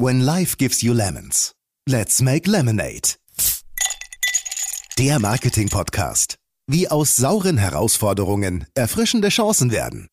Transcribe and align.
When 0.00 0.20
life 0.20 0.56
gives 0.56 0.80
you 0.80 0.92
lemons, 0.92 1.50
let's 1.88 2.22
make 2.22 2.48
lemonade. 2.48 3.16
Der 4.96 5.18
Marketing-Podcast. 5.18 6.36
Wie 6.68 6.88
aus 6.88 7.16
sauren 7.16 7.58
Herausforderungen 7.58 8.66
erfrischende 8.76 9.28
Chancen 9.28 9.72
werden. 9.72 10.08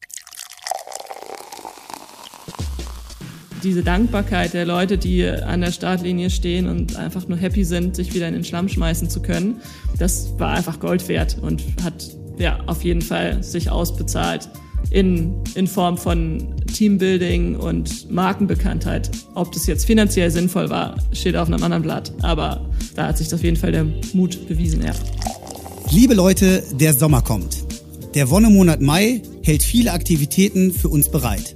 Diese 3.61 3.83
Dankbarkeit 3.83 4.55
der 4.55 4.65
Leute, 4.65 4.97
die 4.97 5.23
an 5.23 5.61
der 5.61 5.71
Startlinie 5.71 6.31
stehen 6.31 6.67
und 6.67 6.95
einfach 6.95 7.27
nur 7.27 7.37
happy 7.37 7.63
sind, 7.63 7.95
sich 7.95 8.15
wieder 8.15 8.27
in 8.27 8.33
den 8.33 8.43
Schlamm 8.43 8.67
schmeißen 8.67 9.07
zu 9.07 9.21
können, 9.21 9.61
das 9.99 10.39
war 10.39 10.55
einfach 10.55 10.79
Gold 10.79 11.07
wert 11.07 11.37
und 11.39 11.61
hat 11.83 12.09
ja 12.39 12.59
auf 12.65 12.83
jeden 12.83 13.03
Fall 13.03 13.43
sich 13.43 13.69
ausbezahlt 13.69 14.49
in, 14.89 15.33
in 15.55 15.67
Form 15.67 15.97
von 15.97 16.55
Teambuilding 16.73 17.55
und 17.55 18.11
Markenbekanntheit. 18.11 19.11
Ob 19.33 19.51
das 19.51 19.65
jetzt 19.67 19.85
finanziell 19.85 20.29
sinnvoll 20.31 20.69
war, 20.69 20.97
steht 21.11 21.35
auf 21.35 21.47
einem 21.47 21.63
anderen 21.63 21.83
Blatt. 21.83 22.13
Aber 22.21 22.69
da 22.95 23.07
hat 23.07 23.17
sich 23.17 23.33
auf 23.33 23.43
jeden 23.43 23.57
Fall 23.57 23.71
der 23.71 23.85
Mut 24.13 24.47
bewiesen, 24.47 24.83
ja. 24.83 24.93
Liebe 25.91 26.13
Leute, 26.13 26.63
der 26.73 26.93
Sommer 26.93 27.21
kommt. 27.21 27.63
Der 28.15 28.29
Wonnemonat 28.29 28.81
Mai 28.81 29.21
hält 29.43 29.63
viele 29.63 29.91
Aktivitäten 29.91 30.71
für 30.71 30.89
uns 30.89 31.09
bereit. 31.09 31.55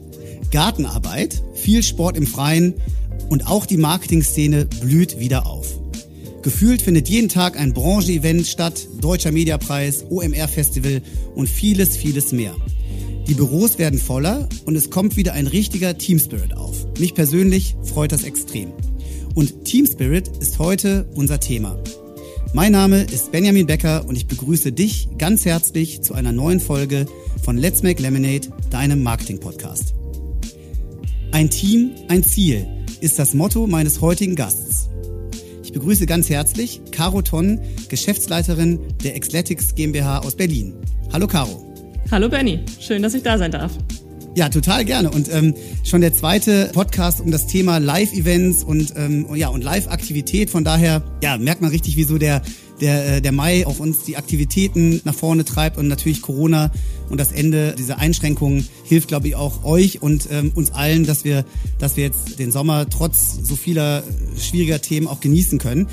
Gartenarbeit, 0.52 1.42
viel 1.54 1.84
Sport 1.84 2.18
im 2.18 2.28
Freien 2.28 2.74
und 3.30 3.48
auch 3.48 3.66
die 3.66 3.78
Marketingszene 3.78 4.66
blüht 4.82 5.20
wieder 5.20 5.46
auf. 5.46 5.80
Gefühlt 6.42 6.82
findet 6.82 7.10
jeden 7.10 7.30
Tag 7.30 7.60
ein 7.60 7.74
Branchenevent 7.74 8.48
statt, 8.48 8.88
Deutscher 9.02 9.32
Mediapreis, 9.32 10.06
OMR 10.10 10.48
Festival 10.48 11.02
und 11.36 11.50
vieles, 11.50 11.98
vieles 11.98 12.32
mehr. 12.32 12.56
Die 13.30 13.36
Büros 13.36 13.78
werden 13.78 14.00
voller 14.00 14.50
und 14.66 14.76
es 14.76 14.90
kommt 14.90 15.16
wieder 15.16 15.34
ein 15.34 15.46
richtiger 15.46 15.96
Team 15.96 16.18
Spirit 16.18 16.58
auf. 16.58 16.88
Mich 16.98 17.14
persönlich 17.14 17.76
freut 17.84 18.12
das 18.12 18.24
extrem. 18.24 18.72
Und 19.36 19.66
Team 19.66 19.86
Spirit 19.86 20.28
ist 20.40 20.58
heute 20.58 21.08
unser 21.14 21.40
Thema. 21.40 21.78
Mein 22.54 22.72
Name 22.72 23.04
ist 23.04 23.32
Benjamin 23.32 23.68
Becker 23.68 24.08
und 24.08 24.16
ich 24.16 24.26
begrüße 24.26 24.72
dich 24.72 25.10
ganz 25.20 25.46
herzlich 25.46 26.02
zu 26.02 26.16
einer 26.16 26.32
neuen 26.32 26.60
Folge 26.60 27.06
von 27.44 27.56
Let's 27.56 27.84
Make 27.84 28.02
Lemonade, 28.02 28.48
deinem 28.72 29.04
Marketing-Podcast. 29.04 29.94
Ein 31.32 31.52
Team, 31.52 31.92
ein 32.08 32.24
Ziel 32.24 32.66
ist 33.00 33.20
das 33.20 33.36
Motto 33.36 33.68
meines 33.68 34.02
heutigen 34.02 34.34
Gasts. 34.34 34.90
Ich 35.64 35.72
begrüße 35.72 36.08
ganz 36.08 36.32
herzlich 36.32 36.82
Caro 36.90 37.22
Tonn, 37.22 37.60
Geschäftsleiterin 37.90 38.80
der 39.04 39.20
Xletics 39.20 39.76
GmbH 39.76 40.18
aus 40.18 40.36
Berlin. 40.36 40.74
Hallo 41.14 41.28
Caro. 41.28 41.69
Hallo 42.12 42.28
Benny, 42.28 42.60
schön, 42.80 43.04
dass 43.04 43.14
ich 43.14 43.24
da 43.24 43.38
sein 43.38 43.52
darf. 43.52 43.72
Ja, 44.36 44.50
total 44.50 44.86
gerne. 44.86 45.12
Und 45.12 45.32
ähm, 45.32 45.54
schon 45.84 46.02
der 46.02 46.14
zweite 46.14 46.70
Podcast 46.74 47.20
um 47.20 47.30
das 47.30 47.46
Thema 47.48 47.78
Live-Events 47.78 48.64
und 48.64 48.94
ähm, 48.96 49.28
ja 49.36 49.50
und 49.50 49.64
Live-Aktivität. 49.64 50.50
Von 50.50 50.64
daher 50.64 51.04
ja 51.22 51.38
merkt 51.38 51.62
man 51.62 51.72
richtig, 51.72 51.98
wieso 51.98 52.18
der 52.18 52.42
der 52.80 53.18
äh, 53.18 53.22
der 53.22 53.32
Mai 53.32 53.68
auch 53.68 53.80
uns 53.80 54.04
die 54.06 54.18
Aktivitäten 54.18 55.02
nach 55.04 55.14
vorne 55.14 55.46
treibt 55.46 55.78
und 55.78 55.88
natürlich 55.88 56.22
Corona 56.22 56.72
und 57.10 57.20
das 57.20 57.32
Ende 57.32 57.76
dieser 57.78 57.98
Einschränkungen 57.98 58.68
hilft, 58.86 59.08
glaube 59.08 59.28
ich, 59.28 59.36
auch 59.36 59.66
euch 59.66 60.02
und 60.02 60.30
ähm, 60.32 60.52
uns 60.56 60.72
allen, 60.72 61.06
dass 61.06 61.26
wir 61.26 61.44
dass 61.78 61.98
wir 61.98 62.06
jetzt 62.06 62.40
den 62.40 62.52
Sommer 62.52 62.90
trotz 62.90 63.40
so 63.44 63.56
vieler 63.56 64.04
schwieriger 64.38 64.82
Themen 64.82 65.08
auch 65.08 65.20
genießen 65.20 65.60
können. 65.60 65.88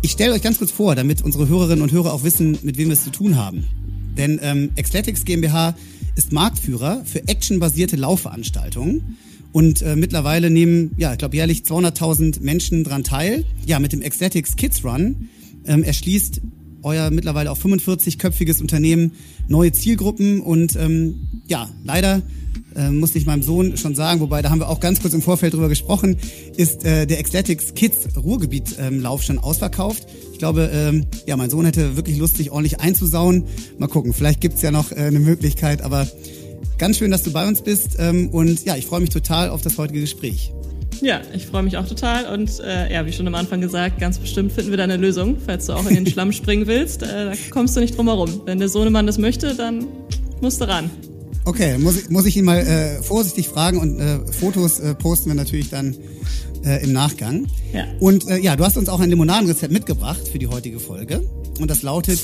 Ich 0.00 0.12
stelle 0.12 0.32
euch 0.32 0.42
ganz 0.42 0.58
kurz 0.58 0.70
vor, 0.70 0.94
damit 0.94 1.22
unsere 1.22 1.48
Hörerinnen 1.48 1.82
und 1.82 1.92
Hörer 1.92 2.12
auch 2.12 2.24
wissen, 2.24 2.58
mit 2.62 2.76
wem 2.76 2.88
wir 2.88 2.94
es 2.94 3.04
zu 3.04 3.10
tun 3.10 3.36
haben. 3.36 3.66
Denn 4.16 4.38
ähm, 4.42 4.70
Xletics 4.80 5.24
GmbH 5.24 5.74
ist 6.16 6.32
Marktführer 6.32 7.02
für 7.04 7.26
actionbasierte 7.26 7.96
Laufveranstaltungen. 7.96 9.16
Und 9.52 9.82
äh, 9.82 9.94
mittlerweile 9.94 10.50
nehmen, 10.50 10.92
ja, 10.96 11.12
ich 11.12 11.18
glaube, 11.18 11.36
jährlich 11.36 11.60
200.000 11.60 12.42
Menschen 12.42 12.82
dran 12.82 13.04
teil. 13.04 13.44
Ja, 13.66 13.78
mit 13.78 13.92
dem 13.92 14.00
Xletics 14.00 14.56
Kids 14.56 14.84
Run 14.84 15.28
ähm, 15.64 15.84
erschließt 15.84 16.40
euer 16.82 17.10
mittlerweile 17.10 17.50
auch 17.50 17.58
45-köpfiges 17.58 18.60
Unternehmen 18.60 19.12
neue 19.48 19.72
Zielgruppen. 19.72 20.40
Und 20.40 20.76
ähm, 20.76 21.28
ja, 21.46 21.70
leider 21.84 22.22
äh, 22.76 22.90
musste 22.90 23.18
ich 23.18 23.26
meinem 23.26 23.42
Sohn 23.42 23.76
schon 23.76 23.94
sagen, 23.94 24.20
wobei 24.20 24.42
da 24.42 24.50
haben 24.50 24.60
wir 24.60 24.68
auch 24.68 24.80
ganz 24.80 25.00
kurz 25.00 25.14
im 25.14 25.22
Vorfeld 25.22 25.54
drüber 25.54 25.68
gesprochen, 25.68 26.16
ist 26.56 26.84
äh, 26.84 27.06
der 27.06 27.22
Xletics 27.22 27.74
Kids 27.74 28.08
Ruhrgebiet 28.16 28.76
ähm, 28.78 29.00
Lauf 29.00 29.22
schon 29.22 29.38
ausverkauft. 29.38 30.06
Ich 30.32 30.38
glaube, 30.38 30.70
ähm, 30.72 31.06
ja, 31.26 31.36
mein 31.36 31.50
Sohn 31.50 31.64
hätte 31.64 31.96
wirklich 31.96 32.18
Lust, 32.18 32.36
sich 32.36 32.50
ordentlich 32.50 32.80
einzusauen. 32.80 33.44
Mal 33.78 33.88
gucken, 33.88 34.12
vielleicht 34.12 34.40
gibt's 34.40 34.62
ja 34.62 34.70
noch 34.70 34.92
äh, 34.92 34.96
eine 34.96 35.20
Möglichkeit, 35.20 35.82
aber 35.82 36.06
ganz 36.78 36.98
schön, 36.98 37.10
dass 37.10 37.22
du 37.22 37.32
bei 37.32 37.46
uns 37.46 37.62
bist 37.62 37.96
ähm, 37.98 38.28
und 38.30 38.64
ja, 38.64 38.76
ich 38.76 38.86
freue 38.86 39.00
mich 39.00 39.10
total 39.10 39.50
auf 39.50 39.62
das 39.62 39.78
heutige 39.78 40.00
Gespräch. 40.00 40.52
Ja, 41.00 41.20
ich 41.34 41.46
freue 41.46 41.62
mich 41.62 41.76
auch 41.76 41.86
total 41.86 42.26
und 42.26 42.60
äh, 42.60 42.92
ja, 42.92 43.04
wie 43.06 43.12
schon 43.12 43.26
am 43.26 43.34
Anfang 43.34 43.60
gesagt, 43.60 43.98
ganz 43.98 44.18
bestimmt 44.18 44.52
finden 44.52 44.70
wir 44.70 44.76
da 44.76 44.84
eine 44.84 44.96
Lösung, 44.96 45.36
falls 45.44 45.66
du 45.66 45.72
auch 45.74 45.86
in 45.86 45.94
den 45.94 46.06
Schlamm 46.12 46.32
springen 46.32 46.66
willst. 46.66 47.02
Äh, 47.02 47.06
da 47.06 47.32
kommst 47.50 47.76
du 47.76 47.80
nicht 47.80 47.96
drum 47.96 48.06
herum. 48.06 48.42
Wenn 48.44 48.58
der 48.58 48.68
Sohnemann 48.68 49.06
das 49.06 49.18
möchte, 49.18 49.54
dann 49.54 49.86
musst 50.40 50.60
du 50.60 50.68
ran. 50.68 50.90
Okay, 51.46 51.76
muss 51.78 51.96
ich, 51.98 52.08
muss 52.08 52.24
ich 52.24 52.36
ihn 52.36 52.44
mal 52.44 52.58
äh, 52.58 53.02
vorsichtig 53.02 53.48
fragen 53.48 53.78
und 53.78 54.00
äh, 54.00 54.20
Fotos 54.32 54.80
äh, 54.80 54.94
posten 54.94 55.28
wir 55.28 55.34
natürlich 55.34 55.68
dann 55.68 55.94
äh, 56.64 56.82
im 56.82 56.92
Nachgang. 56.92 57.46
Ja. 57.72 57.84
Und 58.00 58.26
äh, 58.28 58.38
ja, 58.38 58.56
du 58.56 58.64
hast 58.64 58.78
uns 58.78 58.88
auch 58.88 59.00
ein 59.00 59.10
Limonadenrezept 59.10 59.72
mitgebracht 59.72 60.26
für 60.26 60.38
die 60.38 60.46
heutige 60.46 60.80
Folge. 60.80 61.22
Und 61.60 61.70
das 61.70 61.82
lautet 61.82 62.18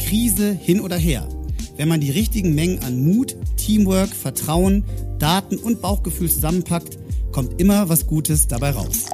Krise 0.00 0.52
hin 0.52 0.80
oder 0.80 0.96
her. 0.96 1.28
Wenn 1.76 1.88
man 1.88 2.00
die 2.00 2.10
richtigen 2.10 2.54
Mengen 2.54 2.80
an 2.80 3.00
Mut, 3.00 3.36
Teamwork, 3.56 4.10
Vertrauen, 4.10 4.84
Daten 5.18 5.56
und 5.56 5.80
Bauchgefühl 5.80 6.30
zusammenpackt, 6.30 6.98
kommt 7.30 7.60
immer 7.60 7.88
was 7.88 8.08
Gutes 8.08 8.48
dabei 8.48 8.70
raus. 8.70 9.06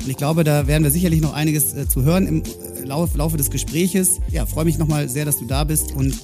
Und 0.00 0.10
ich 0.10 0.16
glaube, 0.16 0.42
da 0.42 0.66
werden 0.66 0.82
wir 0.82 0.90
sicherlich 0.90 1.20
noch 1.20 1.32
einiges 1.32 1.74
äh, 1.74 1.88
zu 1.88 2.02
hören 2.02 2.26
im 2.26 2.42
äh, 2.42 2.84
Lauf, 2.84 3.14
Laufe 3.14 3.36
des 3.36 3.50
Gespräches. 3.50 4.20
Ja, 4.30 4.46
freue 4.46 4.64
mich 4.64 4.78
nochmal 4.78 5.08
sehr, 5.08 5.24
dass 5.24 5.38
du 5.38 5.46
da 5.46 5.64
bist 5.64 5.92
und 5.92 6.14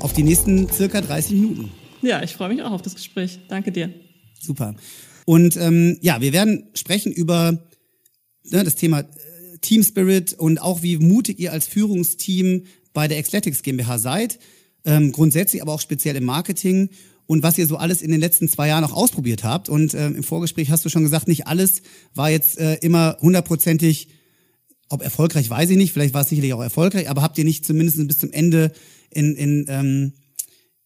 auf 0.00 0.12
die 0.12 0.22
nächsten 0.22 0.68
circa 0.70 1.00
30 1.00 1.32
Minuten. 1.32 1.70
Ja, 2.02 2.22
ich 2.22 2.32
freue 2.32 2.48
mich 2.48 2.62
auch 2.62 2.72
auf 2.72 2.82
das 2.82 2.94
Gespräch. 2.94 3.38
Danke 3.48 3.70
dir. 3.72 3.92
Super. 4.40 4.74
Und 5.26 5.56
ähm, 5.56 5.98
ja, 6.00 6.20
wir 6.20 6.32
werden 6.32 6.64
sprechen 6.74 7.12
über 7.12 7.58
ne, 8.44 8.64
das 8.64 8.74
Thema 8.74 9.00
äh, 9.00 9.04
Team 9.60 9.82
Spirit 9.82 10.32
und 10.32 10.60
auch 10.60 10.82
wie 10.82 10.96
mutig 10.96 11.38
ihr 11.38 11.52
als 11.52 11.66
Führungsteam 11.66 12.64
bei 12.92 13.06
der 13.06 13.22
Xletics 13.22 13.62
GmbH 13.62 13.98
seid. 13.98 14.38
Ähm, 14.84 15.12
grundsätzlich, 15.12 15.60
aber 15.60 15.74
auch 15.74 15.80
speziell 15.80 16.16
im 16.16 16.24
Marketing 16.24 16.88
und 17.26 17.42
was 17.42 17.58
ihr 17.58 17.66
so 17.66 17.76
alles 17.76 18.00
in 18.00 18.10
den 18.10 18.20
letzten 18.20 18.48
zwei 18.48 18.68
Jahren 18.68 18.82
auch 18.82 18.94
ausprobiert 18.94 19.44
habt. 19.44 19.68
Und 19.68 19.92
ähm, 19.94 20.16
im 20.16 20.22
Vorgespräch 20.22 20.70
hast 20.70 20.84
du 20.84 20.88
schon 20.88 21.02
gesagt, 21.02 21.28
nicht 21.28 21.46
alles 21.46 21.82
war 22.14 22.30
jetzt 22.30 22.58
äh, 22.58 22.76
immer 22.76 23.18
hundertprozentig, 23.20 24.08
ob 24.88 25.02
erfolgreich, 25.02 25.48
weiß 25.48 25.70
ich 25.70 25.76
nicht, 25.76 25.92
vielleicht 25.92 26.14
war 26.14 26.22
es 26.22 26.30
sicherlich 26.30 26.54
auch 26.54 26.62
erfolgreich, 26.62 27.08
aber 27.08 27.22
habt 27.22 27.38
ihr 27.38 27.44
nicht 27.44 27.64
zumindest 27.64 28.04
bis 28.08 28.18
zum 28.18 28.32
Ende 28.32 28.72
in, 29.10 29.34
in 29.36 29.66
ähm, 29.68 30.12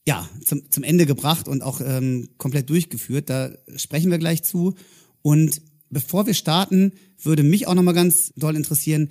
ja, 0.06 0.28
zum, 0.44 0.70
zum 0.70 0.82
Ende 0.82 1.06
gebracht 1.06 1.48
und 1.48 1.62
auch 1.62 1.80
ähm, 1.80 2.28
komplett 2.36 2.68
durchgeführt. 2.68 3.30
Da 3.30 3.52
sprechen 3.76 4.10
wir 4.10 4.18
gleich 4.18 4.42
zu. 4.42 4.74
Und 5.22 5.62
bevor 5.90 6.26
wir 6.26 6.34
starten, 6.34 6.92
würde 7.22 7.42
mich 7.42 7.66
auch 7.66 7.74
nochmal 7.74 7.94
ganz 7.94 8.32
doll 8.36 8.56
interessieren, 8.56 9.10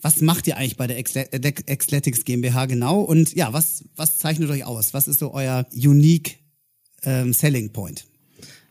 was 0.00 0.20
macht 0.20 0.46
ihr 0.46 0.58
eigentlich 0.58 0.76
bei 0.76 0.86
der 0.86 1.02
Xletics 1.02 2.24
GmbH 2.24 2.66
genau? 2.66 3.00
Und 3.00 3.34
ja, 3.34 3.54
was, 3.54 3.84
was 3.96 4.18
zeichnet 4.18 4.50
euch 4.50 4.64
aus? 4.64 4.92
Was 4.92 5.08
ist 5.08 5.18
so 5.18 5.32
euer 5.32 5.66
unique 5.74 6.40
ähm, 7.04 7.32
Selling 7.32 7.72
Point? 7.72 8.04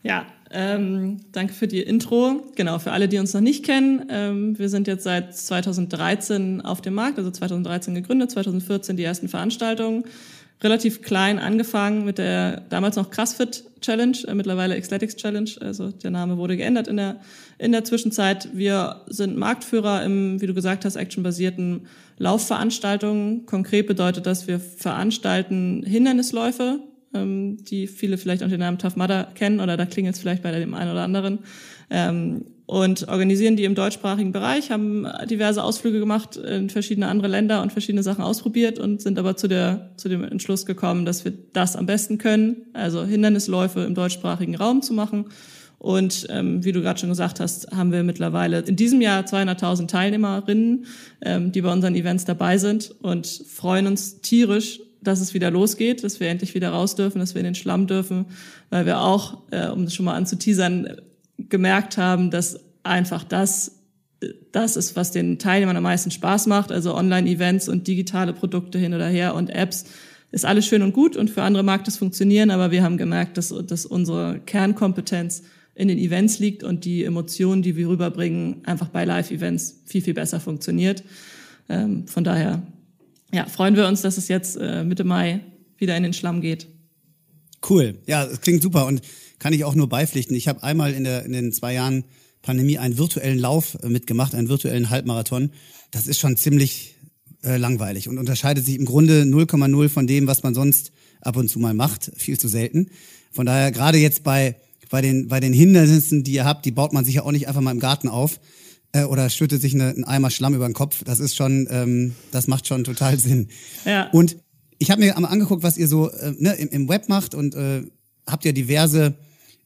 Ja, 0.04 0.26
ähm, 0.50 1.16
danke 1.32 1.54
für 1.54 1.66
die 1.66 1.80
Intro. 1.80 2.42
Genau, 2.56 2.78
für 2.78 2.92
alle, 2.92 3.08
die 3.08 3.18
uns 3.18 3.32
noch 3.32 3.40
nicht 3.40 3.64
kennen, 3.64 4.04
ähm, 4.10 4.58
wir 4.58 4.68
sind 4.68 4.86
jetzt 4.86 5.02
seit 5.02 5.34
2013 5.34 6.60
auf 6.60 6.82
dem 6.82 6.94
Markt, 6.94 7.18
also 7.18 7.30
2013 7.30 7.94
gegründet, 7.94 8.30
2014 8.30 8.98
die 8.98 9.02
ersten 9.02 9.28
Veranstaltungen. 9.28 10.04
Relativ 10.62 11.02
klein 11.02 11.38
angefangen 11.38 12.04
mit 12.04 12.18
der 12.18 12.60
damals 12.68 12.96
noch 12.96 13.10
CrossFit 13.10 13.64
Challenge, 13.80 14.16
äh, 14.28 14.34
mittlerweile 14.34 14.78
Xletics 14.78 15.16
Challenge, 15.16 15.50
also 15.60 15.90
der 15.90 16.10
Name 16.10 16.36
wurde 16.36 16.58
geändert 16.58 16.86
in 16.86 16.98
der, 16.98 17.20
in 17.58 17.72
der 17.72 17.84
Zwischenzeit. 17.84 18.50
Wir 18.52 19.00
sind 19.06 19.38
Marktführer 19.38 20.04
im, 20.04 20.40
wie 20.40 20.46
du 20.46 20.54
gesagt 20.54 20.84
hast, 20.84 20.96
actionbasierten 20.96 21.86
Laufveranstaltungen. 22.18 23.46
Konkret 23.46 23.86
bedeutet 23.86 24.26
das, 24.26 24.46
wir 24.46 24.60
veranstalten 24.60 25.82
Hindernisläufe, 25.82 26.80
ähm, 27.14 27.64
die 27.64 27.86
viele 27.86 28.18
vielleicht 28.18 28.42
unter 28.42 28.56
dem 28.56 28.60
Namen 28.60 28.78
Tough 28.78 28.96
Mudder 28.96 29.28
kennen 29.34 29.60
oder 29.60 29.76
da 29.76 29.86
klingelt 29.86 30.16
es 30.16 30.20
vielleicht 30.20 30.42
bei 30.42 30.50
dem 30.50 30.74
einen 30.74 30.90
oder 30.90 31.02
anderen. 31.02 31.40
Ähm, 31.90 32.44
und 32.66 33.08
organisieren 33.08 33.56
die 33.56 33.64
im 33.64 33.74
deutschsprachigen 33.74 34.32
Bereich, 34.32 34.70
haben 34.70 35.06
diverse 35.28 35.62
Ausflüge 35.62 35.98
gemacht 36.00 36.36
in 36.36 36.70
verschiedene 36.70 37.08
andere 37.08 37.28
Länder 37.28 37.60
und 37.60 37.72
verschiedene 37.72 38.02
Sachen 38.02 38.24
ausprobiert 38.24 38.78
und 38.78 39.02
sind 39.02 39.18
aber 39.18 39.36
zu, 39.36 39.48
der, 39.48 39.90
zu 39.96 40.08
dem 40.08 40.24
Entschluss 40.24 40.64
gekommen, 40.64 41.04
dass 41.04 41.26
wir 41.26 41.34
das 41.52 41.76
am 41.76 41.84
besten 41.84 42.16
können, 42.16 42.62
also 42.72 43.04
Hindernisläufe 43.04 43.80
im 43.80 43.94
deutschsprachigen 43.94 44.54
Raum 44.54 44.80
zu 44.80 44.94
machen. 44.94 45.26
Und 45.78 46.26
ähm, 46.30 46.64
wie 46.64 46.72
du 46.72 46.80
gerade 46.80 46.98
schon 46.98 47.10
gesagt 47.10 47.40
hast, 47.40 47.70
haben 47.70 47.92
wir 47.92 48.02
mittlerweile 48.02 48.60
in 48.60 48.76
diesem 48.76 49.02
Jahr 49.02 49.24
200.000 49.24 49.86
Teilnehmerinnen, 49.86 50.86
ähm, 51.20 51.52
die 51.52 51.60
bei 51.60 51.70
unseren 51.70 51.94
Events 51.94 52.24
dabei 52.24 52.56
sind 52.56 52.94
und 53.02 53.26
freuen 53.26 53.86
uns 53.86 54.22
tierisch 54.22 54.80
dass 55.04 55.20
es 55.20 55.34
wieder 55.34 55.50
losgeht, 55.50 56.02
dass 56.04 56.20
wir 56.20 56.28
endlich 56.28 56.54
wieder 56.54 56.70
raus 56.70 56.96
dürfen, 56.96 57.18
dass 57.18 57.34
wir 57.34 57.40
in 57.40 57.46
den 57.46 57.54
Schlamm 57.54 57.86
dürfen, 57.86 58.26
weil 58.70 58.86
wir 58.86 59.00
auch, 59.00 59.42
äh, 59.50 59.68
um 59.68 59.84
das 59.84 59.94
schon 59.94 60.04
mal 60.04 60.14
anzuteasern, 60.14 60.96
gemerkt 61.38 61.98
haben, 61.98 62.30
dass 62.30 62.60
einfach 62.82 63.24
das 63.24 63.72
das 64.52 64.76
ist, 64.76 64.96
was 64.96 65.10
den 65.10 65.38
Teilnehmern 65.38 65.76
am 65.76 65.82
meisten 65.82 66.10
Spaß 66.10 66.46
macht. 66.46 66.72
Also 66.72 66.94
Online-Events 66.94 67.68
und 67.68 67.86
digitale 67.86 68.32
Produkte 68.32 68.78
hin 68.78 68.94
oder 68.94 69.08
her 69.08 69.34
und 69.34 69.50
Apps 69.50 69.84
ist 70.30 70.44
alles 70.44 70.66
schön 70.66 70.82
und 70.82 70.92
gut 70.92 71.16
und 71.16 71.30
für 71.30 71.42
andere 71.42 71.62
mag 71.62 71.84
das 71.84 71.96
funktionieren, 71.96 72.50
aber 72.50 72.72
wir 72.72 72.82
haben 72.82 72.96
gemerkt, 72.96 73.36
dass, 73.36 73.54
dass 73.66 73.86
unsere 73.86 74.40
Kernkompetenz 74.40 75.44
in 75.76 75.88
den 75.88 75.98
Events 75.98 76.38
liegt 76.38 76.64
und 76.64 76.84
die 76.84 77.04
Emotionen, 77.04 77.62
die 77.62 77.76
wir 77.76 77.88
rüberbringen, 77.88 78.62
einfach 78.64 78.88
bei 78.88 79.04
Live-Events 79.04 79.82
viel, 79.84 80.02
viel 80.02 80.14
besser 80.14 80.40
funktioniert. 80.40 81.04
Ähm, 81.68 82.06
von 82.06 82.24
daher 82.24 82.62
ja, 83.34 83.46
freuen 83.46 83.74
wir 83.74 83.88
uns, 83.88 84.02
dass 84.02 84.16
es 84.16 84.28
jetzt 84.28 84.56
äh, 84.56 84.84
Mitte 84.84 85.02
Mai 85.02 85.40
wieder 85.76 85.96
in 85.96 86.04
den 86.04 86.12
Schlamm 86.12 86.40
geht. 86.40 86.68
Cool. 87.68 87.98
Ja, 88.06 88.24
es 88.24 88.40
klingt 88.40 88.62
super 88.62 88.86
und 88.86 89.02
kann 89.38 89.52
ich 89.52 89.64
auch 89.64 89.74
nur 89.74 89.88
beipflichten. 89.88 90.36
Ich 90.36 90.46
habe 90.46 90.62
einmal 90.62 90.92
in, 90.94 91.04
der, 91.04 91.24
in 91.24 91.32
den 91.32 91.52
zwei 91.52 91.74
Jahren 91.74 92.04
Pandemie 92.42 92.78
einen 92.78 92.96
virtuellen 92.96 93.38
Lauf 93.38 93.76
äh, 93.82 93.88
mitgemacht, 93.88 94.34
einen 94.34 94.48
virtuellen 94.48 94.90
Halbmarathon. 94.90 95.50
Das 95.90 96.06
ist 96.06 96.20
schon 96.20 96.36
ziemlich 96.36 96.94
äh, 97.42 97.56
langweilig 97.56 98.08
und 98.08 98.18
unterscheidet 98.18 98.64
sich 98.64 98.76
im 98.76 98.84
Grunde 98.84 99.22
0,0 99.22 99.88
von 99.88 100.06
dem, 100.06 100.28
was 100.28 100.42
man 100.44 100.54
sonst 100.54 100.92
ab 101.20 101.36
und 101.36 101.48
zu 101.48 101.58
mal 101.58 101.74
macht, 101.74 102.12
viel 102.16 102.38
zu 102.38 102.46
selten. 102.46 102.90
Von 103.32 103.46
daher 103.46 103.72
gerade 103.72 103.98
jetzt 103.98 104.22
bei 104.22 104.56
bei 104.90 105.00
den 105.00 105.26
bei 105.26 105.40
den 105.40 105.52
Hindernissen, 105.52 106.22
die 106.22 106.34
ihr 106.34 106.44
habt, 106.44 106.64
die 106.66 106.70
baut 106.70 106.92
man 106.92 107.04
sich 107.04 107.16
ja 107.16 107.22
auch 107.24 107.32
nicht 107.32 107.48
einfach 107.48 107.62
mal 107.62 107.72
im 107.72 107.80
Garten 107.80 108.08
auf 108.08 108.38
äh, 108.94 109.04
oder 109.04 109.28
schüttet 109.28 109.60
sich 109.60 109.74
eine, 109.74 109.90
einen 109.90 110.04
Eimer 110.04 110.30
Schlamm 110.30 110.54
über 110.54 110.66
den 110.66 110.72
Kopf. 110.72 111.04
Das 111.04 111.20
ist 111.20 111.36
schon, 111.36 111.66
ähm, 111.70 112.14
das 112.30 112.46
macht 112.46 112.66
schon 112.66 112.84
total 112.84 113.18
Sinn. 113.18 113.48
Ja. 113.84 114.08
Und 114.10 114.36
ich 114.78 114.90
habe 114.90 115.02
mir 115.02 115.16
einmal 115.16 115.32
angeguckt, 115.32 115.62
was 115.62 115.76
ihr 115.76 115.88
so 115.88 116.10
äh, 116.10 116.32
ne, 116.38 116.54
im, 116.54 116.68
im 116.68 116.88
Web 116.88 117.08
macht 117.08 117.34
und 117.34 117.54
äh, 117.54 117.82
habt 118.26 118.44
ja 118.44 118.52
diverse 118.52 119.14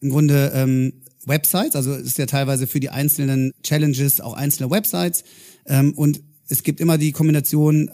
im 0.00 0.10
Grunde 0.10 0.52
ähm, 0.54 0.92
Websites, 1.24 1.76
also 1.76 1.92
es 1.92 2.06
ist 2.06 2.18
ja 2.18 2.26
teilweise 2.26 2.66
für 2.66 2.80
die 2.80 2.88
einzelnen 2.88 3.52
Challenges 3.62 4.20
auch 4.20 4.32
einzelne 4.32 4.70
Websites 4.70 5.24
ähm, 5.66 5.92
und 5.92 6.22
es 6.48 6.62
gibt 6.62 6.80
immer 6.80 6.96
die 6.96 7.12
Kombination 7.12 7.90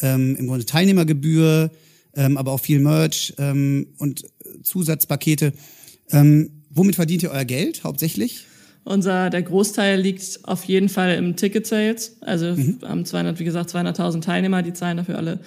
ähm, 0.00 0.36
im 0.36 0.46
Grunde 0.46 0.66
Teilnehmergebühr, 0.66 1.70
ähm, 2.14 2.36
aber 2.36 2.52
auch 2.52 2.60
viel 2.60 2.78
Merch 2.78 3.34
ähm, 3.38 3.88
und 3.98 4.26
Zusatzpakete. 4.62 5.52
Ähm, 6.10 6.62
womit 6.70 6.94
verdient 6.94 7.24
ihr 7.24 7.30
euer 7.30 7.44
Geld 7.44 7.82
hauptsächlich? 7.82 8.44
Unser, 8.86 9.30
der 9.30 9.42
Großteil 9.42 10.00
liegt 10.00 10.38
auf 10.44 10.62
jeden 10.62 10.88
Fall 10.88 11.14
im 11.16 11.34
Ticket 11.34 11.66
Sales. 11.66 12.18
Also 12.20 12.54
mhm. 12.54 12.78
haben 12.86 13.04
200, 13.04 13.40
wie 13.40 13.44
gesagt, 13.44 13.68
200.000 13.70 14.20
Teilnehmer, 14.20 14.62
die 14.62 14.74
zahlen 14.74 14.96
dafür 14.96 15.18
alle 15.18 15.40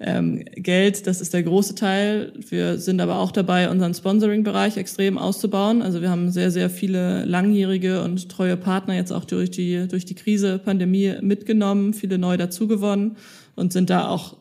ähm, 0.00 0.42
Geld. 0.54 1.06
Das 1.06 1.20
ist 1.20 1.34
der 1.34 1.42
große 1.42 1.74
Teil. 1.74 2.32
Wir 2.48 2.78
sind 2.78 3.02
aber 3.02 3.18
auch 3.18 3.32
dabei, 3.32 3.68
unseren 3.68 3.92
Sponsoring-Bereich 3.92 4.78
extrem 4.78 5.18
auszubauen. 5.18 5.82
Also 5.82 6.00
wir 6.00 6.08
haben 6.08 6.30
sehr, 6.30 6.50
sehr 6.50 6.70
viele 6.70 7.26
langjährige 7.26 8.02
und 8.02 8.30
treue 8.30 8.56
Partner 8.56 8.94
jetzt 8.94 9.12
auch 9.12 9.26
durch 9.26 9.50
die, 9.50 9.86
durch 9.88 10.06
die 10.06 10.14
Krise, 10.14 10.58
Pandemie 10.58 11.16
mitgenommen, 11.20 11.92
viele 11.92 12.16
neu 12.16 12.38
dazugewonnen 12.38 13.16
und 13.56 13.74
sind 13.74 13.90
da 13.90 14.08
auch 14.08 14.38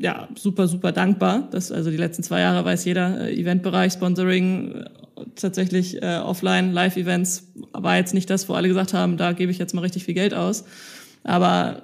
ja, 0.00 0.28
super, 0.34 0.66
super 0.66 0.92
dankbar. 0.92 1.48
Das, 1.50 1.70
also 1.70 1.90
die 1.90 1.96
letzten 1.96 2.22
zwei 2.22 2.40
Jahre 2.40 2.64
weiß 2.64 2.84
jeder, 2.86 3.28
äh, 3.28 3.34
Eventbereich, 3.34 3.92
Sponsoring, 3.92 4.72
äh, 4.72 4.84
tatsächlich 5.36 6.02
äh, 6.02 6.16
offline, 6.18 6.72
Live-Events 6.72 7.52
war 7.72 7.96
jetzt 7.96 8.14
nicht 8.14 8.30
das, 8.30 8.48
wo 8.48 8.54
alle 8.54 8.68
gesagt 8.68 8.94
haben, 8.94 9.18
da 9.18 9.32
gebe 9.32 9.52
ich 9.52 9.58
jetzt 9.58 9.74
mal 9.74 9.82
richtig 9.82 10.04
viel 10.04 10.14
Geld 10.14 10.32
aus. 10.32 10.64
Aber 11.22 11.82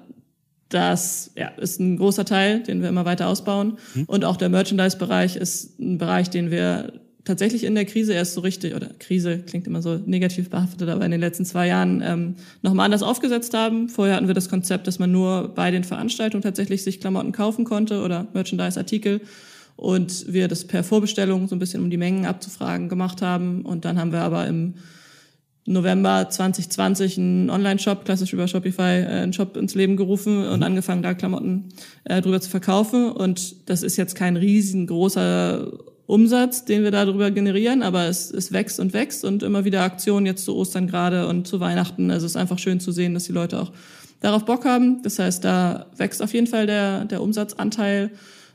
das 0.71 1.31
ja, 1.37 1.49
ist 1.49 1.79
ein 1.79 1.99
großer 1.99 2.25
Teil, 2.25 2.63
den 2.63 2.81
wir 2.81 2.89
immer 2.89 3.05
weiter 3.05 3.29
ausbauen. 3.29 3.77
Mhm. 3.95 4.05
Und 4.05 4.25
auch 4.25 4.37
der 4.37 4.49
Merchandise-Bereich 4.49 5.37
ist 5.37 5.79
ein 5.79 5.99
Bereich, 5.99 6.31
den 6.31 6.51
wir 6.51 6.95
tatsächlich 7.27 7.65
in 7.65 7.75
der 7.75 7.85
Krise 7.85 8.15
erst 8.15 8.35
so 8.35 8.41
richtig, 8.41 8.75
oder 8.75 8.89
Krise 8.99 9.41
klingt 9.41 9.67
immer 9.67 9.83
so 9.83 10.01
negativ 10.07 10.49
behaftet, 10.49 10.89
aber 10.89 11.05
in 11.05 11.11
den 11.11 11.21
letzten 11.21 11.45
zwei 11.45 11.67
Jahren 11.67 12.01
ähm, 12.03 12.37
nochmal 12.63 12.87
anders 12.87 13.03
aufgesetzt 13.03 13.53
haben. 13.53 13.91
Vorher 13.91 14.17
hatten 14.17 14.29
wir 14.29 14.35
das 14.35 14.49
Konzept, 14.49 14.87
dass 14.87 14.99
man 14.99 15.13
nur 15.13 15.49
bei 15.55 15.71
den 15.71 15.85
Veranstaltungen 15.85 16.43
tatsächlich 16.43 16.85
sich 16.85 17.01
Klamotten 17.01 17.33
kaufen 17.33 17.65
konnte 17.65 18.03
oder 18.03 18.29
Merchandise-Artikel 18.33 19.21
und 19.75 20.33
wir 20.33 20.49
das 20.49 20.65
per 20.65 20.85
Vorbestellung 20.85 21.49
so 21.49 21.57
ein 21.57 21.59
bisschen 21.59 21.83
um 21.83 21.91
die 21.91 21.97
Mengen 21.99 22.27
abzufragen 22.27 22.89
gemacht 22.89 23.21
haben. 23.21 23.63
Und 23.63 23.85
dann 23.85 23.99
haben 23.99 24.13
wir 24.13 24.21
aber 24.21 24.47
im 24.47 24.75
November 25.67 26.29
2020 26.31 27.19
einen 27.19 27.51
Online-Shop, 27.51 28.05
klassisch 28.05 28.33
über 28.33 28.47
Shopify, 28.47 29.01
äh, 29.01 29.07
einen 29.07 29.33
Shop 29.33 29.57
ins 29.57 29.75
Leben 29.75 29.97
gerufen 29.97 30.47
und 30.47 30.59
mhm. 30.59 30.63
angefangen, 30.63 31.03
da 31.03 31.13
Klamotten 31.13 31.71
äh, 32.05 32.23
drüber 32.23 32.41
zu 32.41 32.49
verkaufen. 32.49 33.11
Und 33.11 33.69
das 33.69 33.83
ist 33.83 33.97
jetzt 33.97 34.15
kein 34.15 34.37
riesengroßer 34.37 35.73
Umsatz, 36.07 36.65
den 36.65 36.85
wir 36.85 36.91
darüber 36.91 37.31
generieren, 37.31 37.83
aber 37.83 38.07
es, 38.07 38.31
es 38.31 38.53
wächst 38.53 38.79
und 38.79 38.93
wächst 38.93 39.25
und 39.25 39.43
immer 39.43 39.65
wieder 39.65 39.83
Aktionen 39.83 40.25
jetzt 40.27 40.45
zu 40.45 40.55
Ostern 40.55 40.87
gerade 40.87 41.27
und 41.27 41.49
zu 41.49 41.59
Weihnachten. 41.59 42.11
Also 42.11 42.27
es 42.27 42.33
ist 42.33 42.37
einfach 42.37 42.59
schön 42.59 42.79
zu 42.79 42.93
sehen, 42.93 43.15
dass 43.15 43.25
die 43.25 43.33
Leute 43.33 43.61
auch 43.61 43.73
darauf 44.21 44.45
Bock 44.45 44.65
haben. 44.65 45.03
Das 45.03 45.19
heißt, 45.19 45.45
da 45.45 45.87
wächst 45.97 46.23
auf 46.23 46.33
jeden 46.33 46.47
Fall 46.47 46.67
der, 46.67 47.05
der 47.07 47.23
Umsatzanteil. 47.23 48.11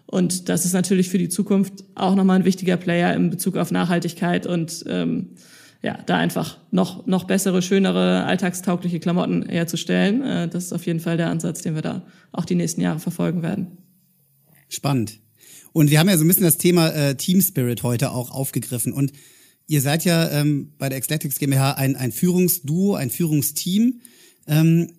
Und 0.05 0.49
das 0.49 0.65
ist 0.65 0.73
natürlich 0.73 1.09
für 1.09 1.17
die 1.17 1.29
Zukunft 1.29 1.83
auch 1.95 2.15
nochmal 2.15 2.39
ein 2.39 2.45
wichtiger 2.45 2.77
Player 2.77 3.13
in 3.13 3.29
Bezug 3.29 3.57
auf 3.57 3.71
Nachhaltigkeit 3.71 4.45
und 4.45 4.83
ähm, 4.87 5.29
ja, 5.81 5.97
da 6.05 6.17
einfach 6.17 6.57
noch, 6.69 7.07
noch 7.07 7.23
bessere, 7.23 7.61
schönere, 7.61 8.25
alltagstaugliche 8.25 8.99
Klamotten 8.99 9.47
herzustellen. 9.47 10.21
Äh, 10.21 10.47
das 10.47 10.65
ist 10.65 10.73
auf 10.73 10.85
jeden 10.85 10.99
Fall 10.99 11.17
der 11.17 11.29
Ansatz, 11.29 11.61
den 11.61 11.75
wir 11.75 11.81
da 11.81 12.03
auch 12.31 12.45
die 12.45 12.55
nächsten 12.55 12.81
Jahre 12.81 12.99
verfolgen 12.99 13.41
werden. 13.41 13.77
Spannend. 14.69 15.20
Und 15.73 15.89
wir 15.89 15.99
haben 15.99 16.09
ja 16.09 16.17
so 16.17 16.23
ein 16.23 16.27
bisschen 16.27 16.43
das 16.43 16.57
Thema 16.57 16.89
äh, 16.89 17.15
Team 17.15 17.41
Spirit 17.41 17.83
heute 17.83 18.11
auch 18.11 18.31
aufgegriffen. 18.31 18.93
Und 18.93 19.13
ihr 19.67 19.81
seid 19.81 20.05
ja 20.05 20.29
ähm, 20.31 20.73
bei 20.77 20.89
der 20.89 20.99
Xletics 20.99 21.39
GmbH 21.39 21.73
ein, 21.73 21.95
ein 21.95 22.11
Führungsduo, 22.11 22.95
ein 22.95 23.09
Führungsteam. 23.09 24.01
Ähm, 24.47 24.91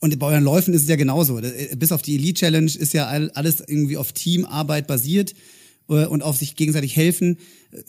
und 0.00 0.18
bei 0.18 0.26
euren 0.26 0.44
Läufen 0.44 0.74
ist 0.74 0.82
es 0.82 0.88
ja 0.88 0.96
genauso. 0.96 1.38
Äh, 1.38 1.76
bis 1.76 1.92
auf 1.92 2.02
die 2.02 2.16
Elite 2.16 2.40
Challenge 2.40 2.70
ist 2.70 2.92
ja 2.92 3.06
alles 3.06 3.60
irgendwie 3.60 3.96
auf 3.96 4.12
Teamarbeit 4.12 4.86
basiert. 4.86 5.34
Äh, 5.88 6.06
und 6.06 6.22
auf 6.22 6.36
sich 6.36 6.56
gegenseitig 6.56 6.96
helfen. 6.96 7.38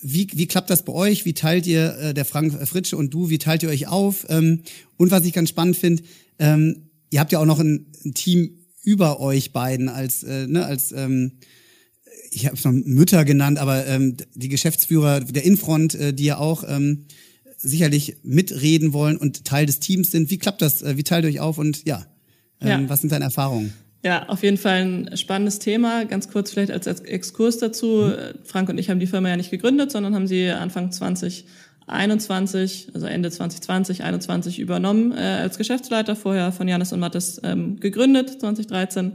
Wie, 0.02 0.28
wie 0.34 0.48
klappt 0.48 0.70
das 0.70 0.84
bei 0.84 0.94
euch? 0.94 1.26
Wie 1.26 1.34
teilt 1.34 1.66
ihr, 1.68 1.98
äh, 1.98 2.14
der 2.14 2.26
Frank 2.26 2.54
Fritsche 2.68 2.98
und 2.98 3.14
du, 3.14 3.30
wie 3.30 3.38
teilt 3.38 3.64
ihr 3.64 3.70
euch 3.70 3.88
auf? 3.88 4.26
Ähm, 4.30 4.62
und 4.98 5.12
was 5.12 5.26
ich 5.26 5.34
ganz 5.34 5.50
spannend 5.50 5.78
finde, 5.78 6.04
ähm, 6.40 6.90
ihr 7.12 7.20
habt 7.20 7.32
ja 7.32 7.40
auch 7.40 7.46
noch 7.46 7.60
ein 7.60 7.92
Team 8.14 8.65
über 8.86 9.20
euch 9.20 9.52
beiden 9.52 9.90
als, 9.90 10.24
äh, 10.24 10.48
ne, 10.48 10.66
als 10.66 10.92
ähm, 10.92 11.34
ich 12.32 12.46
habe 12.46 12.56
es 12.56 12.64
noch 12.64 12.72
Mütter 12.72 13.26
genannt, 13.26 13.60
aber 13.60 13.86
ähm, 13.88 14.16
die 14.34 14.50
Geschäftsführer 14.50 15.22
der 15.22 15.44
Infront, 15.44 15.96
äh, 15.96 16.14
die 16.14 16.26
ja 16.26 16.38
auch 16.38 16.64
ähm, 16.68 17.06
sicherlich 17.58 18.18
mitreden 18.24 18.94
wollen 18.94 19.18
und 19.18 19.46
Teil 19.46 19.66
des 19.66 19.80
Teams 19.80 20.12
sind. 20.12 20.30
Wie 20.30 20.38
klappt 20.38 20.62
das? 20.62 20.84
Wie 20.86 21.04
teilt 21.04 21.26
ihr 21.26 21.30
euch 21.30 21.40
auf 21.40 21.58
und 21.58 21.86
ja, 21.86 22.06
ähm, 22.62 22.68
ja. 22.68 22.90
was 22.90 23.02
sind 23.02 23.12
deine 23.12 23.26
Erfahrungen? 23.26 23.74
Ja, 24.04 24.30
auf 24.30 24.44
jeden 24.44 24.58
Fall 24.58 24.84
ein 24.84 25.18
spannendes 25.18 25.58
Thema. 25.58 26.06
Ganz 26.06 26.30
kurz 26.30 26.52
vielleicht 26.52 26.70
als 26.70 26.86
Exkurs 26.86 27.58
dazu. 27.58 28.04
Mhm. 28.04 28.38
Frank 28.44 28.70
und 28.70 28.78
ich 28.78 28.92
haben 28.92 29.00
die 29.00 29.08
Firma 29.08 29.30
ja 29.30 29.36
nicht 29.36 29.50
gegründet, 29.50 29.92
sondern 29.92 30.14
haben 30.14 30.28
sie 30.28 30.48
Anfang 30.48 30.92
2021, 31.86 32.90
also 32.94 33.06
Ende 33.06 33.30
2020, 33.30 33.98
2021 33.98 34.60
übernommen 34.60 35.12
äh, 35.12 35.22
als 35.22 35.58
Geschäftsleiter, 35.58 36.16
vorher 36.16 36.52
von 36.52 36.68
Janis 36.68 36.94
und 36.94 37.00
Mattes 37.00 37.40
ähm, 37.44 37.80
gegründet, 37.80 38.42
2013. 38.42 39.14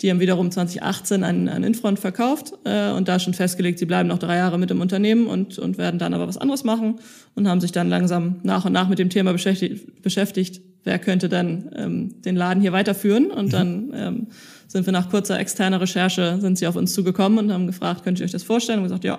Die 0.00 0.10
haben 0.10 0.20
wiederum 0.20 0.50
2018 0.50 1.24
an, 1.24 1.48
an 1.48 1.62
Infront 1.62 1.98
verkauft 1.98 2.54
äh, 2.64 2.90
und 2.90 3.06
da 3.06 3.18
schon 3.18 3.34
festgelegt, 3.34 3.78
sie 3.78 3.84
bleiben 3.84 4.08
noch 4.08 4.18
drei 4.18 4.36
Jahre 4.36 4.58
mit 4.58 4.70
im 4.70 4.80
Unternehmen 4.80 5.26
und, 5.26 5.58
und 5.58 5.76
werden 5.76 5.98
dann 5.98 6.14
aber 6.14 6.26
was 6.26 6.38
anderes 6.38 6.64
machen 6.64 7.00
und 7.34 7.46
haben 7.46 7.60
sich 7.60 7.72
dann 7.72 7.88
langsam 7.88 8.40
nach 8.42 8.64
und 8.64 8.72
nach 8.72 8.88
mit 8.88 8.98
dem 8.98 9.10
Thema 9.10 9.32
beschäftigt, 9.32 10.02
beschäftigt 10.02 10.62
wer 10.84 10.98
könnte 10.98 11.28
dann 11.28 11.70
ähm, 11.76 12.22
den 12.22 12.36
Laden 12.36 12.60
hier 12.60 12.72
weiterführen. 12.72 13.30
Und 13.30 13.46
mhm. 13.46 13.50
dann 13.50 13.92
ähm, 13.94 14.26
sind 14.66 14.86
wir 14.86 14.92
nach 14.92 15.10
kurzer 15.10 15.38
externer 15.38 15.80
Recherche, 15.80 16.38
sind 16.40 16.58
sie 16.58 16.66
auf 16.66 16.76
uns 16.76 16.92
zugekommen 16.92 17.38
und 17.38 17.52
haben 17.52 17.66
gefragt, 17.66 18.04
könnt 18.04 18.20
ihr 18.20 18.24
euch 18.24 18.32
das 18.32 18.42
vorstellen? 18.42 18.78
Und 18.78 18.84
gesagt, 18.84 19.04
ja, 19.04 19.18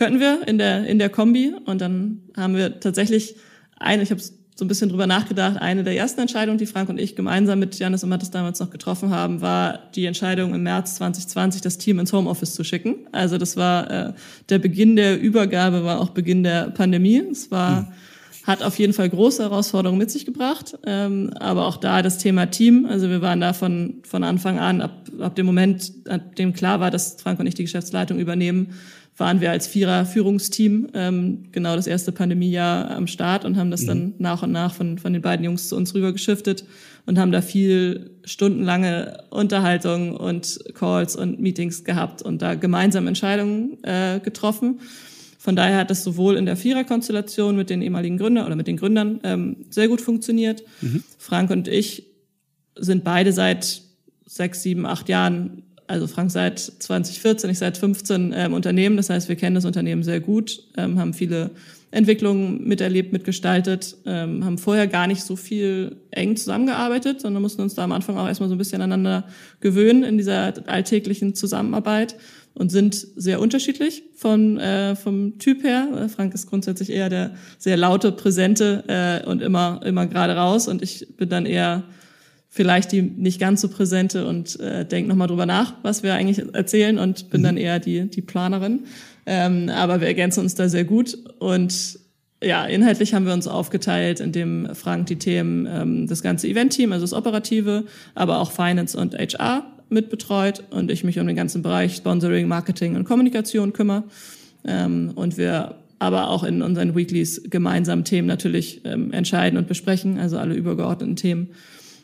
könnten 0.00 0.18
wir 0.18 0.48
in 0.48 0.56
der, 0.56 0.86
in 0.86 0.98
der 0.98 1.10
Kombi. 1.10 1.52
Und 1.66 1.82
dann 1.82 2.22
haben 2.34 2.56
wir 2.56 2.80
tatsächlich 2.80 3.36
eine, 3.78 4.02
ich 4.02 4.10
habe 4.10 4.20
so 4.20 4.64
ein 4.64 4.68
bisschen 4.68 4.88
drüber 4.88 5.06
nachgedacht, 5.06 5.58
eine 5.58 5.84
der 5.84 5.94
ersten 5.94 6.22
Entscheidungen, 6.22 6.56
die 6.56 6.64
Frank 6.64 6.88
und 6.88 6.98
ich 6.98 7.16
gemeinsam 7.16 7.58
mit 7.58 7.78
Janis 7.78 8.02
und 8.02 8.08
Mattes 8.08 8.30
damals 8.30 8.60
noch 8.60 8.70
getroffen 8.70 9.10
haben, 9.10 9.42
war 9.42 9.90
die 9.94 10.06
Entscheidung 10.06 10.54
im 10.54 10.62
März 10.62 10.94
2020, 10.96 11.60
das 11.60 11.76
Team 11.76 11.98
ins 11.98 12.14
Homeoffice 12.14 12.54
zu 12.54 12.64
schicken. 12.64 13.08
Also 13.12 13.36
das 13.36 13.58
war 13.58 13.90
äh, 13.90 14.12
der 14.48 14.58
Beginn 14.58 14.96
der 14.96 15.20
Übergabe, 15.20 15.84
war 15.84 16.00
auch 16.00 16.10
Beginn 16.10 16.42
der 16.42 16.70
Pandemie. 16.70 17.22
Es 17.30 17.50
war... 17.50 17.82
Mhm 17.82 17.88
hat 18.42 18.62
auf 18.62 18.78
jeden 18.78 18.94
Fall 18.94 19.08
große 19.08 19.42
Herausforderungen 19.42 19.98
mit 19.98 20.10
sich 20.10 20.24
gebracht. 20.24 20.78
Ähm, 20.84 21.30
aber 21.38 21.66
auch 21.66 21.76
da 21.76 22.02
das 22.02 22.18
Thema 22.18 22.46
Team. 22.46 22.86
Also 22.88 23.08
wir 23.08 23.20
waren 23.20 23.40
da 23.40 23.52
von, 23.52 24.02
von 24.02 24.24
Anfang 24.24 24.58
an, 24.58 24.80
ab, 24.80 25.08
ab 25.20 25.36
dem 25.36 25.46
Moment, 25.46 25.92
ab 26.08 26.36
dem 26.36 26.54
klar 26.54 26.80
war, 26.80 26.90
dass 26.90 27.20
Frank 27.20 27.38
und 27.38 27.46
ich 27.46 27.54
die 27.54 27.64
Geschäftsleitung 27.64 28.18
übernehmen, 28.18 28.72
waren 29.20 29.40
wir 29.40 29.50
als 29.50 29.66
Vierer-Führungsteam 29.66 30.88
ähm, 30.94 31.44
genau 31.52 31.76
das 31.76 31.86
erste 31.86 32.10
Pandemiejahr 32.10 32.90
am 32.90 33.06
Start 33.06 33.44
und 33.44 33.56
haben 33.56 33.70
das 33.70 33.82
mhm. 33.82 33.86
dann 33.86 34.14
nach 34.18 34.42
und 34.42 34.50
nach 34.50 34.74
von, 34.74 34.98
von 34.98 35.12
den 35.12 35.22
beiden 35.22 35.44
Jungs 35.44 35.68
zu 35.68 35.76
uns 35.76 35.94
rüber 35.94 36.12
geschiftet 36.12 36.64
und 37.06 37.18
haben 37.18 37.30
da 37.30 37.42
viel 37.42 38.10
stundenlange 38.24 39.24
Unterhaltung 39.30 40.16
und 40.16 40.58
Calls 40.74 41.16
und 41.16 41.38
Meetings 41.38 41.84
gehabt 41.84 42.22
und 42.22 42.42
da 42.42 42.54
gemeinsam 42.54 43.06
Entscheidungen 43.06 43.82
äh, 43.84 44.20
getroffen. 44.20 44.80
Von 45.38 45.56
daher 45.56 45.78
hat 45.78 45.90
das 45.90 46.02
sowohl 46.02 46.36
in 46.36 46.46
der 46.46 46.56
Viererkonstellation 46.56 47.56
mit 47.56 47.70
den 47.70 47.82
ehemaligen 47.82 48.18
Gründern 48.18 48.46
oder 48.46 48.56
mit 48.56 48.66
den 48.66 48.76
Gründern 48.76 49.20
ähm, 49.22 49.56
sehr 49.70 49.88
gut 49.88 50.00
funktioniert. 50.00 50.62
Mhm. 50.80 51.02
Frank 51.18 51.50
und 51.50 51.68
ich 51.68 52.06
sind 52.76 53.04
beide 53.04 53.32
seit 53.32 53.82
sechs, 54.26 54.62
sieben, 54.62 54.86
acht 54.86 55.08
Jahren, 55.08 55.62
also 55.90 56.06
Frank 56.06 56.30
seit 56.30 56.58
2014, 56.60 57.50
ich 57.50 57.58
seit 57.58 57.76
15 57.76 58.32
ähm, 58.34 58.54
Unternehmen. 58.54 58.96
Das 58.96 59.10
heißt, 59.10 59.28
wir 59.28 59.36
kennen 59.36 59.56
das 59.56 59.64
Unternehmen 59.64 60.02
sehr 60.02 60.20
gut, 60.20 60.62
ähm, 60.76 60.98
haben 60.98 61.12
viele 61.12 61.50
Entwicklungen 61.90 62.68
miterlebt, 62.68 63.12
mitgestaltet, 63.12 63.96
ähm, 64.06 64.44
haben 64.44 64.58
vorher 64.58 64.86
gar 64.86 65.08
nicht 65.08 65.22
so 65.22 65.34
viel 65.34 65.96
eng 66.12 66.36
zusammengearbeitet, 66.36 67.20
sondern 67.20 67.42
mussten 67.42 67.62
uns 67.62 67.74
da 67.74 67.82
am 67.82 67.90
Anfang 67.90 68.16
auch 68.16 68.28
erstmal 68.28 68.48
so 68.48 68.54
ein 68.54 68.58
bisschen 68.58 68.80
aneinander 68.80 69.24
gewöhnen 69.60 70.04
in 70.04 70.16
dieser 70.16 70.54
alltäglichen 70.68 71.34
Zusammenarbeit 71.34 72.14
und 72.54 72.70
sind 72.70 72.94
sehr 73.16 73.40
unterschiedlich 73.40 74.04
von, 74.14 74.58
äh, 74.58 74.94
vom 74.94 75.38
Typ 75.38 75.64
her. 75.64 76.08
Frank 76.14 76.34
ist 76.34 76.46
grundsätzlich 76.46 76.90
eher 76.90 77.08
der 77.08 77.34
sehr 77.58 77.76
laute, 77.76 78.12
präsente 78.12 78.84
äh, 78.86 79.28
und 79.28 79.42
immer, 79.42 79.80
immer 79.84 80.06
gerade 80.06 80.36
raus 80.36 80.68
und 80.68 80.82
ich 80.82 81.08
bin 81.16 81.28
dann 81.28 81.46
eher 81.46 81.82
vielleicht 82.50 82.90
die 82.90 83.00
nicht 83.00 83.40
ganz 83.40 83.60
so 83.60 83.68
präsente 83.68 84.26
und 84.26 84.58
äh, 84.58 84.84
denke 84.84 85.08
nochmal 85.08 85.28
drüber 85.28 85.46
nach, 85.46 85.74
was 85.82 86.02
wir 86.02 86.14
eigentlich 86.14 86.42
erzählen 86.52 86.98
und 86.98 87.30
bin 87.30 87.40
mhm. 87.40 87.44
dann 87.44 87.56
eher 87.56 87.78
die, 87.78 88.10
die 88.10 88.22
Planerin. 88.22 88.80
Ähm, 89.24 89.70
aber 89.70 90.00
wir 90.00 90.08
ergänzen 90.08 90.40
uns 90.40 90.56
da 90.56 90.68
sehr 90.68 90.84
gut 90.84 91.16
und 91.38 92.00
ja, 92.42 92.64
inhaltlich 92.64 93.14
haben 93.14 93.26
wir 93.26 93.34
uns 93.34 93.46
aufgeteilt, 93.46 94.18
indem 94.18 94.74
Frank 94.74 95.06
die 95.06 95.16
Themen, 95.16 95.68
ähm, 95.70 96.06
das 96.08 96.22
ganze 96.22 96.48
Event-Team, 96.48 96.92
also 96.92 97.04
das 97.04 97.12
Operative, 97.12 97.84
aber 98.14 98.40
auch 98.40 98.50
Finance 98.50 98.98
und 98.98 99.14
HR 99.14 99.64
mitbetreut 99.88 100.64
und 100.70 100.90
ich 100.90 101.04
mich 101.04 101.20
um 101.20 101.26
den 101.26 101.36
ganzen 101.36 101.62
Bereich 101.62 101.96
Sponsoring, 101.96 102.48
Marketing 102.48 102.96
und 102.96 103.04
Kommunikation 103.04 103.72
kümmere. 103.72 104.04
Ähm, 104.64 105.12
und 105.14 105.36
wir 105.36 105.76
aber 105.98 106.30
auch 106.30 106.42
in 106.42 106.62
unseren 106.62 106.96
Weeklies 106.96 107.42
gemeinsam 107.48 108.04
Themen 108.04 108.26
natürlich 108.26 108.80
ähm, 108.84 109.12
entscheiden 109.12 109.58
und 109.58 109.68
besprechen, 109.68 110.18
also 110.18 110.38
alle 110.38 110.54
übergeordneten 110.54 111.16
Themen 111.16 111.50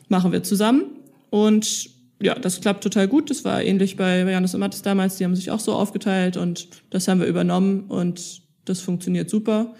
machen 0.09 0.31
wir 0.31 0.43
zusammen. 0.43 0.83
Und 1.29 1.89
ja, 2.21 2.35
das 2.35 2.61
klappt 2.61 2.83
total 2.83 3.07
gut. 3.07 3.29
Das 3.29 3.45
war 3.45 3.63
ähnlich 3.63 3.95
bei 3.95 4.23
Janus 4.23 4.53
und 4.53 4.59
Mattes 4.59 4.81
damals. 4.81 5.17
Die 5.17 5.25
haben 5.25 5.35
sich 5.35 5.51
auch 5.51 5.59
so 5.59 5.73
aufgeteilt 5.73 6.37
und 6.37 6.67
das 6.89 7.07
haben 7.07 7.19
wir 7.19 7.27
übernommen 7.27 7.85
und 7.87 8.41
das 8.65 8.81
funktioniert 8.81 9.29
super. 9.29 9.73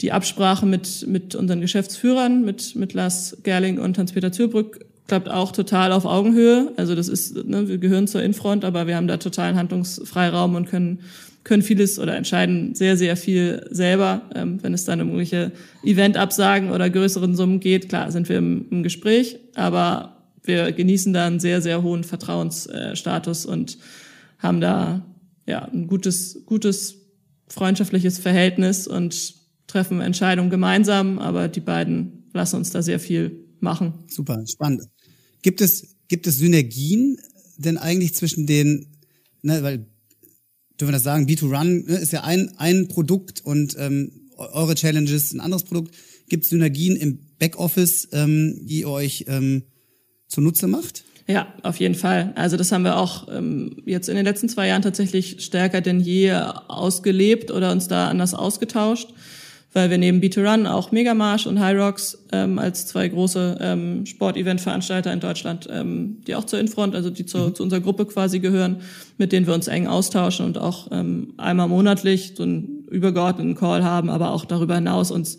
Die 0.00 0.12
Absprache 0.12 0.66
mit, 0.66 1.06
mit 1.06 1.34
unseren 1.34 1.60
Geschäftsführern, 1.60 2.44
mit, 2.44 2.76
mit 2.76 2.92
Lars 2.92 3.38
Gerling 3.42 3.78
und 3.78 3.98
Hans-Peter 3.98 4.32
Zürbrück, 4.32 4.84
klappt 5.06 5.28
auch 5.30 5.52
total 5.52 5.92
auf 5.92 6.04
Augenhöhe. 6.04 6.72
Also 6.76 6.94
das 6.94 7.08
ist, 7.08 7.36
ne, 7.46 7.68
wir 7.68 7.78
gehören 7.78 8.08
zur 8.08 8.22
Infront, 8.22 8.64
aber 8.64 8.86
wir 8.86 8.96
haben 8.96 9.06
da 9.06 9.16
totalen 9.18 9.56
Handlungsfreiraum 9.56 10.54
und 10.54 10.68
können 10.68 11.00
können 11.46 11.62
vieles 11.62 12.00
oder 12.00 12.16
entscheiden 12.16 12.74
sehr, 12.74 12.96
sehr 12.96 13.16
viel 13.16 13.64
selber. 13.70 14.28
Ähm, 14.34 14.60
wenn 14.62 14.74
es 14.74 14.84
dann 14.84 15.00
um 15.00 15.08
irgendwelche 15.10 15.52
Eventabsagen 15.84 16.72
oder 16.72 16.90
größeren 16.90 17.36
Summen 17.36 17.60
geht, 17.60 17.88
klar, 17.88 18.10
sind 18.10 18.28
wir 18.28 18.38
im, 18.38 18.66
im 18.70 18.82
Gespräch, 18.82 19.38
aber 19.54 20.26
wir 20.42 20.72
genießen 20.72 21.12
da 21.12 21.28
einen 21.28 21.38
sehr, 21.38 21.62
sehr 21.62 21.84
hohen 21.84 22.02
Vertrauensstatus 22.02 23.46
und 23.46 23.78
haben 24.38 24.60
da 24.60 25.06
ja 25.46 25.62
ein 25.66 25.86
gutes, 25.86 26.42
gutes 26.46 26.96
freundschaftliches 27.46 28.18
Verhältnis 28.18 28.88
und 28.88 29.34
treffen 29.68 30.00
Entscheidungen 30.00 30.50
gemeinsam, 30.50 31.20
aber 31.20 31.46
die 31.46 31.60
beiden 31.60 32.24
lassen 32.32 32.56
uns 32.56 32.70
da 32.70 32.82
sehr 32.82 32.98
viel 32.98 33.44
machen. 33.60 33.94
Super, 34.08 34.44
spannend. 34.48 34.82
Gibt 35.42 35.60
es, 35.60 35.94
gibt 36.08 36.26
es 36.26 36.38
Synergien 36.38 37.18
denn 37.56 37.78
eigentlich 37.78 38.14
zwischen 38.14 38.46
den, 38.46 38.88
ne, 39.42 39.62
weil 39.62 39.86
dürfen 40.78 40.90
wir 40.90 40.96
das 40.96 41.02
sagen, 41.02 41.26
B2Run 41.26 41.86
ne, 41.86 41.96
ist 41.96 42.12
ja 42.12 42.22
ein, 42.24 42.52
ein 42.58 42.88
Produkt 42.88 43.40
und 43.44 43.76
ähm, 43.78 44.12
eure 44.36 44.74
Challenges 44.74 45.32
ein 45.32 45.40
anderes 45.40 45.64
Produkt. 45.64 45.94
Gibt 46.28 46.44
es 46.44 46.50
Synergien 46.50 46.96
im 46.96 47.20
Backoffice, 47.38 48.08
ähm, 48.12 48.60
die 48.66 48.80
ihr 48.80 48.88
euch 48.88 49.24
ähm, 49.28 49.62
zunutze 50.28 50.66
macht? 50.66 51.04
Ja, 51.28 51.52
auf 51.62 51.80
jeden 51.80 51.94
Fall. 51.94 52.32
Also 52.36 52.56
das 52.56 52.70
haben 52.70 52.84
wir 52.84 52.96
auch 52.96 53.26
ähm, 53.30 53.82
jetzt 53.84 54.08
in 54.08 54.14
den 54.14 54.24
letzten 54.24 54.48
zwei 54.48 54.68
Jahren 54.68 54.82
tatsächlich 54.82 55.42
stärker 55.44 55.80
denn 55.80 56.00
je 56.00 56.32
ausgelebt 56.32 57.50
oder 57.50 57.72
uns 57.72 57.88
da 57.88 58.08
anders 58.08 58.34
ausgetauscht 58.34 59.08
weil 59.76 59.90
wir 59.90 59.98
neben 59.98 60.22
B2Run 60.22 60.66
auch 60.66 60.90
Megamarsch 60.90 61.46
und 61.46 61.60
High 61.60 61.76
Rocks 61.78 62.16
ähm, 62.32 62.58
als 62.58 62.86
zwei 62.86 63.06
große 63.08 63.58
ähm, 63.60 64.06
Sportevent-Veranstalter 64.06 65.12
in 65.12 65.20
Deutschland, 65.20 65.68
ähm, 65.70 66.22
die 66.26 66.34
auch 66.34 66.44
zur 66.44 66.58
Infront, 66.58 66.94
also 66.94 67.10
die 67.10 67.26
zu, 67.26 67.36
mhm. 67.36 67.54
zu 67.54 67.62
unserer 67.62 67.80
Gruppe 67.80 68.06
quasi 68.06 68.40
gehören, 68.40 68.78
mit 69.18 69.32
denen 69.32 69.46
wir 69.46 69.52
uns 69.52 69.68
eng 69.68 69.86
austauschen 69.86 70.46
und 70.46 70.56
auch 70.56 70.88
ähm, 70.92 71.34
einmal 71.36 71.68
monatlich 71.68 72.32
so 72.38 72.44
einen 72.44 72.86
übergeordneten 72.90 73.54
Call 73.54 73.84
haben, 73.84 74.08
aber 74.08 74.30
auch 74.30 74.46
darüber 74.46 74.76
hinaus 74.76 75.10
uns 75.10 75.36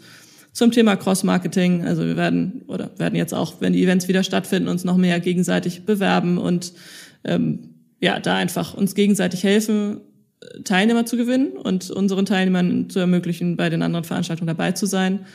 zum 0.54 0.72
Thema 0.72 0.96
Cross-Marketing, 0.96 1.84
also 1.84 2.06
wir 2.06 2.16
werden 2.16 2.62
oder 2.68 2.92
werden 2.98 3.16
jetzt 3.16 3.34
auch, 3.34 3.56
wenn 3.60 3.74
die 3.74 3.82
Events 3.82 4.08
wieder 4.08 4.22
stattfinden, 4.22 4.70
uns 4.70 4.84
noch 4.84 4.98
mehr 4.98 5.20
gegenseitig 5.20 5.86
bewerben 5.86 6.38
und 6.38 6.74
ähm, 7.24 7.74
ja, 8.00 8.20
da 8.20 8.36
einfach 8.36 8.76
uns 8.76 8.94
gegenseitig 8.94 9.44
helfen, 9.44 10.02
Teilnehmer 10.64 11.06
zu 11.06 11.18
gewinnen 11.18 11.54
und 11.54 11.90
unseren 11.90 12.26
Teilnehmern 12.26 12.90
zu 12.90 13.00
ermöglichen, 13.00 13.58
bei 13.58 13.70
den 13.70 13.82
anderen 13.82 14.04
Veranstaltungen 14.04 14.48
dabei 14.48 14.72
zu 14.72 14.86
sein. 14.86 15.26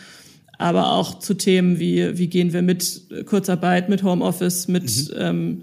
Aber 0.59 0.93
auch 0.93 1.19
zu 1.19 1.35
Themen 1.35 1.79
wie, 1.79 2.19
wie 2.19 2.29
gehen 2.29 2.53
wir 2.53 2.63
mit 2.63 3.27
Kurzarbeit, 3.27 3.89
mit 3.89 4.03
Homeoffice, 4.03 4.69
mit 4.69 4.85
mhm. 4.85 5.17
ähm, 5.19 5.63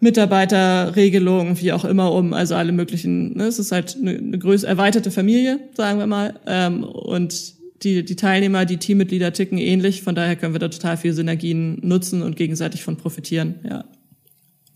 Mitarbeiterregelungen, 0.00 1.60
wie 1.60 1.72
auch 1.72 1.84
immer 1.84 2.12
um, 2.12 2.32
also 2.32 2.54
alle 2.54 2.72
möglichen, 2.72 3.36
ne? 3.36 3.46
es 3.46 3.58
ist 3.58 3.72
halt 3.72 3.96
eine, 3.96 4.16
eine 4.16 4.38
größere, 4.38 4.70
erweiterte 4.70 5.10
Familie, 5.10 5.58
sagen 5.74 5.98
wir 5.98 6.06
mal, 6.06 6.38
ähm, 6.46 6.84
und 6.84 7.54
die, 7.82 8.04
die 8.04 8.16
Teilnehmer, 8.16 8.64
die 8.64 8.76
Teammitglieder 8.76 9.32
ticken 9.32 9.58
ähnlich, 9.58 10.02
von 10.02 10.14
daher 10.14 10.36
können 10.36 10.54
wir 10.54 10.60
da 10.60 10.68
total 10.68 10.96
viel 10.96 11.12
Synergien 11.12 11.80
nutzen 11.82 12.22
und 12.22 12.36
gegenseitig 12.36 12.84
von 12.84 12.96
profitieren, 12.96 13.56
ja. 13.68 13.84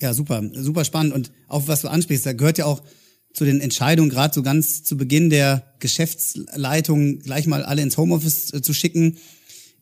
Ja, 0.00 0.12
super, 0.14 0.42
super 0.52 0.85
spannend 0.85 1.14
und 1.14 1.31
auch 1.47 1.69
was 1.69 1.83
du 1.83 1.88
ansprichst, 1.88 2.26
da 2.26 2.33
gehört 2.33 2.59
ja 2.59 2.64
auch 2.64 2.83
zu 3.33 3.45
den 3.45 3.61
Entscheidungen, 3.61 4.11
gerade 4.11 4.35
so 4.35 4.43
ganz 4.43 4.85
zu 4.85 4.97
Beginn 4.97 5.31
der 5.31 5.62
Geschäftsleitung 5.79 7.21
gleich 7.21 7.47
mal 7.47 7.65
alle 7.65 7.83
ins 7.83 7.97
Homeoffice 7.97 8.53
äh, 8.53 8.62
zu 8.62 8.75
schicken, 8.75 9.17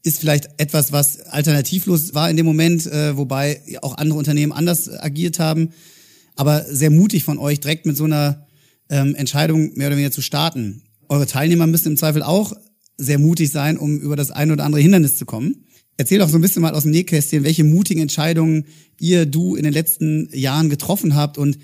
ist 0.02 0.18
vielleicht 0.18 0.48
etwas, 0.56 0.92
was 0.92 1.20
alternativlos 1.20 2.14
war 2.14 2.30
in 2.30 2.36
dem 2.36 2.46
Moment, 2.46 2.86
äh, 2.86 3.16
wobei 3.16 3.60
auch 3.82 3.96
andere 3.96 4.18
Unternehmen 4.18 4.52
anders 4.52 4.88
agiert 4.88 5.38
haben. 5.38 5.70
Aber 6.36 6.64
sehr 6.64 6.90
mutig 6.90 7.24
von 7.24 7.38
euch, 7.38 7.60
direkt 7.60 7.86
mit 7.86 7.96
so 7.96 8.04
einer 8.04 8.46
ähm, 8.88 9.14
Entscheidung 9.14 9.72
mehr 9.74 9.88
oder 9.88 9.96
weniger 9.96 10.12
zu 10.12 10.22
starten. 10.22 10.82
Eure 11.08 11.26
Teilnehmer 11.26 11.66
müssen 11.66 11.88
im 11.88 11.96
Zweifel 11.96 12.22
auch 12.22 12.54
sehr 12.96 13.18
mutig 13.18 13.50
sein, 13.50 13.76
um 13.76 13.98
über 13.98 14.16
das 14.16 14.30
eine 14.30 14.52
oder 14.52 14.64
andere 14.64 14.80
Hindernis 14.80 15.16
zu 15.16 15.26
kommen. 15.26 15.64
Erzähl 15.96 16.18
doch 16.18 16.30
so 16.30 16.38
ein 16.38 16.40
bisschen 16.40 16.62
mal 16.62 16.74
aus 16.74 16.84
dem 16.84 16.92
Nähkästchen, 16.92 17.44
welche 17.44 17.64
mutigen 17.64 18.00
Entscheidungen 18.00 18.64
ihr, 18.98 19.26
du 19.26 19.54
in 19.54 19.64
den 19.64 19.72
letzten 19.72 20.30
Jahren 20.32 20.70
getroffen 20.70 21.14
habt 21.14 21.36
und 21.36 21.58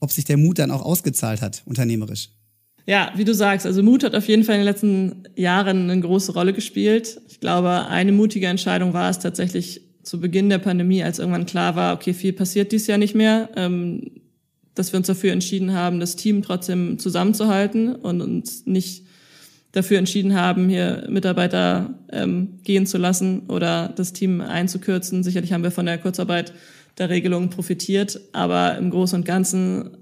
ob 0.00 0.10
sich 0.12 0.24
der 0.24 0.36
Mut 0.36 0.58
dann 0.58 0.70
auch 0.70 0.82
ausgezahlt 0.82 1.42
hat, 1.42 1.62
unternehmerisch. 1.66 2.30
Ja, 2.86 3.12
wie 3.14 3.24
du 3.24 3.34
sagst, 3.34 3.66
also 3.66 3.82
Mut 3.82 4.02
hat 4.02 4.14
auf 4.14 4.26
jeden 4.26 4.42
Fall 4.42 4.56
in 4.56 4.62
den 4.62 4.66
letzten 4.66 5.22
Jahren 5.36 5.90
eine 5.90 6.00
große 6.00 6.32
Rolle 6.32 6.52
gespielt. 6.52 7.20
Ich 7.28 7.38
glaube, 7.38 7.86
eine 7.86 8.12
mutige 8.12 8.46
Entscheidung 8.46 8.94
war 8.94 9.10
es 9.10 9.18
tatsächlich 9.18 9.82
zu 10.02 10.18
Beginn 10.20 10.48
der 10.48 10.58
Pandemie, 10.58 11.02
als 11.02 11.18
irgendwann 11.18 11.46
klar 11.46 11.76
war, 11.76 11.94
okay, 11.94 12.14
viel 12.14 12.32
passiert 12.32 12.72
dies 12.72 12.86
Jahr 12.86 12.98
nicht 12.98 13.14
mehr, 13.14 13.50
ähm, 13.54 14.10
dass 14.74 14.92
wir 14.92 14.98
uns 14.98 15.06
dafür 15.06 15.32
entschieden 15.32 15.72
haben, 15.74 16.00
das 16.00 16.16
Team 16.16 16.42
trotzdem 16.42 16.98
zusammenzuhalten 16.98 17.94
und 17.94 18.22
uns 18.22 18.66
nicht 18.66 19.04
dafür 19.72 19.98
entschieden 19.98 20.34
haben, 20.34 20.68
hier 20.68 21.06
Mitarbeiter 21.08 21.94
ähm, 22.10 22.58
gehen 22.64 22.86
zu 22.86 22.98
lassen 22.98 23.42
oder 23.48 23.92
das 23.94 24.12
Team 24.12 24.40
einzukürzen. 24.40 25.22
Sicherlich 25.22 25.52
haben 25.52 25.62
wir 25.62 25.70
von 25.70 25.86
der 25.86 25.98
Kurzarbeit 25.98 26.52
der 27.00 27.10
Regelung 27.10 27.50
profitiert. 27.50 28.20
Aber 28.32 28.78
im 28.78 28.90
Großen 28.90 29.18
und 29.18 29.24
Ganzen 29.24 29.96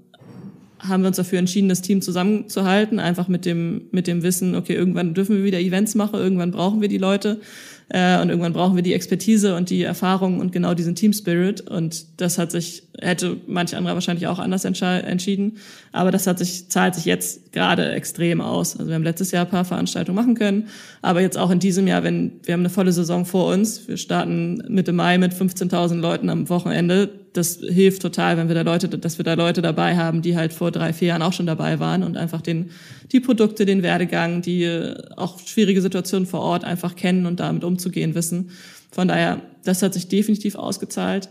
haben 0.77 1.01
wir 1.03 1.07
uns 1.07 1.17
dafür 1.17 1.39
entschieden, 1.39 1.69
das 1.69 1.81
Team 1.81 2.01
zusammenzuhalten, 2.01 2.99
einfach 2.99 3.27
mit 3.27 3.45
dem, 3.45 3.87
mit 3.91 4.07
dem 4.07 4.23
Wissen, 4.23 4.55
okay, 4.55 4.75
irgendwann 4.75 5.13
dürfen 5.13 5.37
wir 5.37 5.43
wieder 5.43 5.59
Events 5.59 5.95
machen, 5.95 6.19
irgendwann 6.19 6.51
brauchen 6.51 6.81
wir 6.81 6.87
die 6.87 6.97
Leute 6.97 7.41
äh, 7.89 8.21
und 8.21 8.29
irgendwann 8.29 8.53
brauchen 8.53 8.75
wir 8.75 8.83
die 8.83 8.93
Expertise 8.93 9.55
und 9.55 9.69
die 9.69 9.81
Erfahrung 9.81 10.39
und 10.39 10.51
genau 10.51 10.75
diesen 10.75 10.95
Team 10.95 11.11
Spirit. 11.11 11.61
Und 11.61 12.21
das 12.21 12.37
hat 12.37 12.51
sich, 12.51 12.83
hätte 12.99 13.37
manch 13.47 13.75
anderer 13.75 13.95
wahrscheinlich 13.95 14.27
auch 14.27 14.37
anders 14.37 14.63
entschieden. 14.63 15.57
Aber 15.91 16.11
das 16.11 16.27
hat 16.27 16.37
sich, 16.37 16.69
zahlt 16.69 16.93
sich 16.95 17.05
jetzt 17.05 17.51
gerade 17.51 17.91
extrem 17.91 18.41
aus. 18.41 18.77
Also 18.77 18.89
wir 18.89 18.95
haben 18.95 19.03
letztes 19.03 19.31
Jahr 19.31 19.45
ein 19.45 19.51
paar 19.51 19.65
Veranstaltungen 19.65 20.15
machen 20.15 20.35
können. 20.35 20.67
Aber 21.01 21.21
jetzt 21.21 21.37
auch 21.37 21.49
in 21.49 21.59
diesem 21.59 21.87
Jahr, 21.87 22.03
wenn, 22.03 22.33
wir 22.43 22.53
haben 22.53 22.61
eine 22.61 22.69
volle 22.69 22.91
Saison 22.91 23.25
vor 23.25 23.51
uns. 23.51 23.87
Wir 23.87 23.97
starten 23.97 24.63
Mitte 24.67 24.93
Mai 24.93 25.17
mit 25.17 25.33
15.000 25.33 25.95
Leuten 25.95 26.29
am 26.29 26.47
Wochenende 26.49 27.09
das 27.33 27.57
hilft 27.57 28.01
total, 28.01 28.37
wenn 28.37 28.47
wir 28.47 28.55
da 28.55 28.61
Leute, 28.61 28.89
dass 28.89 29.17
wir 29.17 29.23
da 29.23 29.33
Leute 29.33 29.61
dabei 29.61 29.97
haben, 29.97 30.21
die 30.21 30.35
halt 30.35 30.53
vor 30.53 30.71
drei, 30.71 30.93
vier 30.93 31.09
Jahren 31.09 31.21
auch 31.21 31.33
schon 31.33 31.45
dabei 31.45 31.79
waren 31.79 32.03
und 32.03 32.17
einfach 32.17 32.41
den, 32.41 32.71
die 33.11 33.19
Produkte, 33.19 33.65
den 33.65 33.83
Werdegang, 33.83 34.41
die 34.41 34.93
auch 35.15 35.39
schwierige 35.39 35.81
Situationen 35.81 36.27
vor 36.27 36.41
Ort 36.41 36.63
einfach 36.63 36.95
kennen 36.95 37.25
und 37.25 37.39
damit 37.39 37.63
umzugehen 37.63 37.78
wissen. 37.85 38.51
Von 38.91 39.07
daher, 39.07 39.41
das 39.63 39.81
hat 39.81 39.93
sich 39.93 40.07
definitiv 40.07 40.55
ausgezahlt. 40.55 41.29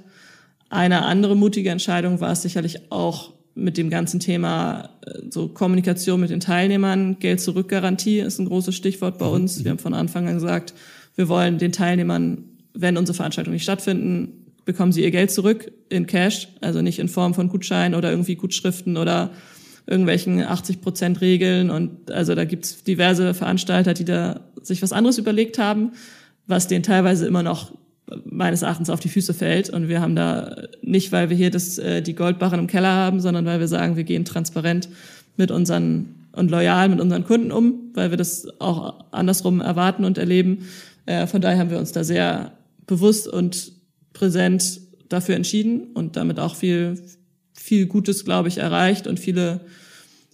Eine 0.70 1.04
andere 1.04 1.36
mutige 1.36 1.70
Entscheidung 1.70 2.20
war 2.20 2.32
es 2.32 2.42
sicherlich 2.42 2.92
auch 2.92 3.32
mit 3.54 3.76
dem 3.76 3.90
ganzen 3.90 4.20
Thema 4.20 4.90
äh, 5.04 5.18
so 5.30 5.48
Kommunikation 5.48 6.20
mit 6.20 6.30
den 6.30 6.40
Teilnehmern, 6.40 7.18
Geld 7.18 7.40
zurück 7.40 7.68
Garantie 7.68 8.20
ist 8.20 8.38
ein 8.38 8.46
großes 8.46 8.74
Stichwort 8.74 9.18
bei 9.18 9.26
mhm. 9.26 9.32
uns. 9.32 9.64
Wir 9.64 9.72
haben 9.72 9.78
von 9.78 9.94
Anfang 9.94 10.28
an 10.28 10.34
gesagt, 10.34 10.74
wir 11.16 11.28
wollen 11.28 11.58
den 11.58 11.72
Teilnehmern, 11.72 12.44
wenn 12.74 12.96
unsere 12.96 13.16
Veranstaltungen 13.16 13.54
nicht 13.54 13.64
stattfinden, 13.64 14.46
bekommen 14.64 14.92
sie 14.92 15.02
ihr 15.02 15.10
Geld 15.10 15.30
zurück 15.30 15.72
in 15.88 16.06
Cash, 16.06 16.48
also 16.60 16.82
nicht 16.82 16.98
in 16.98 17.08
Form 17.08 17.34
von 17.34 17.48
Gutscheinen 17.48 17.96
oder 17.96 18.10
irgendwie 18.10 18.36
Gutschriften 18.36 18.96
oder 18.96 19.32
irgendwelchen 19.86 20.42
80 20.42 20.80
Prozent 20.80 21.20
Regeln. 21.20 21.70
Und 21.70 22.10
also 22.10 22.34
da 22.34 22.44
gibt's 22.44 22.84
diverse 22.84 23.34
Veranstalter, 23.34 23.94
die 23.94 24.04
da 24.04 24.40
sich 24.62 24.82
was 24.82 24.92
anderes 24.92 25.18
überlegt 25.18 25.58
haben, 25.58 25.92
was 26.48 26.66
denen 26.66 26.82
teilweise 26.82 27.26
immer 27.26 27.44
noch 27.44 27.72
meines 28.24 28.62
Erachtens 28.62 28.90
auf 28.90 29.00
die 29.00 29.08
Füße 29.08 29.34
fällt. 29.34 29.70
Und 29.70 29.88
wir 29.88 30.00
haben 30.00 30.16
da 30.16 30.64
nicht, 30.82 31.12
weil 31.12 31.30
wir 31.30 31.36
hier 31.36 31.50
das, 31.50 31.78
äh, 31.78 32.02
die 32.02 32.14
Goldbarren 32.14 32.58
im 32.58 32.66
Keller 32.66 32.92
haben, 32.92 33.20
sondern 33.20 33.44
weil 33.44 33.60
wir 33.60 33.68
sagen, 33.68 33.96
wir 33.96 34.04
gehen 34.04 34.24
transparent 34.24 34.88
mit 35.36 35.50
unseren 35.50 36.14
und 36.32 36.50
loyal 36.50 36.88
mit 36.88 37.00
unseren 37.00 37.24
Kunden 37.24 37.50
um, 37.50 37.90
weil 37.94 38.10
wir 38.10 38.16
das 38.16 38.46
auch 38.60 39.04
andersrum 39.10 39.60
erwarten 39.60 40.04
und 40.04 40.18
erleben. 40.18 40.68
Äh, 41.06 41.26
von 41.26 41.40
daher 41.40 41.58
haben 41.58 41.70
wir 41.70 41.78
uns 41.78 41.92
da 41.92 42.04
sehr 42.04 42.52
bewusst 42.86 43.28
und 43.28 43.72
präsent 44.12 44.80
dafür 45.08 45.36
entschieden 45.36 45.88
und 45.94 46.16
damit 46.16 46.38
auch 46.38 46.54
viel, 46.54 47.02
viel 47.54 47.86
Gutes, 47.86 48.24
glaube 48.24 48.48
ich, 48.48 48.58
erreicht 48.58 49.06
und 49.06 49.18
viele, 49.18 49.60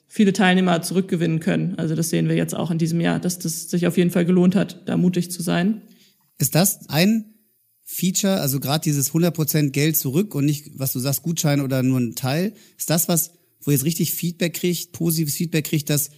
viele 0.09 0.33
Teilnehmer 0.33 0.83
zurückgewinnen 0.83 1.40
können. 1.40 1.75
Also 1.78 1.94
das 1.94 2.11
sehen 2.11 2.28
wir 2.28 2.37
jetzt 2.37 2.54
auch 2.54 2.71
in 2.71 2.78
diesem 2.78 3.00
Jahr, 3.00 3.18
dass 3.18 3.38
das 3.38 3.71
sich 3.71 3.87
auf 3.87 3.97
jeden 3.97 4.11
Fall 4.11 4.25
gelohnt 4.25 4.56
hat, 4.56 4.83
da 4.87 4.97
mutig 4.97 5.30
zu 5.30 5.42
sein. 5.42 5.83
Ist 6.38 6.55
das 6.55 6.88
ein 6.88 7.35
Feature, 7.85 8.41
also 8.41 8.61
gerade 8.61 8.83
dieses 8.83 9.12
100% 9.12 9.71
Geld 9.71 9.97
zurück 9.97 10.35
und 10.35 10.47
nicht, 10.47 10.71
was 10.79 10.93
du 10.93 10.99
sagst, 10.99 11.23
Gutschein 11.23 11.61
oder 11.61 11.83
nur 11.83 12.00
ein 12.00 12.14
Teil, 12.14 12.55
ist 12.79 12.91
das 12.91 13.09
was, 13.09 13.33
wo 13.61 13.71
ihr 13.71 13.76
jetzt 13.76 13.85
richtig 13.85 14.14
Feedback 14.14 14.55
kriegt, 14.55 14.93
positives 14.93 15.35
Feedback 15.35 15.67
kriegt, 15.67 15.91
dass 15.91 16.11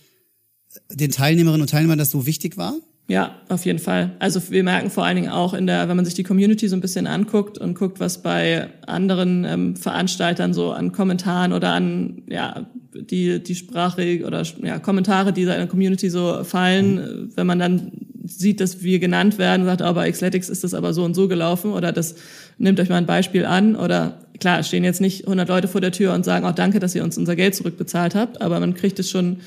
den 0.91 1.11
Teilnehmerinnen 1.11 1.63
und 1.63 1.71
Teilnehmern 1.71 1.99
das 1.99 2.11
so 2.11 2.27
wichtig 2.27 2.57
war? 2.57 2.77
Ja, 3.09 3.37
auf 3.49 3.65
jeden 3.65 3.79
Fall. 3.79 4.17
Also 4.19 4.51
wir 4.51 4.65
merken 4.65 4.91
vor 4.91 5.05
allen 5.05 5.15
Dingen 5.15 5.29
auch 5.29 5.55
in 5.55 5.69
der, 5.69 5.89
wenn 5.89 5.95
man 5.95 6.05
sich 6.05 6.15
die 6.15 6.25
Community 6.25 6.69
so 6.69 6.75
ein 6.75 6.81
bisschen 6.81 7.07
anguckt 7.07 7.57
und 7.57 7.79
guckt, 7.79 8.01
was 8.01 8.21
bei 8.21 8.69
anderen 8.85 9.45
ähm, 9.45 9.77
Veranstaltern 9.77 10.53
so 10.53 10.73
an 10.73 10.91
Kommentaren 10.91 11.53
oder 11.53 11.73
an 11.73 12.23
ja 12.29 12.67
die 12.93 13.41
die 13.41 13.55
Sprache 13.55 14.25
oder 14.27 14.43
ja 14.61 14.81
Kommentare, 14.81 15.33
die 15.33 15.45
da 15.45 15.53
in 15.53 15.61
der 15.61 15.69
Community 15.69 16.11
so 16.11 16.43
fallen, 16.43 16.95
mhm. 16.95 17.33
wenn 17.37 17.47
man 17.47 17.61
dann 17.61 17.93
sieht, 18.27 18.61
dass 18.61 18.83
wir 18.83 18.99
genannt 18.99 19.39
werden, 19.39 19.67
sagt, 19.67 19.83
aber 19.83 20.01
oh, 20.01 20.03
bei 20.03 20.11
Xletics 20.11 20.49
ist 20.49 20.65
das 20.65 20.75
aber 20.75 20.93
so 20.93 21.05
und 21.05 21.15
so 21.15 21.29
gelaufen 21.29 21.73
oder 21.73 21.93
das 21.93 22.17
nimmt 22.59 22.81
euch 22.81 22.89
mal 22.89 22.97
ein 22.97 23.07
Beispiel 23.07 23.45
an 23.45 23.77
oder 23.77 24.21
klar, 24.41 24.63
stehen 24.63 24.85
jetzt 24.85 25.01
nicht 25.01 25.25
100 25.25 25.49
Leute 25.49 25.69
vor 25.69 25.81
der 25.81 25.93
Tür 25.93 26.15
und 26.15 26.25
sagen, 26.25 26.45
auch 26.45 26.51
oh, 26.51 26.55
danke, 26.55 26.81
dass 26.81 26.95
ihr 26.95 27.05
uns 27.05 27.19
unser 27.19 27.37
Geld 27.37 27.55
zurückbezahlt 27.55 28.15
habt, 28.15 28.41
aber 28.41 28.61
man 28.61 28.75
kriegt 28.75 28.99
es 28.99 29.11
schon 29.11 29.39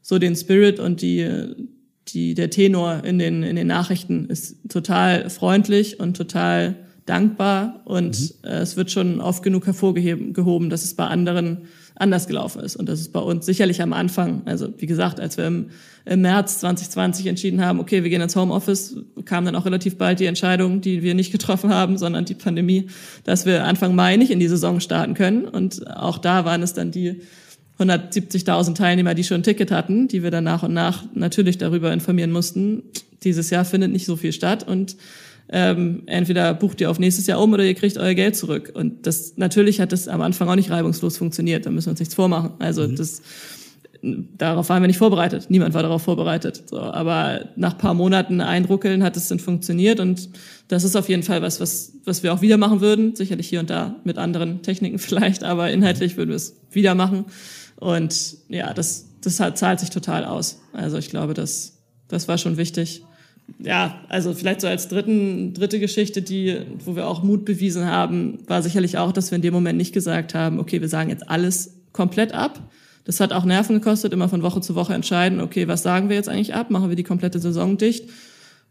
so 0.00 0.18
den 0.18 0.34
Spirit 0.36 0.80
und 0.80 1.02
die 1.02 1.28
die 2.08 2.34
der 2.34 2.50
Tenor 2.50 3.04
in 3.04 3.18
den 3.18 3.42
in 3.42 3.54
den 3.56 3.68
Nachrichten 3.68 4.26
ist 4.26 4.56
total 4.68 5.30
freundlich 5.30 6.00
und 6.00 6.16
total 6.16 6.74
dankbar 7.06 7.82
und 7.84 8.20
mhm. 8.20 8.48
äh, 8.48 8.58
es 8.58 8.76
wird 8.76 8.90
schon 8.90 9.20
oft 9.20 9.42
genug 9.42 9.66
hervorgehoben, 9.66 10.70
dass 10.70 10.84
es 10.84 10.94
bei 10.94 11.06
anderen 11.06 11.68
anders 11.94 12.26
gelaufen 12.26 12.60
ist. 12.62 12.76
Und 12.76 12.88
das 12.88 13.00
ist 13.00 13.12
bei 13.12 13.20
uns 13.20 13.46
sicherlich 13.46 13.82
am 13.82 13.92
Anfang, 13.92 14.42
also 14.46 14.72
wie 14.78 14.86
gesagt, 14.86 15.20
als 15.20 15.36
wir 15.36 15.46
im, 15.46 15.70
im 16.04 16.22
März 16.22 16.60
2020 16.60 17.26
entschieden 17.26 17.64
haben, 17.64 17.80
okay, 17.80 18.02
wir 18.02 18.10
gehen 18.10 18.22
ins 18.22 18.36
Homeoffice, 18.36 18.96
kam 19.24 19.44
dann 19.44 19.56
auch 19.56 19.66
relativ 19.66 19.98
bald 19.98 20.20
die 20.20 20.26
Entscheidung, 20.26 20.80
die 20.80 21.02
wir 21.02 21.14
nicht 21.14 21.32
getroffen 21.32 21.70
haben, 21.70 21.98
sondern 21.98 22.24
die 22.24 22.34
Pandemie, 22.34 22.88
dass 23.24 23.46
wir 23.46 23.64
Anfang 23.64 23.94
Mai 23.94 24.16
nicht 24.16 24.30
in 24.30 24.40
die 24.40 24.48
Saison 24.48 24.80
starten 24.80 25.14
können. 25.14 25.44
Und 25.44 25.86
auch 25.86 26.18
da 26.18 26.44
waren 26.44 26.62
es 26.62 26.74
dann 26.74 26.90
die 26.90 27.20
170.000 27.78 28.74
Teilnehmer, 28.74 29.14
die 29.14 29.24
schon 29.24 29.40
ein 29.40 29.42
Ticket 29.42 29.70
hatten, 29.70 30.08
die 30.08 30.22
wir 30.22 30.30
dann 30.30 30.44
nach 30.44 30.62
und 30.62 30.72
nach 30.72 31.04
natürlich 31.14 31.58
darüber 31.58 31.92
informieren 31.92 32.30
mussten. 32.30 32.82
Dieses 33.22 33.50
Jahr 33.50 33.64
findet 33.64 33.92
nicht 33.92 34.06
so 34.06 34.16
viel 34.16 34.32
statt 34.32 34.66
und 34.66 34.96
ähm, 35.54 36.04
entweder 36.06 36.54
bucht 36.54 36.80
ihr 36.80 36.90
auf 36.90 36.98
nächstes 36.98 37.26
Jahr 37.26 37.40
um 37.40 37.52
oder 37.52 37.62
ihr 37.62 37.74
kriegt 37.74 37.98
euer 37.98 38.14
Geld 38.14 38.36
zurück. 38.36 38.72
Und 38.74 39.06
das 39.06 39.36
natürlich 39.36 39.80
hat 39.80 39.92
das 39.92 40.08
am 40.08 40.22
Anfang 40.22 40.48
auch 40.48 40.56
nicht 40.56 40.70
reibungslos 40.70 41.18
funktioniert. 41.18 41.66
Da 41.66 41.70
müssen 41.70 41.86
wir 41.86 41.90
uns 41.90 42.00
nichts 42.00 42.14
vormachen. 42.14 42.52
Also 42.58 42.88
mhm. 42.88 42.96
das 42.96 43.20
darauf 44.02 44.70
waren 44.70 44.82
wir 44.82 44.88
nicht 44.88 44.98
vorbereitet. 44.98 45.46
Niemand 45.50 45.74
war 45.74 45.82
darauf 45.82 46.02
vorbereitet. 46.02 46.64
So, 46.70 46.80
aber 46.80 47.50
nach 47.54 47.76
paar 47.76 47.92
Monaten 47.92 48.40
Eindruckeln 48.40 49.02
hat 49.02 49.16
es 49.16 49.28
dann 49.28 49.38
funktioniert 49.38 50.00
und 50.00 50.30
das 50.68 50.84
ist 50.84 50.96
auf 50.96 51.08
jeden 51.08 51.22
Fall 51.22 51.42
was, 51.42 51.60
was, 51.60 51.92
was 52.04 52.22
wir 52.22 52.32
auch 52.32 52.40
wieder 52.40 52.56
machen 52.56 52.80
würden. 52.80 53.14
Sicherlich 53.14 53.46
hier 53.46 53.60
und 53.60 53.68
da 53.68 53.96
mit 54.04 54.16
anderen 54.16 54.62
Techniken 54.62 54.98
vielleicht, 54.98 55.44
aber 55.44 55.70
inhaltlich 55.70 56.16
würden 56.16 56.30
wir 56.30 56.36
es 56.36 56.56
wieder 56.70 56.94
machen. 56.94 57.26
Und 57.76 58.38
ja, 58.48 58.72
das, 58.72 59.06
das 59.20 59.38
hat, 59.38 59.58
zahlt 59.58 59.80
sich 59.80 59.90
total 59.90 60.24
aus. 60.24 60.62
Also 60.72 60.96
ich 60.96 61.10
glaube, 61.10 61.34
das, 61.34 61.78
das 62.08 62.26
war 62.26 62.38
schon 62.38 62.56
wichtig 62.56 63.04
ja, 63.58 64.00
also 64.08 64.34
vielleicht 64.34 64.60
so 64.60 64.66
als 64.66 64.88
dritten, 64.88 65.54
dritte 65.54 65.78
Geschichte, 65.78 66.22
die, 66.22 66.58
wo 66.84 66.96
wir 66.96 67.06
auch 67.06 67.22
Mut 67.22 67.44
bewiesen 67.44 67.86
haben, 67.86 68.38
war 68.46 68.62
sicherlich 68.62 68.98
auch, 68.98 69.12
dass 69.12 69.30
wir 69.30 69.36
in 69.36 69.42
dem 69.42 69.54
Moment 69.54 69.78
nicht 69.78 69.92
gesagt 69.92 70.34
haben, 70.34 70.58
okay, 70.58 70.80
wir 70.80 70.88
sagen 70.88 71.10
jetzt 71.10 71.28
alles 71.28 71.74
komplett 71.92 72.32
ab. 72.32 72.60
Das 73.04 73.20
hat 73.20 73.32
auch 73.32 73.44
Nerven 73.44 73.76
gekostet, 73.76 74.12
immer 74.12 74.28
von 74.28 74.42
Woche 74.42 74.60
zu 74.60 74.74
Woche 74.74 74.94
entscheiden, 74.94 75.40
okay, 75.40 75.68
was 75.68 75.82
sagen 75.82 76.08
wir 76.08 76.16
jetzt 76.16 76.28
eigentlich 76.28 76.54
ab? 76.54 76.70
Machen 76.70 76.88
wir 76.88 76.96
die 76.96 77.02
komplette 77.02 77.38
Saison 77.38 77.76
dicht? 77.76 78.08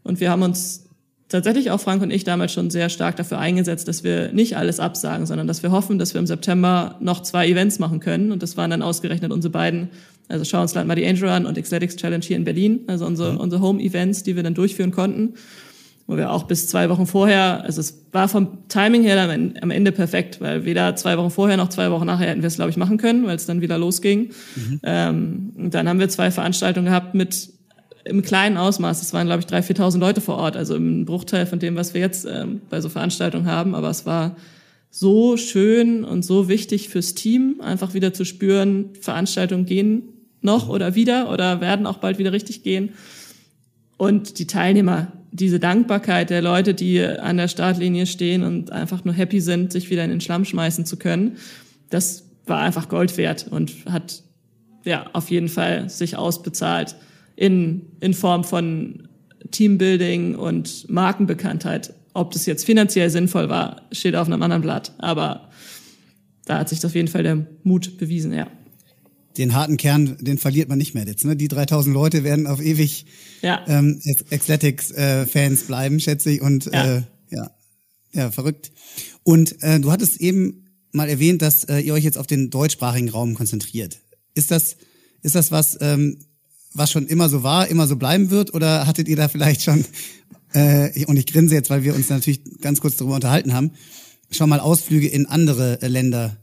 Und 0.02 0.20
wir 0.20 0.30
haben 0.30 0.42
uns 0.42 0.86
tatsächlich 1.28 1.70
auch 1.70 1.80
Frank 1.80 2.02
und 2.02 2.10
ich 2.10 2.24
damals 2.24 2.52
schon 2.52 2.70
sehr 2.70 2.88
stark 2.88 3.16
dafür 3.16 3.38
eingesetzt, 3.38 3.88
dass 3.88 4.04
wir 4.04 4.32
nicht 4.32 4.56
alles 4.56 4.80
absagen, 4.80 5.26
sondern 5.26 5.46
dass 5.46 5.62
wir 5.62 5.70
hoffen, 5.70 5.98
dass 5.98 6.14
wir 6.14 6.18
im 6.20 6.26
September 6.26 6.96
noch 7.00 7.22
zwei 7.22 7.48
Events 7.48 7.78
machen 7.78 8.00
können. 8.00 8.32
Und 8.32 8.42
das 8.42 8.56
waren 8.56 8.70
dann 8.70 8.82
ausgerechnet 8.82 9.32
unsere 9.32 9.50
beiden 9.50 9.90
also 10.28 10.44
schau 10.44 10.62
uns 10.62 10.74
mal 10.74 10.94
die 10.94 11.06
Angel 11.06 11.28
Run 11.28 11.46
und 11.46 11.60
Xletics 11.60 11.96
Challenge 11.96 12.24
hier 12.24 12.36
in 12.36 12.44
Berlin, 12.44 12.80
also 12.86 13.06
unsere, 13.06 13.32
mhm. 13.32 13.38
unsere 13.38 13.62
Home-Events, 13.62 14.22
die 14.22 14.36
wir 14.36 14.42
dann 14.42 14.54
durchführen 14.54 14.90
konnten, 14.90 15.34
wo 16.06 16.16
wir 16.16 16.30
auch 16.30 16.44
bis 16.44 16.68
zwei 16.68 16.88
Wochen 16.88 17.06
vorher, 17.06 17.62
also 17.64 17.80
es 17.80 18.06
war 18.12 18.28
vom 18.28 18.68
Timing 18.68 19.02
her 19.02 19.14
dann 19.14 19.54
am 19.60 19.70
Ende 19.70 19.92
perfekt, 19.92 20.40
weil 20.40 20.64
weder 20.64 20.96
zwei 20.96 21.16
Wochen 21.18 21.30
vorher 21.30 21.56
noch 21.56 21.68
zwei 21.68 21.90
Wochen 21.90 22.06
nachher 22.06 22.28
hätten 22.28 22.42
wir 22.42 22.48
es, 22.48 22.56
glaube 22.56 22.70
ich, 22.70 22.76
machen 22.76 22.98
können, 22.98 23.26
weil 23.26 23.36
es 23.36 23.46
dann 23.46 23.60
wieder 23.60 23.78
losging. 23.78 24.30
Mhm. 24.56 24.80
Ähm, 24.82 25.52
und 25.56 25.74
dann 25.74 25.88
haben 25.88 26.00
wir 26.00 26.08
zwei 26.08 26.30
Veranstaltungen 26.30 26.86
gehabt 26.86 27.14
mit 27.14 27.50
im 28.04 28.22
kleinen 28.22 28.56
Ausmaß. 28.56 29.02
Es 29.02 29.12
waren, 29.12 29.26
glaube 29.26 29.40
ich, 29.40 29.46
3.000, 29.46 29.76
4.000 29.76 29.98
Leute 29.98 30.20
vor 30.20 30.36
Ort, 30.36 30.56
also 30.56 30.74
im 30.74 31.04
Bruchteil 31.04 31.46
von 31.46 31.58
dem, 31.58 31.76
was 31.76 31.94
wir 31.94 32.00
jetzt 32.00 32.26
ähm, 32.26 32.60
bei 32.68 32.80
so 32.80 32.88
Veranstaltungen 32.88 33.46
haben. 33.46 33.74
Aber 33.74 33.90
es 33.90 34.06
war 34.06 34.36
so 34.94 35.38
schön 35.38 36.04
und 36.04 36.22
so 36.22 36.48
wichtig 36.48 36.90
fürs 36.90 37.14
Team, 37.14 37.62
einfach 37.62 37.94
wieder 37.94 38.12
zu 38.12 38.26
spüren, 38.26 38.90
Veranstaltungen 39.00 39.64
gehen 39.64 40.02
noch 40.42 40.68
oder 40.68 40.94
wieder 40.94 41.32
oder 41.32 41.62
werden 41.62 41.86
auch 41.86 41.96
bald 41.96 42.18
wieder 42.18 42.32
richtig 42.32 42.62
gehen. 42.62 42.90
Und 43.96 44.38
die 44.38 44.46
Teilnehmer, 44.46 45.10
diese 45.30 45.58
Dankbarkeit 45.58 46.28
der 46.28 46.42
Leute, 46.42 46.74
die 46.74 47.02
an 47.02 47.38
der 47.38 47.48
Startlinie 47.48 48.04
stehen 48.04 48.42
und 48.42 48.70
einfach 48.70 49.02
nur 49.04 49.14
happy 49.14 49.40
sind, 49.40 49.72
sich 49.72 49.88
wieder 49.88 50.04
in 50.04 50.10
den 50.10 50.20
Schlamm 50.20 50.44
schmeißen 50.44 50.84
zu 50.84 50.98
können, 50.98 51.38
das 51.88 52.24
war 52.44 52.60
einfach 52.60 52.90
Gold 52.90 53.16
wert 53.16 53.46
und 53.50 53.72
hat 53.86 54.22
ja 54.84 55.06
auf 55.14 55.30
jeden 55.30 55.48
Fall 55.48 55.88
sich 55.88 56.16
ausbezahlt 56.18 56.96
in, 57.34 57.86
in 58.00 58.12
Form 58.12 58.44
von 58.44 59.08
Teambuilding 59.52 60.34
und 60.34 60.90
Markenbekanntheit. 60.90 61.94
Ob 62.14 62.32
das 62.32 62.46
jetzt 62.46 62.64
finanziell 62.64 63.10
sinnvoll 63.10 63.48
war, 63.48 63.82
steht 63.92 64.16
auf 64.16 64.26
einem 64.26 64.42
anderen 64.42 64.62
Blatt. 64.62 64.92
Aber 64.98 65.50
da 66.44 66.58
hat 66.58 66.68
sich 66.68 66.84
auf 66.84 66.94
jeden 66.94 67.08
Fall 67.08 67.22
der 67.22 67.46
Mut 67.62 67.98
bewiesen, 67.98 68.32
ja 68.32 68.48
den 69.36 69.54
harten 69.54 69.76
Kern, 69.76 70.16
den 70.20 70.38
verliert 70.38 70.68
man 70.68 70.78
nicht 70.78 70.94
mehr 70.94 71.06
jetzt. 71.06 71.24
Ne? 71.24 71.36
Die 71.36 71.48
3000 71.48 71.94
Leute 71.94 72.24
werden 72.24 72.46
auf 72.46 72.60
ewig 72.60 73.06
ja. 73.40 73.64
ähm, 73.66 74.00
Athletics-Fans 74.30 75.62
äh, 75.62 75.66
bleiben, 75.66 76.00
schätze 76.00 76.30
ich. 76.30 76.42
Und 76.42 76.66
ja. 76.66 76.96
Äh, 76.96 77.02
ja, 77.30 77.50
ja, 78.12 78.30
verrückt. 78.30 78.72
Und 79.22 79.62
äh, 79.62 79.80
du 79.80 79.90
hattest 79.90 80.20
eben 80.20 80.66
mal 80.92 81.08
erwähnt, 81.08 81.42
dass 81.42 81.64
äh, 81.64 81.78
ihr 81.78 81.94
euch 81.94 82.04
jetzt 82.04 82.18
auf 82.18 82.26
den 82.26 82.50
deutschsprachigen 82.50 83.08
Raum 83.08 83.34
konzentriert. 83.34 84.00
Ist 84.34 84.50
das, 84.50 84.76
ist 85.22 85.34
das 85.34 85.50
was, 85.50 85.78
ähm, 85.80 86.18
was 86.74 86.90
schon 86.90 87.06
immer 87.06 87.28
so 87.28 87.42
war, 87.42 87.68
immer 87.68 87.86
so 87.86 87.96
bleiben 87.96 88.30
wird? 88.30 88.52
Oder 88.54 88.86
hattet 88.86 89.08
ihr 89.08 89.16
da 89.16 89.28
vielleicht 89.28 89.62
schon, 89.62 89.84
äh, 90.54 91.04
und 91.06 91.16
ich 91.16 91.26
grinse 91.26 91.54
jetzt, 91.54 91.70
weil 91.70 91.82
wir 91.82 91.94
uns 91.94 92.08
natürlich 92.08 92.42
ganz 92.60 92.80
kurz 92.80 92.96
darüber 92.96 93.14
unterhalten 93.14 93.52
haben, 93.52 93.72
schon 94.30 94.48
mal 94.48 94.60
Ausflüge 94.60 95.08
in 95.08 95.26
andere 95.26 95.80
äh, 95.82 95.88
Länder 95.88 96.38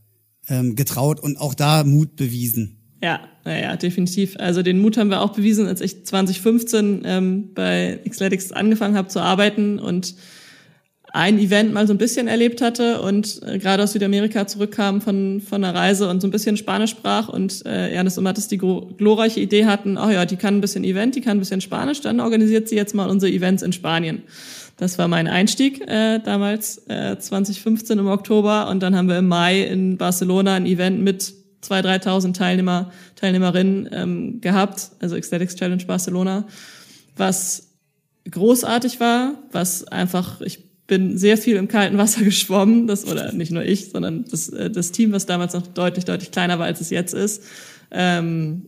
ähm, 0.48 0.76
getraut 0.76 1.20
und 1.20 1.38
auch 1.38 1.54
da 1.54 1.84
Mut 1.84 2.16
bewiesen? 2.16 2.78
Ja, 3.02 3.22
naja, 3.46 3.78
definitiv. 3.78 4.36
Also 4.38 4.62
den 4.62 4.82
Mut 4.82 4.98
haben 4.98 5.10
wir 5.10 5.22
auch 5.22 5.32
bewiesen, 5.32 5.68
als 5.68 5.80
ich 5.80 6.06
2015 6.06 7.04
ähm, 7.06 7.54
bei 7.54 8.00
Xletics 8.08 8.52
angefangen 8.52 8.98
habe 8.98 9.08
zu 9.08 9.22
arbeiten 9.22 9.80
und 9.80 10.16
ein 11.12 11.40
Event 11.40 11.74
mal 11.74 11.88
so 11.88 11.94
ein 11.94 11.98
bisschen 11.98 12.28
erlebt 12.28 12.62
hatte 12.62 13.02
und 13.02 13.42
äh, 13.46 13.58
gerade 13.58 13.84
aus 13.84 13.94
Südamerika 13.94 14.46
zurückkam 14.46 15.02
von, 15.02 15.42
von 15.42 15.64
einer 15.64 15.78
Reise 15.78 16.08
und 16.08 16.22
so 16.22 16.28
ein 16.28 16.32
bisschen 16.32 16.56
Spanisch 16.56 16.92
sprach 16.92 17.30
und 17.30 17.66
äh, 17.66 17.92
Ernest 17.92 18.18
und 18.18 18.24
Mattes 18.24 18.48
die 18.48 18.58
glorreiche 18.58 19.40
Idee 19.40 19.66
hatten, 19.66 19.98
oh 19.98 20.10
ja, 20.10 20.26
die 20.26 20.36
kann 20.36 20.58
ein 20.58 20.62
bisschen 20.62 20.84
Event, 20.84 21.16
die 21.16 21.22
kann 21.22 21.38
ein 21.38 21.40
bisschen 21.40 21.62
Spanisch, 21.62 22.02
dann 22.02 22.20
organisiert 22.20 22.70
sie 22.70 22.76
jetzt 22.76 22.94
mal 22.94 23.10
unsere 23.10 23.32
Events 23.32 23.64
in 23.64 23.74
Spanien. 23.74 24.24
Das 24.78 24.98
war 24.98 25.08
mein 25.08 25.28
Einstieg 25.28 25.82
äh, 25.88 26.20
damals, 26.20 26.84
äh, 26.88 27.18
2015 27.18 27.98
im 27.98 28.08
Oktober 28.08 28.70
und 28.70 28.82
dann 28.82 28.96
haben 28.96 29.10
wir 29.10 29.18
im 29.18 29.28
Mai 29.28 29.64
in 29.64 29.98
Barcelona 29.98 30.56
ein 30.56 30.66
Event 30.66 31.02
mit 31.02 31.34
2.000, 31.64 32.04
3.000 32.04 32.34
Teilnehmer, 32.34 32.92
Teilnehmerinnen 33.16 33.90
ähm, 33.92 34.42
gehabt, 34.42 34.92
also 35.02 35.16
Ecstatics 35.16 35.56
Challenge 35.56 35.84
Barcelona, 35.86 36.46
was 37.18 37.68
großartig 38.30 39.00
war, 39.00 39.34
was 39.52 39.86
einfach, 39.86 40.40
ich 40.42 40.69
bin 40.90 41.18
sehr 41.18 41.38
viel 41.38 41.56
im 41.56 41.70
kalten 41.70 41.98
Wasser 41.98 42.22
geschwommen, 42.26 42.88
das, 42.88 43.10
oder 43.10 43.32
nicht 43.32 43.52
nur 43.52 43.64
ich, 43.64 43.92
sondern 43.92 44.26
das, 44.30 44.50
äh, 44.50 44.70
das 44.70 44.92
Team, 44.92 45.14
was 45.14 45.26
damals 45.26 45.54
noch 45.54 45.66
deutlich, 45.66 46.04
deutlich 46.04 46.32
kleiner 46.32 46.60
war, 46.60 46.66
als 46.66 46.82
es 46.82 46.90
jetzt 46.90 47.14
ist. 47.14 47.44
Ähm, 47.92 48.64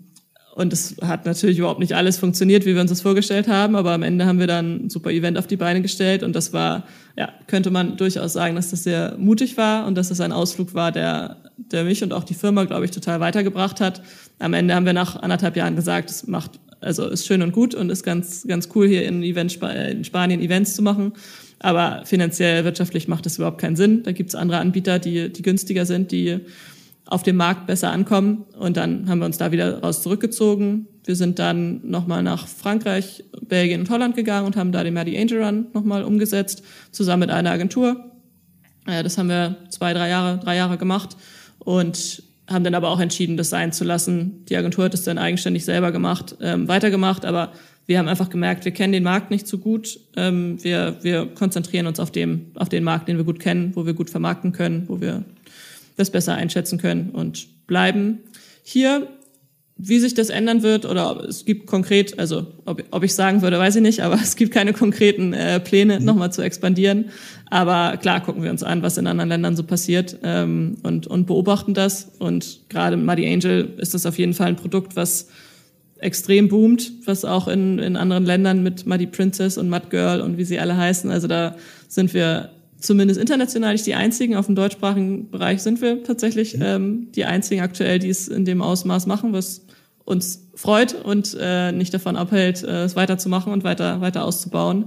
und 0.54 0.74
es 0.74 0.98
hat 1.02 1.26
natürlich 1.26 1.58
überhaupt 1.58 1.80
nicht 1.80 1.94
alles 1.94 2.18
funktioniert, 2.18 2.66
wie 2.66 2.74
wir 2.74 2.82
uns 2.82 2.92
das 2.92 3.02
vorgestellt 3.02 3.48
haben, 3.48 3.76
aber 3.76 3.92
am 3.92 4.04
Ende 4.04 4.26
haben 4.26 4.40
wir 4.40 4.48
dann 4.48 4.86
ein 4.86 4.90
super 4.90 5.10
Event 5.12 5.38
auf 5.38 5.48
die 5.48 5.56
Beine 5.56 5.82
gestellt 5.82 6.24
und 6.24 6.36
das 6.36 6.52
war, 6.52 6.86
ja, 7.18 7.30
könnte 7.48 7.72
man 7.72 7.96
durchaus 7.96 8.34
sagen, 8.34 8.56
dass 8.56 8.70
das 8.70 8.84
sehr 8.84 9.16
mutig 9.18 9.56
war 9.56 9.88
und 9.88 9.96
dass 9.96 10.10
das 10.10 10.20
ein 10.20 10.34
Ausflug 10.34 10.74
war, 10.74 10.92
der, 10.92 11.38
der 11.58 11.86
mich 11.86 12.04
und 12.04 12.12
auch 12.12 12.26
die 12.26 12.34
Firma, 12.34 12.66
glaube 12.66 12.86
ich, 12.86 12.92
total 12.92 13.22
weitergebracht 13.22 13.80
hat. 13.80 14.02
Am 14.40 14.54
Ende 14.54 14.76
haben 14.76 14.86
wir 14.86 14.94
nach 14.94 15.16
anderthalb 15.22 15.56
Jahren 15.56 15.78
gesagt, 15.78 16.10
es 16.10 16.28
macht, 16.28 16.60
also 16.82 17.08
ist 17.08 17.26
schön 17.26 17.42
und 17.42 17.54
gut 17.54 17.74
und 17.74 17.90
ist 17.90 18.04
ganz, 18.04 18.46
ganz 18.46 18.68
cool, 18.76 18.88
hier 18.88 19.06
in, 19.06 19.24
Event, 19.24 19.58
in 19.64 20.04
Spanien 20.04 20.42
Events 20.42 20.76
zu 20.76 20.82
machen. 20.82 21.14
Aber 21.64 22.02
finanziell, 22.06 22.66
wirtschaftlich 22.66 23.08
macht 23.08 23.26
das 23.26 23.38
überhaupt 23.38 23.62
keinen 23.62 23.76
Sinn. 23.76 24.02
Da 24.02 24.12
gibt 24.12 24.30
es 24.30 24.36
andere 24.36 24.58
Anbieter, 24.58 24.98
die, 24.98 25.32
die 25.32 25.42
günstiger 25.44 25.86
sind, 25.86 26.12
die 26.12 26.40
auf 27.06 27.22
dem 27.22 27.36
Markt 27.36 27.68
besser 27.68 27.92
ankommen. 27.92 28.46
Und 28.58 28.78
dann 28.78 29.08
haben 29.08 29.20
wir 29.20 29.26
uns 29.26 29.38
da 29.38 29.52
wieder 29.52 29.80
raus 29.82 30.02
zurückgezogen. 30.02 30.88
Wir 31.06 31.16
sind 31.16 31.38
dann 31.38 31.82
nochmal 31.88 32.24
nach 32.24 32.48
Frankreich, 32.48 33.24
Belgien 33.42 33.82
und 33.82 33.90
Holland 33.92 34.16
gegangen 34.16 34.48
und 34.48 34.56
haben 34.56 34.72
da 34.72 34.84
den 34.84 34.96
Maddie 34.96 35.20
Angel 35.20 35.44
Run 35.44 35.68
nochmal 35.74 36.04
umgesetzt, 36.04 36.64
zusammen 36.92 37.22
mit 37.22 37.30
einer 37.30 37.52
Agentur. 37.52 38.12
Das 38.86 39.20
haben 39.20 39.30
wir 39.30 39.58
zwei, 39.70 39.94
drei 39.94 40.10
Jahre, 40.10 40.40
drei 40.40 40.56
Jahre 40.56 40.78
gemacht 40.78 41.16
und 41.60 42.24
haben 42.50 42.64
dann 42.64 42.76
aber 42.76 42.90
auch 42.90 43.00
entschieden, 43.00 43.38
das 43.38 43.50
sein 43.50 43.72
zu 43.72 43.84
lassen. 43.84 44.46
Die 44.46 44.58
Agentur 44.58 44.86
hat 44.86 44.94
es 44.94 45.04
dann 45.04 45.20
eigenständig 45.20 45.64
selber 45.64 45.92
gemacht, 45.92 46.36
ähm, 46.42 46.68
weitergemacht, 46.68 47.24
aber 47.26 47.52
wir 47.86 48.00
haben 48.00 48.08
einfach 48.08 48.30
gemerkt, 48.30 48.66
wir 48.66 48.72
kennen 48.72 48.94
den 48.94 49.04
Markt 49.04 49.32
nicht 49.32 49.48
so 49.48 49.58
gut. 49.58 50.00
Ähm, 50.16 50.64
wir, 50.64 50.98
wir 51.02 51.26
konzentrieren 51.28 51.88
uns 51.88 52.00
auf, 52.00 52.12
dem, 52.12 52.52
auf 52.56 52.70
den 52.70 52.84
Markt, 52.84 53.08
den 53.08 53.18
wir 53.18 53.24
gut 53.24 53.40
kennen, 53.40 53.72
wo 53.76 53.86
wir 53.86 53.94
gut 53.94 54.10
vermarkten 54.10 54.52
können, 54.52 54.86
wo 54.88 55.02
wir 55.02 55.24
das 55.98 56.10
besser 56.10 56.36
einschätzen 56.36 56.78
können 56.78 57.10
und 57.10 57.68
bleiben 57.68 58.20
hier. 58.64 59.08
Wie 59.84 60.00
sich 60.00 60.14
das 60.14 60.30
ändern 60.30 60.62
wird 60.62 60.86
oder 60.86 61.26
es 61.28 61.44
gibt 61.44 61.66
konkret, 61.66 62.20
also 62.20 62.46
ob, 62.66 62.84
ob 62.92 63.04
ich 63.04 63.16
sagen 63.16 63.42
würde, 63.42 63.58
weiß 63.58 63.78
ich 63.78 63.82
nicht, 63.82 64.02
aber 64.02 64.14
es 64.22 64.36
gibt 64.36 64.54
keine 64.54 64.74
konkreten 64.74 65.34
äh, 65.34 65.60
Pläne, 65.60 66.00
mhm. 66.00 66.06
nochmal 66.06 66.32
zu 66.32 66.44
expandieren. 66.44 67.06
Aber 67.50 67.98
klar 67.98 68.22
gucken 68.22 68.44
wir 68.44 68.52
uns 68.52 68.62
an, 68.62 68.84
was 68.84 68.98
in 68.98 69.08
anderen 69.08 69.30
Ländern 69.30 69.56
so 69.56 69.64
passiert 69.64 70.20
ähm, 70.24 70.78
und, 70.84 71.08
und 71.08 71.26
beobachten 71.26 71.74
das. 71.74 72.12
Und 72.20 72.62
gerade 72.70 72.96
Muddy 72.96 73.26
Angel 73.28 73.74
ist 73.78 73.96
das 73.96 74.06
auf 74.06 74.20
jeden 74.20 74.34
Fall 74.34 74.50
ein 74.50 74.56
Produkt, 74.56 74.96
was 74.96 75.30
extrem 76.02 76.50
boomt, 76.50 76.92
was 77.06 77.24
auch 77.24 77.48
in, 77.48 77.80
in 77.80 77.96
anderen 77.96 78.26
Ländern 78.26 78.64
mit 78.64 78.86
Muddy 78.86 79.08
Princess 79.08 79.58
und 79.58 79.70
Mud 79.70 79.90
Girl 79.90 80.22
und 80.22 80.38
wie 80.38 80.44
sie 80.44 80.60
alle 80.60 80.76
heißen. 80.76 81.10
Also 81.12 81.28
da 81.28 81.56
sind 81.88 82.14
wir 82.14 82.50
zumindest 82.80 83.20
international 83.20 83.74
nicht 83.74 83.86
die 83.86 83.94
einzigen. 83.94 84.36
Auf 84.36 84.48
dem 84.48 84.56
deutschsprachigen 84.56 85.30
Bereich 85.30 85.62
sind 85.62 85.82
wir 85.82 86.04
tatsächlich 86.04 86.58
mhm. 86.58 86.64
ähm, 86.64 87.08
die 87.16 87.26
einzigen 87.26 87.62
aktuell, 87.62 88.00
die 88.00 88.10
es 88.10 88.28
in 88.28 88.46
dem 88.46 88.62
Ausmaß 88.64 89.06
machen, 89.06 89.32
was 89.32 89.62
uns 90.04 90.50
freut 90.56 90.96
und 90.96 91.38
äh, 91.40 91.72
nicht 91.72 91.94
davon 91.94 92.16
abhält, 92.16 92.64
äh, 92.64 92.84
es 92.84 92.96
weiterzumachen 92.96 93.54
und 93.54 93.64
weiter, 93.64 94.02
weiter 94.02 94.26
auszubauen. 94.26 94.86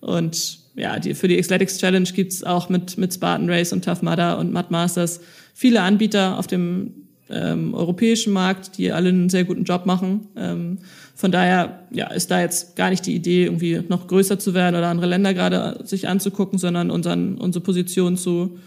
Und 0.00 0.58
ja, 0.74 0.98
die, 0.98 1.14
für 1.14 1.28
die 1.28 1.40
Xletics 1.40 1.78
Challenge 1.78 2.08
gibt's 2.12 2.42
auch 2.42 2.68
mit, 2.68 2.98
mit 2.98 3.14
Spartan 3.14 3.48
Race 3.48 3.72
und 3.72 3.84
Tough 3.84 4.02
Mudder 4.02 4.38
und 4.38 4.52
Mud 4.52 4.70
Masters 4.70 5.20
viele 5.54 5.82
Anbieter 5.82 6.38
auf 6.38 6.48
dem 6.48 7.07
ähm, 7.30 7.74
europäischen 7.74 8.32
Markt, 8.32 8.78
die 8.78 8.92
alle 8.92 9.08
einen 9.10 9.28
sehr 9.28 9.44
guten 9.44 9.64
Job 9.64 9.86
machen. 9.86 10.28
Ähm, 10.36 10.78
von 11.14 11.32
daher 11.32 11.86
ja, 11.90 12.08
ist 12.08 12.30
da 12.30 12.40
jetzt 12.40 12.76
gar 12.76 12.90
nicht 12.90 13.04
die 13.06 13.14
Idee, 13.14 13.44
irgendwie 13.44 13.82
noch 13.88 14.06
größer 14.06 14.38
zu 14.38 14.54
werden 14.54 14.76
oder 14.76 14.88
andere 14.88 15.06
Länder 15.06 15.34
gerade 15.34 15.80
sich 15.84 16.08
anzugucken, 16.08 16.58
sondern 16.58 16.90
unseren, 16.90 17.36
unsere 17.36 17.62
Position 17.62 18.16
zu, 18.16 18.58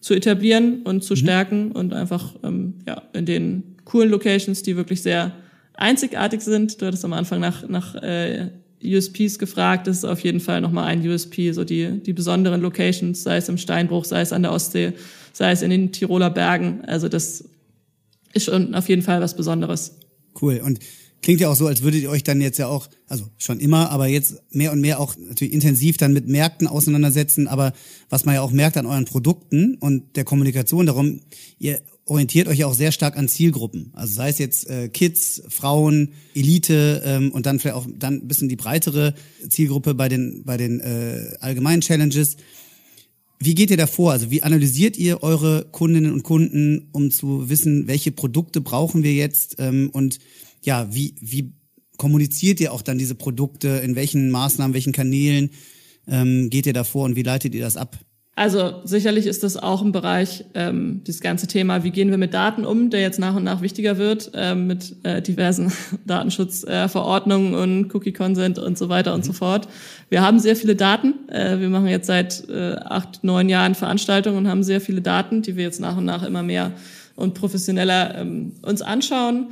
zu 0.00 0.14
etablieren 0.14 0.82
und 0.82 1.04
zu 1.04 1.14
mhm. 1.14 1.18
stärken 1.18 1.72
und 1.72 1.92
einfach 1.92 2.34
ähm, 2.42 2.74
ja, 2.86 3.02
in 3.12 3.26
den 3.26 3.76
coolen 3.84 4.10
Locations, 4.10 4.62
die 4.62 4.76
wirklich 4.76 5.02
sehr 5.02 5.32
einzigartig 5.74 6.40
sind. 6.40 6.80
Du 6.80 6.86
hattest 6.86 7.04
am 7.04 7.12
Anfang 7.12 7.40
nach, 7.40 7.68
nach 7.68 7.94
äh, 7.96 8.50
USPs 8.84 9.38
gefragt. 9.38 9.86
Das 9.86 9.98
ist 9.98 10.04
auf 10.04 10.20
jeden 10.20 10.40
Fall 10.40 10.60
nochmal 10.60 10.84
ein 10.84 11.06
USP, 11.06 11.52
so 11.52 11.64
die, 11.64 12.00
die 12.02 12.12
besonderen 12.12 12.60
Locations, 12.60 13.22
sei 13.22 13.36
es 13.36 13.48
im 13.48 13.58
Steinbruch, 13.58 14.04
sei 14.04 14.20
es 14.20 14.32
an 14.32 14.42
der 14.42 14.52
Ostsee, 14.52 14.92
sei 15.32 15.52
es 15.52 15.62
in 15.62 15.70
den 15.70 15.92
Tiroler 15.92 16.30
Bergen. 16.30 16.82
Also 16.86 17.08
das 17.08 17.44
ist 18.32 18.44
schon 18.44 18.74
auf 18.74 18.88
jeden 18.88 19.02
Fall 19.02 19.20
was 19.20 19.36
Besonderes. 19.36 19.92
Cool. 20.40 20.60
Und 20.64 20.80
Klingt 21.20 21.40
ja 21.40 21.48
auch 21.48 21.56
so, 21.56 21.66
als 21.66 21.82
würdet 21.82 22.02
ihr 22.02 22.10
euch 22.10 22.22
dann 22.22 22.40
jetzt 22.40 22.58
ja 22.58 22.68
auch, 22.68 22.88
also 23.08 23.24
schon 23.38 23.58
immer, 23.58 23.90
aber 23.90 24.06
jetzt 24.06 24.40
mehr 24.50 24.70
und 24.70 24.80
mehr 24.80 25.00
auch 25.00 25.16
natürlich 25.16 25.52
intensiv 25.52 25.96
dann 25.96 26.12
mit 26.12 26.28
Märkten 26.28 26.68
auseinandersetzen. 26.68 27.48
Aber 27.48 27.72
was 28.08 28.24
man 28.24 28.36
ja 28.36 28.40
auch 28.40 28.52
merkt 28.52 28.76
an 28.76 28.86
euren 28.86 29.04
Produkten 29.04 29.74
und 29.74 30.16
der 30.16 30.24
Kommunikation 30.24 30.86
darum, 30.86 31.20
ihr 31.58 31.80
orientiert 32.04 32.46
euch 32.46 32.58
ja 32.58 32.66
auch 32.66 32.74
sehr 32.74 32.92
stark 32.92 33.16
an 33.16 33.26
Zielgruppen. 33.26 33.90
Also 33.94 34.14
sei 34.14 34.28
es 34.28 34.38
jetzt 34.38 34.70
äh, 34.70 34.88
Kids, 34.88 35.42
Frauen, 35.48 36.12
Elite 36.34 37.02
ähm, 37.04 37.32
und 37.32 37.46
dann 37.46 37.58
vielleicht 37.58 37.76
auch 37.76 37.86
dann 37.92 38.14
ein 38.14 38.28
bisschen 38.28 38.48
die 38.48 38.56
breitere 38.56 39.14
Zielgruppe 39.48 39.94
bei 39.94 40.08
den 40.08 40.44
bei 40.44 40.56
den 40.56 40.78
äh, 40.80 41.36
allgemeinen 41.40 41.80
Challenges. 41.80 42.36
Wie 43.40 43.54
geht 43.54 43.70
ihr 43.70 43.76
da 43.76 43.86
vor? 43.86 44.12
Also 44.12 44.30
wie 44.30 44.42
analysiert 44.42 44.96
ihr 44.96 45.22
eure 45.22 45.66
Kundinnen 45.70 46.12
und 46.12 46.24
Kunden, 46.24 46.88
um 46.92 47.10
zu 47.10 47.48
wissen, 47.48 47.86
welche 47.86 48.10
Produkte 48.10 48.60
brauchen 48.60 49.02
wir 49.02 49.14
jetzt 49.14 49.56
ähm, 49.58 49.90
und 49.92 50.18
ja, 50.64 50.92
wie, 50.92 51.14
wie 51.20 51.52
kommuniziert 51.98 52.60
ihr 52.60 52.72
auch 52.72 52.82
dann 52.82 52.98
diese 52.98 53.14
Produkte? 53.14 53.68
In 53.68 53.94
welchen 53.94 54.30
Maßnahmen, 54.30 54.74
welchen 54.74 54.92
Kanälen 54.92 55.50
ähm, 56.08 56.50
geht 56.50 56.66
ihr 56.66 56.72
da 56.72 56.82
vor 56.82 57.04
und 57.04 57.14
wie 57.14 57.22
leitet 57.22 57.54
ihr 57.54 57.60
das 57.60 57.76
ab? 57.76 57.98
Also 58.38 58.82
sicherlich 58.84 59.26
ist 59.26 59.42
das 59.42 59.56
auch 59.56 59.82
ein 59.82 59.90
Bereich, 59.90 60.44
ähm, 60.54 61.02
dieses 61.04 61.20
ganze 61.20 61.48
Thema, 61.48 61.82
wie 61.82 61.90
gehen 61.90 62.10
wir 62.10 62.18
mit 62.18 62.34
Daten 62.34 62.64
um, 62.64 62.88
der 62.88 63.00
jetzt 63.00 63.18
nach 63.18 63.34
und 63.34 63.42
nach 63.42 63.62
wichtiger 63.62 63.98
wird, 63.98 64.30
ähm, 64.32 64.68
mit 64.68 64.94
äh, 65.02 65.20
diversen 65.20 65.72
Datenschutzverordnungen 66.06 67.54
äh, 67.54 67.56
und 67.56 67.92
Cookie-Consent 67.92 68.60
und 68.60 68.78
so 68.78 68.88
weiter 68.88 69.10
mhm. 69.10 69.16
und 69.16 69.24
so 69.24 69.32
fort. 69.32 69.66
Wir 70.08 70.22
haben 70.22 70.38
sehr 70.38 70.54
viele 70.54 70.76
Daten. 70.76 71.28
Äh, 71.28 71.58
wir 71.58 71.68
machen 71.68 71.88
jetzt 71.88 72.06
seit 72.06 72.48
äh, 72.48 72.76
acht, 72.76 73.24
neun 73.24 73.48
Jahren 73.48 73.74
Veranstaltungen 73.74 74.36
und 74.36 74.48
haben 74.48 74.62
sehr 74.62 74.80
viele 74.80 75.00
Daten, 75.00 75.42
die 75.42 75.56
wir 75.56 75.64
jetzt 75.64 75.80
nach 75.80 75.96
und 75.96 76.04
nach 76.04 76.22
immer 76.22 76.44
mehr 76.44 76.70
und 77.16 77.34
professioneller 77.34 78.18
ähm, 78.18 78.52
uns 78.62 78.82
anschauen. 78.82 79.48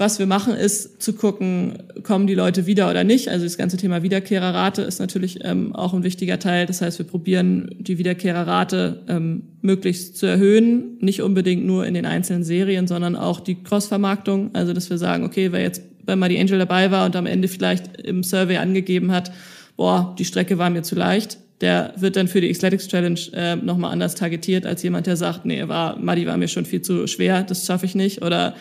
Was 0.00 0.20
wir 0.20 0.26
machen, 0.26 0.54
ist 0.54 1.02
zu 1.02 1.12
gucken, 1.12 1.82
kommen 2.04 2.28
die 2.28 2.36
Leute 2.36 2.66
wieder 2.66 2.88
oder 2.88 3.02
nicht. 3.02 3.28
Also 3.28 3.44
das 3.44 3.58
ganze 3.58 3.76
Thema 3.76 4.04
Wiederkehrerrate 4.04 4.82
ist 4.82 5.00
natürlich 5.00 5.40
ähm, 5.42 5.74
auch 5.74 5.92
ein 5.92 6.04
wichtiger 6.04 6.38
Teil. 6.38 6.66
Das 6.66 6.80
heißt, 6.80 7.00
wir 7.00 7.06
probieren 7.06 7.68
die 7.80 7.98
Wiederkehrerrate 7.98 9.02
ähm, 9.08 9.42
möglichst 9.60 10.16
zu 10.16 10.26
erhöhen. 10.26 10.98
Nicht 11.00 11.20
unbedingt 11.20 11.66
nur 11.66 11.84
in 11.84 11.94
den 11.94 12.06
einzelnen 12.06 12.44
Serien, 12.44 12.86
sondern 12.86 13.16
auch 13.16 13.40
die 13.40 13.60
Cross-Vermarktung. 13.60 14.50
Also 14.54 14.72
dass 14.72 14.88
wir 14.88 14.98
sagen, 14.98 15.24
okay, 15.24 15.50
wer 15.50 15.62
jetzt 15.62 15.82
bei 16.06 16.14
Mighty 16.14 16.38
Angel 16.38 16.60
dabei 16.60 16.92
war 16.92 17.04
und 17.04 17.16
am 17.16 17.26
Ende 17.26 17.48
vielleicht 17.48 18.00
im 18.00 18.22
Survey 18.22 18.58
angegeben 18.58 19.10
hat, 19.10 19.32
boah, 19.76 20.14
die 20.16 20.24
Strecke 20.24 20.58
war 20.58 20.70
mir 20.70 20.82
zu 20.82 20.94
leicht, 20.94 21.38
der 21.60 21.92
wird 21.96 22.14
dann 22.14 22.28
für 22.28 22.40
die 22.40 22.52
Xletics 22.52 22.86
Challenge 22.86 23.20
äh, 23.32 23.56
nochmal 23.56 23.92
anders 23.92 24.14
targetiert 24.14 24.64
als 24.64 24.82
jemand, 24.84 25.08
der 25.08 25.16
sagt, 25.16 25.44
nee, 25.44 25.66
war, 25.66 25.98
Muddy 25.98 26.24
war 26.26 26.36
mir 26.36 26.46
schon 26.46 26.66
viel 26.66 26.82
zu 26.82 27.08
schwer, 27.08 27.42
das 27.42 27.66
schaffe 27.66 27.84
ich 27.84 27.96
nicht. 27.96 28.22
Oder 28.22 28.54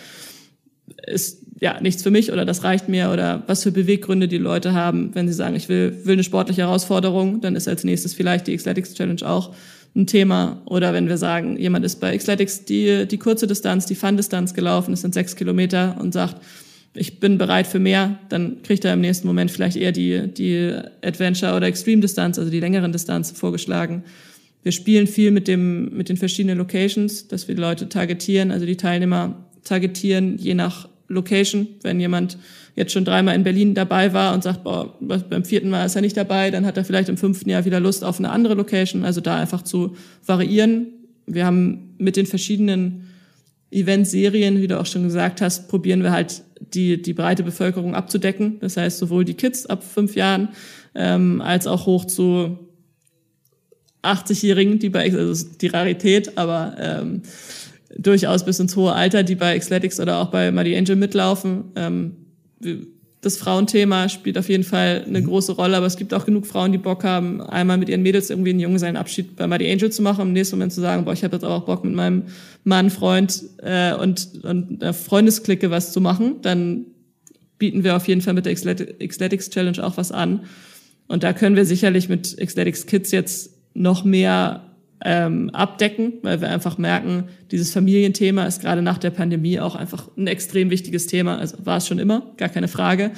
ist 1.05 1.43
ja 1.59 1.79
nichts 1.81 2.03
für 2.03 2.11
mich 2.11 2.31
oder 2.31 2.45
das 2.45 2.63
reicht 2.63 2.87
mir 2.89 3.11
oder 3.11 3.43
was 3.47 3.63
für 3.63 3.71
Beweggründe 3.71 4.27
die 4.27 4.37
Leute 4.37 4.73
haben, 4.73 5.11
wenn 5.13 5.27
sie 5.27 5.33
sagen, 5.33 5.55
ich 5.55 5.69
will, 5.69 5.97
will 6.03 6.13
eine 6.13 6.23
sportliche 6.23 6.63
Herausforderung, 6.63 7.41
dann 7.41 7.55
ist 7.55 7.67
als 7.67 7.83
nächstes 7.83 8.13
vielleicht 8.13 8.47
die 8.47 8.55
Xletics 8.55 8.93
Challenge 8.93 9.27
auch 9.27 9.53
ein 9.95 10.05
Thema. 10.05 10.61
Oder 10.65 10.93
wenn 10.93 11.07
wir 11.07 11.17
sagen, 11.17 11.57
jemand 11.57 11.83
ist 11.83 11.99
bei 11.99 12.15
Xletics 12.15 12.65
die, 12.65 13.07
die 13.07 13.17
kurze 13.17 13.47
Distanz, 13.47 13.85
die 13.85 13.95
Fun-Distanz 13.95 14.53
gelaufen, 14.53 14.91
das 14.91 15.01
sind 15.01 15.13
sechs 15.13 15.35
Kilometer 15.35 15.97
und 15.99 16.13
sagt, 16.13 16.37
ich 16.93 17.19
bin 17.19 17.37
bereit 17.37 17.67
für 17.67 17.79
mehr, 17.79 18.17
dann 18.29 18.63
kriegt 18.63 18.85
er 18.85 18.93
im 18.93 19.01
nächsten 19.01 19.27
Moment 19.27 19.51
vielleicht 19.51 19.77
eher 19.77 19.91
die, 19.91 20.27
die 20.27 20.73
Adventure- 21.03 21.55
oder 21.55 21.67
Extreme-Distanz, 21.67 22.39
also 22.39 22.49
die 22.49 22.59
längeren 22.59 22.91
Distanz 22.91 23.31
vorgeschlagen. 23.31 24.03
Wir 24.63 24.71
spielen 24.71 25.07
viel 25.07 25.31
mit, 25.31 25.47
dem, 25.47 25.95
mit 25.95 26.09
den 26.09 26.17
verschiedenen 26.17 26.57
Locations, 26.57 27.27
dass 27.27 27.47
wir 27.47 27.55
die 27.55 27.61
Leute 27.61 27.89
targetieren, 27.89 28.51
also 28.51 28.65
die 28.65 28.77
Teilnehmer 28.77 29.46
targetieren, 29.67 30.37
je 30.37 30.53
nach 30.53 30.89
Location. 31.07 31.67
Wenn 31.83 31.99
jemand 31.99 32.37
jetzt 32.75 32.91
schon 32.91 33.05
dreimal 33.05 33.35
in 33.35 33.43
Berlin 33.43 33.73
dabei 33.73 34.13
war 34.13 34.33
und 34.33 34.43
sagt, 34.43 34.63
boah, 34.63 34.95
beim 34.99 35.45
vierten 35.45 35.69
Mal 35.69 35.85
ist 35.85 35.95
er 35.95 36.01
nicht 36.01 36.17
dabei, 36.17 36.51
dann 36.51 36.65
hat 36.65 36.77
er 36.77 36.85
vielleicht 36.85 37.09
im 37.09 37.17
fünften 37.17 37.49
Jahr 37.49 37.65
wieder 37.65 37.79
Lust 37.79 38.03
auf 38.03 38.19
eine 38.19 38.29
andere 38.29 38.53
Location. 38.53 39.03
Also 39.03 39.21
da 39.21 39.37
einfach 39.37 39.61
zu 39.61 39.95
variieren. 40.25 40.87
Wir 41.25 41.45
haben 41.45 41.95
mit 41.97 42.15
den 42.15 42.25
verschiedenen 42.25 43.07
Eventserien, 43.71 44.61
wie 44.61 44.67
du 44.67 44.79
auch 44.79 44.85
schon 44.85 45.03
gesagt 45.03 45.41
hast, 45.41 45.67
probieren 45.67 46.03
wir 46.03 46.11
halt 46.11 46.43
die, 46.73 47.01
die 47.01 47.13
breite 47.13 47.43
Bevölkerung 47.43 47.95
abzudecken. 47.95 48.59
Das 48.59 48.77
heißt, 48.77 48.97
sowohl 48.97 49.25
die 49.25 49.33
Kids 49.33 49.65
ab 49.65 49.83
fünf 49.83 50.15
Jahren 50.15 50.49
ähm, 50.95 51.41
als 51.41 51.67
auch 51.67 51.85
hoch 51.85 52.05
zu 52.05 52.59
80-Jährigen, 54.03 54.79
die 54.79 54.89
bei, 54.89 55.11
also 55.11 55.47
die 55.59 55.67
Rarität, 55.67 56.37
aber 56.37 56.75
ähm, 56.79 57.21
durchaus 57.95 58.45
bis 58.45 58.59
ins 58.59 58.75
hohe 58.75 58.93
Alter, 58.93 59.23
die 59.23 59.35
bei 59.35 59.57
Xletics 59.57 59.99
oder 59.99 60.17
auch 60.17 60.29
bei 60.29 60.51
Muddy 60.51 60.75
Angel 60.75 60.95
mitlaufen. 60.95 61.65
Ähm, 61.75 62.13
das 63.21 63.37
Frauenthema 63.37 64.09
spielt 64.09 64.37
auf 64.37 64.47
jeden 64.47 64.63
Fall 64.63 65.03
eine 65.05 65.21
mhm. 65.21 65.25
große 65.25 65.53
Rolle, 65.53 65.77
aber 65.77 65.85
es 65.85 65.97
gibt 65.97 66.13
auch 66.13 66.25
genug 66.25 66.45
Frauen, 66.45 66.71
die 66.71 66.77
Bock 66.77 67.03
haben, 67.03 67.41
einmal 67.41 67.77
mit 67.77 67.89
ihren 67.89 68.03
Mädels 68.03 68.29
irgendwie 68.29 68.51
einen 68.51 68.59
Junggesellenabschied 68.59 69.35
bei 69.35 69.47
Muddy 69.47 69.71
Angel 69.71 69.91
zu 69.91 70.01
machen, 70.01 70.21
im 70.21 70.33
nächsten 70.33 70.55
Moment 70.55 70.73
zu 70.73 70.81
sagen, 70.81 71.03
boah, 71.03 71.13
ich 71.13 71.23
habe 71.23 71.35
jetzt 71.35 71.43
aber 71.43 71.55
auch 71.55 71.65
Bock 71.65 71.83
mit 71.83 71.95
meinem 71.95 72.23
Mann, 72.63 72.89
Freund 72.89 73.43
äh, 73.57 73.93
und, 73.93 74.43
und 74.43 74.81
einer 74.81 74.93
Freundesklicke 74.93 75.71
was 75.71 75.91
zu 75.91 75.99
machen, 75.99 76.35
dann 76.41 76.85
bieten 77.57 77.83
wir 77.83 77.95
auf 77.95 78.07
jeden 78.07 78.21
Fall 78.21 78.35
mit 78.35 78.45
der 78.45 78.53
Xletics 78.53 79.49
Challenge 79.49 79.83
auch 79.83 79.97
was 79.97 80.11
an. 80.11 80.41
Und 81.07 81.23
da 81.23 81.33
können 81.33 81.55
wir 81.55 81.65
sicherlich 81.65 82.09
mit 82.09 82.37
Xletics 82.37 82.85
Kids 82.85 83.11
jetzt 83.11 83.51
noch 83.73 84.03
mehr 84.03 84.66
ähm, 85.03 85.49
abdecken, 85.51 86.13
weil 86.23 86.41
wir 86.41 86.49
einfach 86.49 86.77
merken, 86.77 87.25
dieses 87.51 87.71
Familienthema 87.71 88.45
ist 88.45 88.61
gerade 88.61 88.81
nach 88.81 88.97
der 88.97 89.11
Pandemie 89.11 89.59
auch 89.59 89.75
einfach 89.75 90.09
ein 90.17 90.27
extrem 90.27 90.69
wichtiges 90.69 91.07
Thema. 91.07 91.37
Also 91.37 91.57
war 91.63 91.77
es 91.77 91.87
schon 91.87 91.99
immer, 91.99 92.33
gar 92.37 92.49
keine 92.49 92.67
Frage. 92.67 93.11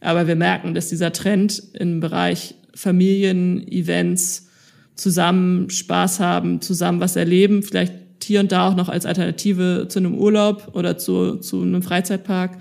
Aber 0.00 0.26
wir 0.26 0.36
merken, 0.36 0.74
dass 0.74 0.88
dieser 0.88 1.12
Trend 1.12 1.62
im 1.74 2.00
Bereich 2.00 2.54
Familien, 2.74 3.66
Events, 3.68 4.48
zusammen 4.94 5.70
Spaß 5.70 6.20
haben, 6.20 6.60
zusammen 6.60 7.00
was 7.00 7.16
erleben, 7.16 7.62
vielleicht 7.62 7.94
hier 8.22 8.40
und 8.40 8.52
da 8.52 8.68
auch 8.68 8.76
noch 8.76 8.88
als 8.88 9.06
Alternative 9.06 9.86
zu 9.88 9.98
einem 9.98 10.14
Urlaub 10.14 10.70
oder 10.74 10.98
zu, 10.98 11.36
zu 11.36 11.62
einem 11.62 11.82
Freizeitpark 11.82 12.58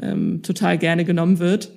ähm, 0.00 0.42
total 0.42 0.78
gerne 0.78 1.04
genommen 1.04 1.38
wird. 1.40 1.70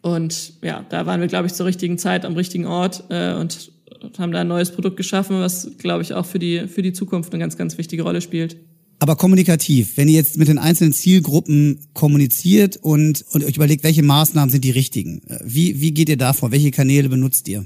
Und 0.00 0.62
ja, 0.62 0.84
da 0.88 1.06
waren 1.06 1.20
wir, 1.20 1.28
glaube 1.28 1.46
ich, 1.46 1.54
zur 1.54 1.66
richtigen 1.66 1.98
Zeit 1.98 2.24
am 2.24 2.34
richtigen 2.34 2.66
Ort 2.66 3.04
äh, 3.08 3.34
und 3.34 3.72
haben 4.18 4.32
da 4.32 4.40
ein 4.40 4.48
neues 4.48 4.70
Produkt 4.70 4.96
geschaffen, 4.96 5.40
was, 5.40 5.70
glaube 5.78 6.02
ich, 6.02 6.14
auch 6.14 6.26
für 6.26 6.38
die, 6.38 6.68
für 6.68 6.82
die 6.82 6.92
Zukunft 6.92 7.32
eine 7.32 7.40
ganz, 7.40 7.56
ganz 7.56 7.78
wichtige 7.78 8.02
Rolle 8.02 8.20
spielt. 8.20 8.56
Aber 9.00 9.16
kommunikativ, 9.16 9.96
wenn 9.96 10.08
ihr 10.08 10.14
jetzt 10.14 10.38
mit 10.38 10.48
den 10.48 10.58
einzelnen 10.58 10.92
Zielgruppen 10.92 11.78
kommuniziert 11.92 12.76
und, 12.76 13.24
und 13.32 13.44
euch 13.44 13.56
überlegt, 13.56 13.84
welche 13.84 14.02
Maßnahmen 14.02 14.50
sind 14.50 14.64
die 14.64 14.70
richtigen, 14.70 15.20
wie, 15.44 15.80
wie 15.80 15.92
geht 15.92 16.08
ihr 16.08 16.16
da 16.16 16.32
vor? 16.32 16.52
Welche 16.52 16.70
Kanäle 16.70 17.08
benutzt 17.08 17.48
ihr? 17.48 17.64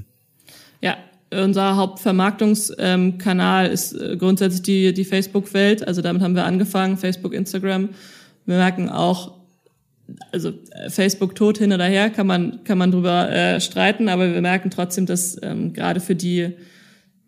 Ja, 0.81 0.97
unser 1.31 1.77
Hauptvermarktungskanal 1.77 3.67
ist 3.67 3.93
äh, 3.93 4.17
grundsätzlich 4.17 4.63
die, 4.63 4.95
die 4.95 5.05
Facebook-Welt. 5.05 5.87
Also 5.87 6.01
damit 6.01 6.23
haben 6.23 6.35
wir 6.35 6.45
angefangen, 6.45 6.97
Facebook, 6.97 7.35
Instagram. 7.35 7.91
Wir 8.47 8.57
merken 8.57 8.89
auch, 8.89 9.38
also 10.33 10.53
äh, 10.71 10.91
Facebook 10.91 11.35
tot 11.35 11.59
hin 11.59 11.73
oder 11.73 11.85
her, 11.85 12.11
kann 12.11 12.27
man, 12.27 12.65
kann 12.65 12.79
man 12.79 12.91
drüber 12.91 13.31
äh, 13.31 13.61
streiten, 13.61 14.09
aber 14.09 14.33
wir 14.33 14.41
merken 14.41 14.71
trotzdem, 14.71 15.07
dass 15.07 15.39
ähm, 15.43 15.73
gerade 15.73 16.01
für 16.01 16.15
die, 16.15 16.55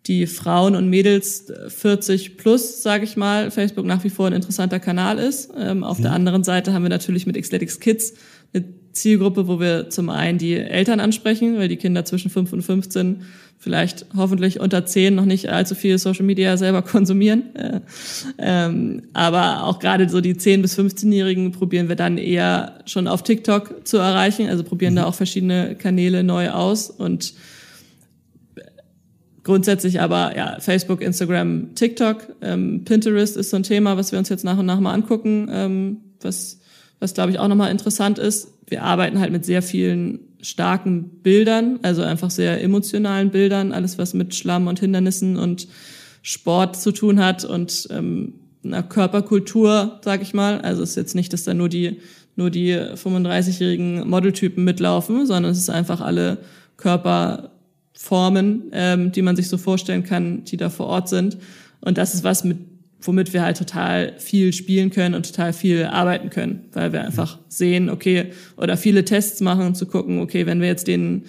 die 0.07 0.25
Frauen 0.27 0.75
und 0.75 0.89
Mädels 0.89 1.51
40 1.67 2.25
äh, 2.25 2.29
plus, 2.35 2.81
sage 2.81 3.03
ich 3.03 3.17
mal, 3.17 3.51
Facebook 3.51 3.85
nach 3.85 4.03
wie 4.03 4.09
vor 4.09 4.27
ein 4.27 4.33
interessanter 4.33 4.79
Kanal 4.79 5.19
ist. 5.19 5.51
Ähm, 5.57 5.83
auf 5.83 5.99
ja. 5.99 6.03
der 6.03 6.11
anderen 6.13 6.43
Seite 6.43 6.73
haben 6.73 6.83
wir 6.83 6.89
natürlich 6.89 7.27
mit 7.27 7.39
Xletics 7.39 7.79
Kids 7.79 8.13
eine 8.53 8.65
Zielgruppe, 8.93 9.47
wo 9.47 9.59
wir 9.59 9.89
zum 9.89 10.09
einen 10.09 10.37
die 10.37 10.55
Eltern 10.55 10.99
ansprechen, 10.99 11.57
weil 11.57 11.67
die 11.67 11.77
Kinder 11.77 12.05
zwischen 12.05 12.29
5 12.29 12.53
und 12.53 12.61
15 12.61 13.23
vielleicht 13.61 14.07
hoffentlich 14.17 14.59
unter 14.59 14.87
10 14.87 15.13
noch 15.13 15.25
nicht 15.25 15.49
allzu 15.49 15.75
viel 15.75 15.97
Social 15.99 16.25
Media 16.25 16.57
selber 16.57 16.81
konsumieren. 16.81 17.55
Äh, 17.55 17.81
ähm, 18.39 19.03
aber 19.13 19.63
auch 19.63 19.79
gerade 19.79 20.09
so 20.09 20.19
die 20.19 20.33
10- 20.33 20.63
bis 20.63 20.77
15-Jährigen 20.77 21.51
probieren 21.51 21.87
wir 21.87 21.95
dann 21.95 22.17
eher 22.17 22.79
schon 22.85 23.07
auf 23.07 23.23
TikTok 23.23 23.87
zu 23.87 23.97
erreichen, 23.97 24.49
also 24.49 24.63
probieren 24.63 24.95
da 24.95 25.03
mhm. 25.03 25.07
auch 25.07 25.15
verschiedene 25.15 25.75
Kanäle 25.75 26.23
neu 26.23 26.49
aus 26.49 26.89
und 26.89 27.33
grundsätzlich 29.43 30.01
aber 30.01 30.35
ja 30.35 30.57
Facebook, 30.59 31.01
Instagram, 31.01 31.75
TikTok, 31.75 32.27
ähm, 32.41 32.83
Pinterest 32.83 33.37
ist 33.37 33.51
so 33.51 33.57
ein 33.57 33.63
Thema, 33.63 33.95
was 33.95 34.11
wir 34.11 34.19
uns 34.19 34.29
jetzt 34.29 34.43
nach 34.43 34.57
und 34.57 34.65
nach 34.65 34.79
mal 34.79 34.93
angucken, 34.93 35.49
ähm, 35.51 35.97
was 36.21 36.59
was 36.99 37.13
glaube 37.13 37.31
ich 37.31 37.39
auch 37.39 37.47
nochmal 37.47 37.71
interessant 37.71 38.19
ist. 38.19 38.49
Wir 38.71 38.83
arbeiten 38.83 39.19
halt 39.19 39.33
mit 39.33 39.43
sehr 39.43 39.61
vielen 39.61 40.19
starken 40.41 41.09
Bildern, 41.21 41.79
also 41.81 42.03
einfach 42.03 42.31
sehr 42.31 42.63
emotionalen 42.63 43.29
Bildern, 43.29 43.73
alles 43.73 43.97
was 43.97 44.13
mit 44.13 44.33
Schlamm 44.33 44.67
und 44.67 44.79
Hindernissen 44.79 45.35
und 45.35 45.67
Sport 46.21 46.77
zu 46.77 46.93
tun 46.93 47.19
hat 47.19 47.43
und 47.43 47.89
ähm, 47.91 48.35
einer 48.63 48.81
Körperkultur, 48.81 49.99
sag 50.05 50.21
ich 50.21 50.33
mal. 50.33 50.61
Also 50.61 50.83
es 50.83 50.91
ist 50.91 50.95
jetzt 50.95 51.15
nicht, 51.15 51.33
dass 51.33 51.43
da 51.43 51.53
nur 51.53 51.67
die 51.67 51.99
nur 52.37 52.49
die 52.49 52.73
35-jährigen 52.73 54.09
Modeltypen 54.09 54.63
mitlaufen, 54.63 55.25
sondern 55.25 55.51
es 55.51 55.57
ist 55.57 55.69
einfach 55.69 55.99
alle 55.99 56.37
Körperformen, 56.77 58.69
ähm, 58.71 59.11
die 59.11 59.21
man 59.21 59.35
sich 59.35 59.49
so 59.49 59.57
vorstellen 59.57 60.05
kann, 60.05 60.45
die 60.45 60.55
da 60.55 60.69
vor 60.69 60.87
Ort 60.87 61.09
sind. 61.09 61.37
Und 61.81 61.97
das 61.97 62.13
ist 62.13 62.23
was, 62.23 62.45
mit 62.45 62.70
womit 63.01 63.33
wir 63.33 63.43
halt 63.43 63.57
total 63.57 64.13
viel 64.17 64.53
spielen 64.53 64.89
können 64.89 65.15
und 65.15 65.25
total 65.25 65.53
viel 65.53 65.85
arbeiten 65.85 66.29
können, 66.29 66.65
weil 66.73 66.93
wir 66.93 67.01
einfach 67.01 67.39
sehen, 67.47 67.89
okay, 67.89 68.27
oder 68.57 68.77
viele 68.77 69.05
Tests 69.05 69.41
machen, 69.41 69.75
zu 69.75 69.85
gucken, 69.85 70.19
okay, 70.19 70.45
wenn 70.45 70.61
wir 70.61 70.67
jetzt 70.67 70.87
den 70.87 71.23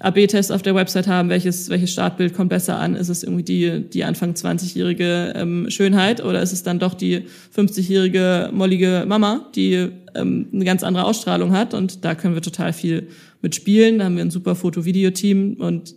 AB-Test 0.00 0.50
auf 0.50 0.62
der 0.62 0.74
Website 0.74 1.06
haben, 1.06 1.28
welches, 1.28 1.68
welches 1.68 1.92
Startbild 1.92 2.34
kommt 2.34 2.48
besser 2.50 2.78
an? 2.78 2.96
Ist 2.96 3.08
es 3.08 3.22
irgendwie 3.22 3.44
die, 3.44 3.88
die 3.88 4.04
Anfang 4.04 4.32
20-jährige 4.32 5.34
ähm, 5.36 5.66
Schönheit 5.70 6.24
oder 6.24 6.42
ist 6.42 6.52
es 6.52 6.62
dann 6.62 6.78
doch 6.78 6.94
die 6.94 7.26
50-jährige 7.56 8.50
mollige 8.52 9.04
Mama, 9.06 9.48
die 9.54 9.88
ähm, 10.14 10.48
eine 10.52 10.64
ganz 10.64 10.82
andere 10.82 11.04
Ausstrahlung 11.04 11.52
hat? 11.52 11.74
Und 11.74 12.04
da 12.04 12.14
können 12.14 12.34
wir 12.34 12.42
total 12.42 12.72
viel 12.72 13.08
mitspielen. 13.42 13.98
Da 13.98 14.06
haben 14.06 14.16
wir 14.16 14.24
ein 14.24 14.30
super 14.30 14.54
Foto-Video-Team 14.54 15.54
und 15.58 15.94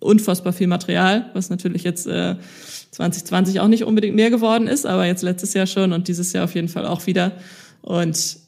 unfassbar 0.00 0.52
viel 0.52 0.66
Material, 0.66 1.30
was 1.34 1.50
natürlich 1.50 1.82
jetzt 1.82 2.06
äh, 2.06 2.36
2020 2.92 3.60
auch 3.60 3.68
nicht 3.68 3.84
unbedingt 3.84 4.16
mehr 4.16 4.30
geworden 4.30 4.66
ist, 4.66 4.86
aber 4.86 5.06
jetzt 5.06 5.22
letztes 5.22 5.54
Jahr 5.54 5.66
schon 5.66 5.92
und 5.92 6.08
dieses 6.08 6.32
Jahr 6.32 6.44
auf 6.44 6.54
jeden 6.54 6.68
Fall 6.68 6.86
auch 6.86 7.06
wieder. 7.06 7.32
Und 7.82 8.38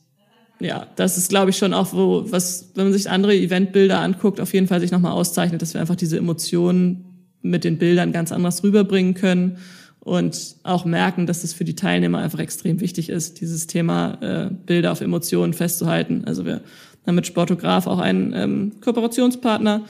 ja, 0.60 0.86
das 0.96 1.16
ist, 1.16 1.30
glaube 1.30 1.50
ich, 1.50 1.56
schon 1.56 1.74
auch, 1.74 1.92
wo, 1.92 2.24
was, 2.30 2.70
wenn 2.74 2.84
man 2.84 2.92
sich 2.92 3.10
andere 3.10 3.34
Eventbilder 3.34 3.98
anguckt, 3.98 4.40
auf 4.40 4.52
jeden 4.52 4.68
Fall 4.68 4.80
sich 4.80 4.90
nochmal 4.90 5.12
auszeichnet, 5.12 5.62
dass 5.62 5.74
wir 5.74 5.80
einfach 5.80 5.96
diese 5.96 6.18
Emotionen 6.18 7.28
mit 7.42 7.64
den 7.64 7.78
Bildern 7.78 8.12
ganz 8.12 8.32
anders 8.32 8.62
rüberbringen 8.62 9.14
können 9.14 9.58
und 10.00 10.56
auch 10.62 10.84
merken, 10.84 11.26
dass 11.26 11.42
das 11.42 11.52
für 11.52 11.64
die 11.64 11.74
Teilnehmer 11.74 12.18
einfach 12.18 12.38
extrem 12.38 12.80
wichtig 12.80 13.08
ist, 13.08 13.40
dieses 13.40 13.66
Thema 13.66 14.18
äh, 14.20 14.50
Bilder 14.50 14.92
auf 14.92 15.00
Emotionen 15.00 15.54
festzuhalten. 15.54 16.24
Also 16.26 16.44
wir 16.44 16.60
haben 17.06 17.14
mit 17.14 17.26
Sportograf 17.26 17.86
auch 17.86 17.98
einen 17.98 18.32
ähm, 18.34 18.72
Kooperationspartner, 18.80 19.84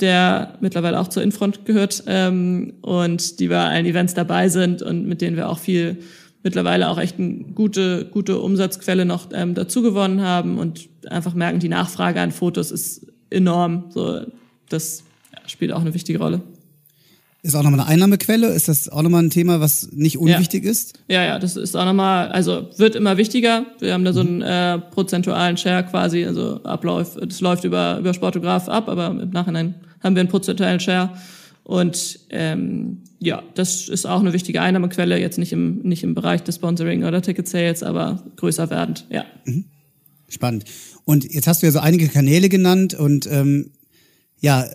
der 0.00 0.54
mittlerweile 0.60 1.00
auch 1.00 1.08
zur 1.08 1.22
Infront 1.22 1.64
gehört 1.64 2.04
ähm, 2.06 2.74
und 2.82 3.40
die 3.40 3.48
bei 3.48 3.64
allen 3.64 3.86
Events 3.86 4.14
dabei 4.14 4.48
sind 4.48 4.82
und 4.82 5.06
mit 5.06 5.20
denen 5.20 5.36
wir 5.36 5.48
auch 5.48 5.58
viel 5.58 5.98
mittlerweile 6.42 6.88
auch 6.88 6.98
echt 6.98 7.18
eine 7.18 7.44
gute, 7.54 8.06
gute 8.06 8.38
Umsatzquelle 8.38 9.04
noch 9.04 9.28
ähm, 9.32 9.54
dazu 9.54 9.82
gewonnen 9.82 10.22
haben 10.22 10.58
und 10.58 10.88
einfach 11.08 11.34
merken, 11.34 11.58
die 11.58 11.68
Nachfrage 11.68 12.20
an 12.20 12.30
Fotos 12.30 12.70
ist 12.70 13.06
enorm. 13.30 13.86
So, 13.90 14.20
das 14.68 15.02
spielt 15.46 15.72
auch 15.72 15.80
eine 15.80 15.94
wichtige 15.94 16.18
Rolle. 16.18 16.42
Ist 17.42 17.54
auch 17.54 17.62
nochmal 17.62 17.80
eine 17.80 17.88
Einnahmequelle? 17.88 18.48
Ist 18.48 18.68
das 18.68 18.88
auch 18.88 19.02
nochmal 19.02 19.22
ein 19.22 19.30
Thema, 19.30 19.60
was 19.60 19.90
nicht 19.92 20.18
unwichtig 20.18 20.64
ja. 20.64 20.70
ist? 20.70 20.98
Ja, 21.08 21.24
ja, 21.24 21.38
das 21.38 21.56
ist 21.56 21.76
auch 21.76 21.84
nochmal, 21.84 22.28
also 22.28 22.68
wird 22.76 22.96
immer 22.96 23.16
wichtiger. 23.16 23.64
Wir 23.78 23.94
haben 23.94 24.04
da 24.04 24.12
so 24.12 24.20
einen 24.20 24.42
äh, 24.42 24.78
prozentualen 24.78 25.56
Share 25.56 25.84
quasi, 25.84 26.24
also 26.24 26.62
Ablauf, 26.64 27.16
das 27.16 27.40
läuft 27.40 27.64
über, 27.64 27.98
über 27.98 28.12
Sportograf 28.12 28.68
ab, 28.68 28.88
aber 28.88 29.08
im 29.08 29.30
Nachhinein 29.30 29.76
haben 30.00 30.14
wir 30.14 30.20
einen 30.20 30.28
prozentualen 30.28 30.80
Share. 30.80 31.14
Und 31.64 32.20
ähm, 32.30 33.02
ja, 33.18 33.42
das 33.54 33.88
ist 33.88 34.06
auch 34.06 34.20
eine 34.20 34.32
wichtige 34.32 34.62
Einnahmequelle, 34.62 35.20
jetzt 35.20 35.38
nicht 35.38 35.52
im, 35.52 35.80
nicht 35.80 36.02
im 36.02 36.14
Bereich 36.14 36.42
des 36.42 36.54
Sponsoring 36.54 37.04
oder 37.04 37.20
Ticket 37.20 37.48
Sales, 37.48 37.82
aber 37.82 38.24
größer 38.36 38.70
werdend, 38.70 39.06
ja. 39.10 39.24
Mhm. 39.44 39.66
Spannend. 40.28 40.64
Und 41.04 41.32
jetzt 41.32 41.46
hast 41.46 41.62
du 41.62 41.66
ja 41.66 41.72
so 41.72 41.78
einige 41.78 42.08
Kanäle 42.08 42.48
genannt 42.48 42.94
und 42.94 43.26
ähm, 43.30 43.70
ja, 44.40 44.66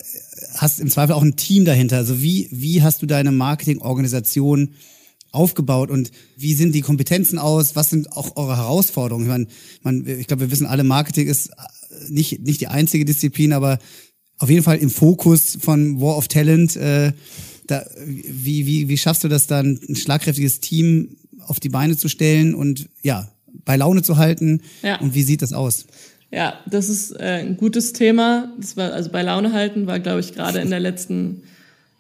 hast 0.56 0.80
im 0.80 0.90
Zweifel 0.90 1.14
auch 1.14 1.22
ein 1.22 1.36
Team 1.36 1.66
dahinter. 1.66 1.98
Also 1.98 2.22
wie, 2.22 2.48
wie 2.52 2.82
hast 2.82 3.02
du 3.02 3.06
deine 3.06 3.32
Marketingorganisation 3.32 4.74
aufgebaut 5.32 5.90
und 5.90 6.12
wie 6.38 6.54
sind 6.54 6.76
die 6.76 6.82
Kompetenzen 6.82 7.40
aus? 7.40 7.76
Was 7.76 7.90
sind 7.90 8.12
auch 8.12 8.36
eure 8.36 8.58
Herausforderungen? 8.58 9.48
Ich 9.78 9.84
meine, 9.84 10.12
ich 10.12 10.28
glaube, 10.28 10.42
wir 10.42 10.52
wissen 10.52 10.68
alle, 10.68 10.84
Marketing 10.84 11.28
ist 11.28 11.52
nicht, 12.10 12.42
nicht 12.42 12.62
die 12.62 12.68
einzige 12.68 13.06
Disziplin, 13.06 13.54
aber 13.54 13.80
auf 14.44 14.50
jeden 14.50 14.64
Fall 14.64 14.78
im 14.78 14.90
Fokus 14.90 15.58
von 15.62 16.02
War 16.02 16.18
of 16.18 16.28
Talent. 16.28 16.76
Äh, 16.76 17.14
da, 17.66 17.86
wie, 18.06 18.68
wie, 18.68 18.90
wie 18.90 18.98
schaffst 18.98 19.24
du 19.24 19.30
das 19.30 19.48
dann, 19.48 19.80
ein 19.88 19.96
schlagkräftiges 19.96 20.60
Team 20.60 21.16
auf 21.48 21.62
die 21.62 21.70
Beine 21.70 21.96
zu 21.96 22.10
stellen 22.10 22.54
und 22.54 22.90
ja, 23.04 23.30
bei 23.64 23.78
Laune 23.78 24.02
zu 24.02 24.18
halten? 24.18 24.62
Ja. 24.82 25.00
Und 25.00 25.16
wie 25.16 25.24
sieht 25.24 25.42
das 25.42 25.54
aus? 25.54 25.86
Ja, 26.30 26.60
das 26.70 26.90
ist 26.90 27.12
äh, 27.12 27.46
ein 27.46 27.56
gutes 27.56 27.94
Thema. 27.94 28.54
Das 28.60 28.76
war 28.76 28.92
also 28.92 29.12
bei 29.12 29.22
Laune 29.22 29.54
halten 29.54 29.88
war, 29.88 30.02
glaube 30.02 30.20
ich, 30.20 30.34
gerade 30.34 30.60
in 30.60 30.70
der 30.70 30.82
letzten 30.82 31.44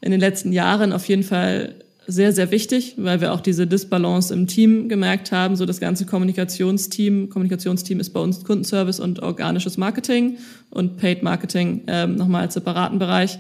in 0.02 0.12
den 0.12 0.20
letzten 0.20 0.52
Jahren 0.52 0.92
auf 0.92 1.08
jeden 1.08 1.24
Fall 1.24 1.76
sehr 2.08 2.34
sehr 2.34 2.52
wichtig, 2.52 2.96
weil 2.98 3.22
wir 3.22 3.34
auch 3.34 3.42
diese 3.42 3.68
Disbalance 3.68 4.34
im 4.34 4.48
Team 4.48 4.90
gemerkt 4.90 5.32
haben. 5.32 5.56
So 5.56 5.66
das 5.66 5.80
ganze 5.80 6.06
Kommunikationsteam, 6.06 7.30
Kommunikationsteam 7.30 8.00
ist 8.00 8.12
bei 8.12 8.20
uns 8.20 8.44
Kundenservice 8.44 9.00
und 9.00 9.22
organisches 9.22 9.78
Marketing 9.78 10.38
und 10.70 10.98
Paid 10.98 11.24
Marketing 11.24 11.82
ähm, 11.88 12.16
nochmal 12.16 12.42
als 12.42 12.56
separaten 12.56 13.00
Bereich. 13.00 13.40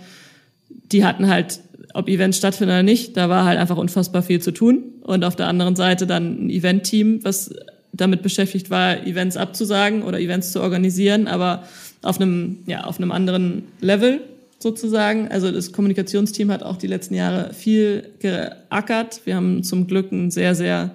Die 0.91 1.05
hatten 1.05 1.27
halt 1.27 1.59
ob 1.93 2.09
Events 2.09 2.37
stattfinden 2.37 2.71
oder 2.73 2.83
nicht, 2.83 3.15
da 3.17 3.29
war 3.29 3.45
halt 3.45 3.59
einfach 3.59 3.77
unfassbar 3.77 4.23
viel 4.23 4.41
zu 4.41 4.51
tun. 4.51 4.83
und 5.01 5.23
auf 5.23 5.35
der 5.35 5.47
anderen 5.47 5.75
Seite 5.75 6.07
dann 6.07 6.45
ein 6.45 6.49
Event-Team, 6.49 7.23
was 7.23 7.53
damit 7.91 8.23
beschäftigt 8.23 8.69
war, 8.69 9.05
Events 9.05 9.37
abzusagen 9.37 10.01
oder 10.01 10.19
Events 10.19 10.51
zu 10.51 10.61
organisieren, 10.61 11.27
aber 11.27 11.63
auf 12.01 12.19
einem, 12.19 12.59
ja, 12.65 12.85
auf 12.85 12.97
einem 12.97 13.11
anderen 13.11 13.65
Level 13.79 14.21
sozusagen. 14.63 15.27
Also 15.27 15.51
das 15.51 15.71
Kommunikationsteam 15.71 16.51
hat 16.51 16.63
auch 16.63 16.77
die 16.77 16.87
letzten 16.87 17.13
Jahre 17.13 17.53
viel 17.53 18.09
geackert. 18.19 19.21
Wir 19.25 19.35
haben 19.35 19.63
zum 19.63 19.85
Glück 19.85 20.11
ein 20.11 20.31
sehr, 20.31 20.55
sehr 20.55 20.91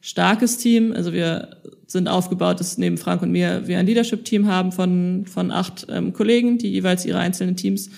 starkes 0.00 0.58
Team. 0.58 0.92
Also 0.92 1.12
wir 1.12 1.56
sind 1.86 2.08
aufgebaut, 2.08 2.58
dass 2.58 2.78
neben 2.78 2.98
Frank 2.98 3.22
und 3.22 3.30
mir 3.30 3.66
wir 3.66 3.78
ein 3.78 3.86
Leadership-Team 3.86 4.46
haben 4.46 4.72
von, 4.72 5.26
von 5.26 5.50
acht 5.50 5.86
ähm, 5.88 6.12
Kollegen, 6.12 6.58
die 6.58 6.68
jeweils 6.68 7.04
ihre 7.04 7.18
einzelnen 7.18 7.56
Teams 7.56 7.90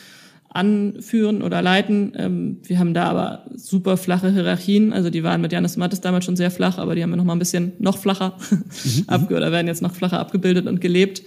anführen 0.49 1.43
oder 1.43 1.63
leiten. 1.63 2.13
Ähm, 2.17 2.59
wir 2.65 2.79
haben 2.79 2.93
da 2.93 3.05
aber 3.05 3.47
super 3.55 3.97
flache 3.97 4.31
Hierarchien. 4.31 4.93
Also 4.93 5.09
die 5.09 5.23
waren 5.23 5.41
mit 5.41 5.53
Janis 5.53 5.77
Mattes 5.77 6.01
damals 6.01 6.25
schon 6.25 6.37
sehr 6.37 6.51
flach, 6.51 6.79
aber 6.79 6.95
die 6.95 7.03
haben 7.03 7.11
wir 7.11 7.17
noch 7.17 7.25
mal 7.25 7.35
ein 7.35 7.39
bisschen 7.39 7.73
noch 7.79 7.97
flacher 7.97 8.37
mhm. 8.51 9.05
ab 9.07 9.31
oder 9.31 9.53
werden 9.53 9.67
jetzt 9.67 9.83
noch 9.83 9.95
flacher 9.95 10.21
abgebildet 10.21 10.67
und 10.67 10.81
gelebt. 10.81 11.23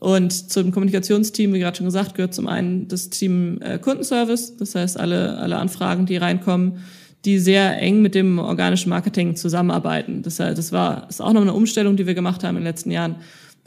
Und 0.00 0.50
zum 0.50 0.72
Kommunikationsteam, 0.72 1.52
wie 1.52 1.60
gerade 1.60 1.76
schon 1.76 1.86
gesagt, 1.86 2.14
gehört 2.14 2.34
zum 2.34 2.48
einen 2.48 2.88
das 2.88 3.10
Team 3.10 3.60
äh, 3.60 3.78
Kundenservice. 3.78 4.56
Das 4.56 4.74
heißt, 4.74 4.98
alle, 4.98 5.36
alle 5.36 5.56
Anfragen, 5.56 6.06
die 6.06 6.16
reinkommen, 6.16 6.78
die 7.24 7.38
sehr 7.38 7.78
eng 7.80 8.00
mit 8.00 8.14
dem 8.14 8.38
organischen 8.38 8.88
Marketing 8.88 9.36
zusammenarbeiten. 9.36 10.22
Das, 10.22 10.40
heißt, 10.40 10.56
das 10.56 10.72
war 10.72 11.06
ist 11.08 11.20
auch 11.20 11.34
noch 11.34 11.42
eine 11.42 11.52
Umstellung, 11.52 11.96
die 11.96 12.06
wir 12.06 12.14
gemacht 12.14 12.42
haben 12.42 12.56
in 12.56 12.62
den 12.62 12.68
letzten 12.68 12.90
Jahren 12.90 13.16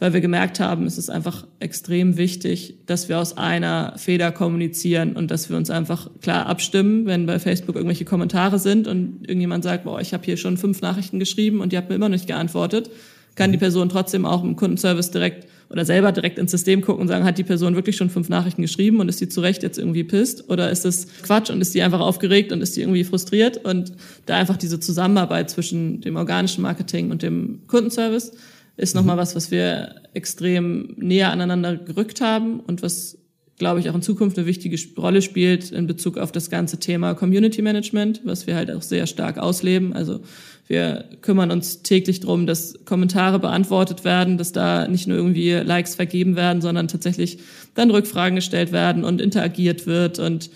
weil 0.04 0.12
wir 0.12 0.20
gemerkt 0.20 0.60
haben, 0.60 0.86
es 0.86 0.98
ist 0.98 1.10
einfach 1.10 1.46
extrem 1.62 2.18
wichtig, 2.18 2.76
dass 2.88 3.08
wir 3.08 3.20
aus 3.20 3.38
einer 3.38 3.94
Feder 3.98 4.34
kommunizieren 4.34 5.16
und 5.16 5.32
dass 5.32 5.50
wir 5.50 5.56
uns 5.56 5.70
einfach 5.70 6.10
klar 6.20 6.48
abstimmen, 6.48 7.06
wenn 7.06 7.26
bei 7.26 7.40
Facebook 7.40 7.76
irgendwelche 7.76 8.04
Kommentare 8.04 8.60
sind 8.60 8.88
und 8.88 9.22
irgendjemand 9.22 9.64
sagt, 9.64 9.86
boah, 9.86 10.02
ich 10.02 10.14
habe 10.14 10.26
hier 10.26 10.36
schon 10.36 10.58
fünf 10.58 10.82
Nachrichten 10.82 11.20
geschrieben 11.20 11.62
und 11.62 11.72
die 11.72 11.78
habt 11.78 11.90
mir 11.90 11.96
immer 11.96 12.10
noch 12.10 12.16
nicht 12.16 12.28
geantwortet, 12.28 12.90
kann 13.36 13.52
die 13.52 13.58
Person 13.58 13.90
trotzdem 13.90 14.26
auch 14.26 14.44
im 14.44 14.56
Kundenservice 14.56 15.12
direkt 15.12 15.48
oder 15.70 15.86
selber 15.86 16.12
direkt 16.12 16.38
ins 16.38 16.52
System 16.52 16.82
gucken 16.82 17.02
und 17.02 17.08
sagen, 17.08 17.26
hat 17.26 17.40
die 17.40 17.44
Person 17.44 17.74
wirklich 17.74 17.96
schon 17.96 18.12
fünf 18.12 18.30
Nachrichten 18.30 18.62
geschrieben 18.62 19.00
und 19.00 19.10
ist 19.10 19.20
die 19.22 19.28
zu 19.28 19.42
Recht 19.42 19.64
jetzt 19.64 19.80
irgendwie 19.80 20.04
pisst? 20.04 20.50
Oder 20.50 20.70
ist 20.70 20.86
das 20.86 21.08
Quatsch 21.24 21.50
und 21.50 21.62
ist 21.62 21.74
die 21.74 21.82
einfach 21.82 22.00
aufgeregt 22.00 22.52
und 22.52 22.62
ist 22.62 22.76
die 22.76 22.82
irgendwie 22.82 23.04
frustriert? 23.04 23.58
Und 23.66 23.92
da 24.28 24.36
einfach 24.36 24.58
diese 24.58 24.80
Zusammenarbeit 24.80 25.50
zwischen 25.50 26.00
dem 26.02 26.16
organischen 26.16 26.62
Marketing 26.62 27.10
und 27.10 27.24
dem 27.24 27.62
Kundenservice 27.66 28.34
ist 28.78 28.94
nochmal 28.94 29.16
mhm. 29.16 29.22
was, 29.22 29.36
was 29.36 29.50
wir 29.50 29.96
extrem 30.14 30.94
näher 30.98 31.32
aneinander 31.32 31.76
gerückt 31.76 32.22
haben 32.22 32.60
und 32.60 32.84
was, 32.84 33.18
glaube 33.58 33.80
ich, 33.80 33.90
auch 33.90 33.96
in 33.96 34.02
Zukunft 34.02 34.38
eine 34.38 34.48
wichtige 34.48 34.78
Rolle 34.98 35.22
spielt 35.22 35.72
in 35.72 35.88
Bezug 35.88 36.18
auf 36.18 36.32
das 36.32 36.50
ganze 36.50 36.80
Thema 36.80 37.14
Community 37.14 37.62
Management, 37.62 38.22
was 38.24 38.48
wir 38.48 38.56
halt 38.56 38.72
auch 38.72 38.82
sehr 38.82 39.06
stark 39.06 39.38
ausleben. 39.38 39.94
Also 39.94 40.22
wir 40.68 41.06
kümmern 41.22 41.52
uns 41.52 41.84
täglich 41.84 42.20
drum, 42.20 42.48
dass 42.48 42.80
Kommentare 42.86 43.40
beantwortet 43.40 44.06
werden, 44.06 44.38
dass 44.38 44.54
da 44.54 44.88
nicht 44.88 45.08
nur 45.08 45.18
irgendwie 45.18 45.52
Likes 45.52 45.96
vergeben 45.96 46.36
werden, 46.36 46.62
sondern 46.62 46.88
tatsächlich 46.88 47.40
dann 47.76 47.92
Rückfragen 47.92 48.36
gestellt 48.36 48.72
werden 48.72 49.04
und 49.04 49.22
interagiert 49.22 49.86
wird 49.86 50.20
und 50.20 50.50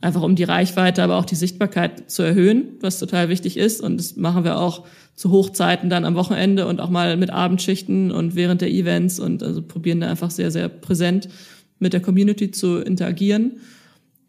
einfach 0.00 0.22
um 0.22 0.34
die 0.34 0.44
Reichweite, 0.44 1.02
aber 1.02 1.18
auch 1.18 1.24
die 1.24 1.36
Sichtbarkeit 1.36 2.10
zu 2.10 2.22
erhöhen, 2.22 2.70
was 2.80 2.98
total 2.98 3.28
wichtig 3.28 3.56
ist. 3.56 3.80
Und 3.80 3.98
das 3.98 4.16
machen 4.16 4.42
wir 4.42 4.58
auch 4.58 4.84
zu 5.14 5.30
Hochzeiten 5.30 5.90
dann 5.90 6.04
am 6.04 6.16
Wochenende 6.16 6.66
und 6.66 6.80
auch 6.80 6.90
mal 6.90 7.16
mit 7.16 7.30
Abendschichten 7.30 8.10
und 8.10 8.34
während 8.34 8.62
der 8.62 8.70
Events 8.70 9.20
und 9.20 9.42
also 9.42 9.62
probieren 9.62 10.00
da 10.00 10.10
einfach 10.10 10.30
sehr, 10.30 10.50
sehr 10.50 10.68
präsent 10.68 11.28
mit 11.82 11.92
der 11.92 12.00
Community 12.00 12.50
zu 12.50 12.78
interagieren. 12.78 13.60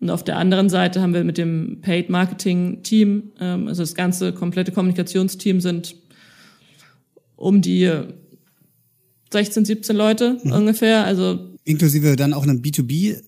Und 0.01 0.09
auf 0.09 0.23
der 0.23 0.37
anderen 0.37 0.69
Seite 0.69 1.01
haben 1.01 1.13
wir 1.13 1.23
mit 1.23 1.37
dem 1.37 1.79
Paid 1.81 2.09
Marketing 2.09 2.83
Team, 2.83 3.31
ähm, 3.39 3.69
also 3.69 3.83
das 3.83 3.95
ganze 3.95 4.33
komplette 4.33 4.73
Kommunikationsteam 4.73 5.61
sind 5.61 5.95
um 7.37 7.61
die 7.61 7.89
16, 9.31 9.65
17 9.65 9.95
Leute 9.95 10.39
mhm. 10.43 10.51
ungefähr. 10.51 11.05
Also 11.05 11.55
inklusive 11.63 12.15
dann 12.17 12.33
auch 12.33 12.43
einem 12.43 12.61
B2B 12.61 13.21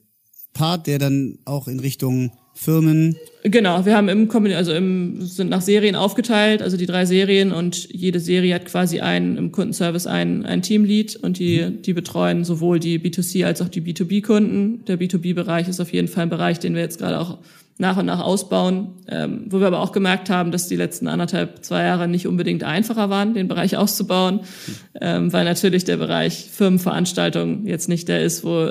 Part, 0.53 0.87
der 0.87 0.99
dann 0.99 1.37
auch 1.45 1.67
in 1.67 1.79
Richtung 1.79 2.31
Firmen. 2.55 3.17
Genau, 3.43 3.85
wir 3.85 3.95
haben 3.95 4.07
im 4.09 4.29
also 4.55 4.73
im, 4.73 5.21
sind 5.21 5.49
nach 5.49 5.61
Serien 5.61 5.95
aufgeteilt, 5.95 6.63
also 6.63 6.77
die 6.77 6.87
drei 6.87 7.05
Serien 7.05 7.51
und 7.51 7.93
jede 7.93 8.19
Serie 8.19 8.55
hat 8.55 8.65
quasi 8.65 9.01
einen 9.01 9.37
im 9.37 9.51
Kundenservice 9.51 10.07
ein, 10.07 10.45
ein 10.45 10.63
Teamlead 10.63 11.17
und 11.17 11.37
die, 11.37 11.61
mhm. 11.61 11.81
die 11.81 11.93
betreuen 11.93 12.43
sowohl 12.45 12.79
die 12.79 12.97
B2C 12.97 13.45
als 13.45 13.61
auch 13.61 13.67
die 13.67 13.81
B2B-Kunden. 13.81 14.85
Der 14.85 14.97
B2B-Bereich 14.97 15.67
ist 15.67 15.81
auf 15.81 15.93
jeden 15.93 16.07
Fall 16.07 16.23
ein 16.23 16.29
Bereich, 16.29 16.57
den 16.57 16.73
wir 16.73 16.81
jetzt 16.81 16.97
gerade 16.97 17.19
auch 17.19 17.37
nach 17.77 17.97
und 17.97 18.05
nach 18.05 18.21
ausbauen, 18.21 18.93
ähm, 19.09 19.47
wo 19.49 19.59
wir 19.59 19.67
aber 19.67 19.81
auch 19.81 19.91
gemerkt 19.91 20.29
haben, 20.29 20.51
dass 20.51 20.69
die 20.69 20.77
letzten 20.77 21.07
anderthalb, 21.07 21.63
zwei 21.65 21.83
Jahre 21.83 22.07
nicht 22.07 22.25
unbedingt 22.25 22.63
einfacher 22.63 23.09
waren, 23.09 23.33
den 23.33 23.49
Bereich 23.49 23.75
auszubauen, 23.75 24.37
mhm. 24.37 24.75
ähm, 25.01 25.33
weil 25.33 25.43
natürlich 25.43 25.83
der 25.83 25.97
Bereich 25.97 26.47
Firmenveranstaltungen 26.51 27.67
jetzt 27.67 27.89
nicht 27.89 28.07
der 28.07 28.23
ist, 28.23 28.45
wo 28.45 28.69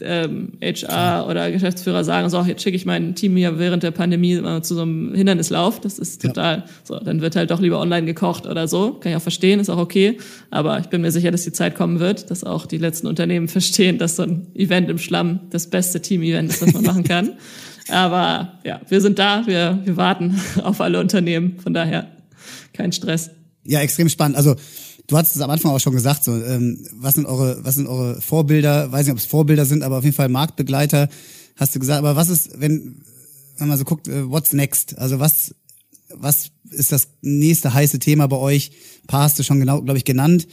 ähm, 0.00 0.52
HR 0.60 1.28
oder 1.28 1.50
Geschäftsführer 1.50 2.04
sagen, 2.04 2.28
so, 2.28 2.40
jetzt 2.42 2.62
schicke 2.62 2.76
ich 2.76 2.84
mein 2.84 3.14
Team 3.14 3.36
hier 3.36 3.58
während 3.58 3.82
der 3.82 3.92
Pandemie 3.92 4.40
mal 4.40 4.62
zu 4.62 4.74
so 4.74 4.82
einem 4.82 5.14
Hindernislauf. 5.14 5.80
Das 5.80 5.98
ist 5.98 6.22
total, 6.22 6.58
ja. 6.58 6.64
so, 6.82 6.98
dann 6.98 7.20
wird 7.20 7.36
halt 7.36 7.50
doch 7.50 7.60
lieber 7.60 7.80
online 7.80 8.06
gekocht 8.06 8.46
oder 8.46 8.66
so. 8.66 8.94
Kann 8.94 9.12
ich 9.12 9.16
auch 9.16 9.22
verstehen, 9.22 9.60
ist 9.60 9.70
auch 9.70 9.78
okay. 9.78 10.18
Aber 10.50 10.80
ich 10.80 10.86
bin 10.86 11.00
mir 11.00 11.12
sicher, 11.12 11.30
dass 11.30 11.44
die 11.44 11.52
Zeit 11.52 11.74
kommen 11.74 12.00
wird, 12.00 12.30
dass 12.30 12.44
auch 12.44 12.66
die 12.66 12.78
letzten 12.78 13.06
Unternehmen 13.06 13.48
verstehen, 13.54 13.98
dass 13.98 14.16
so 14.16 14.24
ein 14.24 14.48
Event 14.54 14.90
im 14.90 14.98
Schlamm 14.98 15.40
das 15.50 15.68
beste 15.70 16.00
Team-Event 16.00 16.50
ist, 16.50 16.62
was 16.62 16.72
man 16.72 16.84
machen 16.84 17.04
kann. 17.04 17.34
Aber 17.88 18.58
ja, 18.64 18.80
wir 18.88 19.00
sind 19.00 19.18
da, 19.18 19.46
wir, 19.46 19.80
wir 19.84 19.96
warten 19.96 20.40
auf 20.62 20.80
alle 20.80 21.00
Unternehmen. 21.00 21.58
Von 21.60 21.74
daher 21.74 22.08
kein 22.72 22.92
Stress. 22.92 23.30
Ja, 23.64 23.80
extrem 23.80 24.08
spannend. 24.08 24.36
Also 24.36 24.56
Du 25.06 25.16
hast 25.16 25.36
es 25.36 25.42
am 25.42 25.50
Anfang 25.50 25.70
auch 25.70 25.80
schon 25.80 25.92
gesagt, 25.92 26.24
so, 26.24 26.32
ähm, 26.32 26.86
was 26.94 27.14
sind 27.14 27.26
eure, 27.26 27.62
was 27.64 27.74
sind 27.74 27.86
eure 27.86 28.20
Vorbilder? 28.20 28.90
Weiß 28.90 29.04
nicht, 29.06 29.12
ob 29.12 29.18
es 29.18 29.26
Vorbilder 29.26 29.66
sind, 29.66 29.82
aber 29.82 29.98
auf 29.98 30.04
jeden 30.04 30.16
Fall 30.16 30.28
Marktbegleiter, 30.28 31.08
hast 31.56 31.74
du 31.74 31.78
gesagt. 31.78 31.98
Aber 31.98 32.16
was 32.16 32.30
ist, 32.30 32.58
wenn, 32.60 33.02
wenn 33.58 33.68
man 33.68 33.78
so 33.78 33.84
guckt, 33.84 34.08
äh, 34.08 34.30
what's 34.30 34.52
next? 34.52 34.98
Also 34.98 35.18
was, 35.18 35.54
was 36.14 36.50
ist 36.70 36.92
das 36.92 37.08
nächste 37.20 37.74
heiße 37.74 37.98
Thema 37.98 38.26
bei 38.28 38.36
euch? 38.36 38.70
Ein 39.02 39.06
paar 39.08 39.22
hast 39.24 39.38
du 39.38 39.42
schon 39.42 39.60
genau, 39.60 39.82
glaube 39.82 39.98
ich, 39.98 40.04
genannt. 40.04 40.48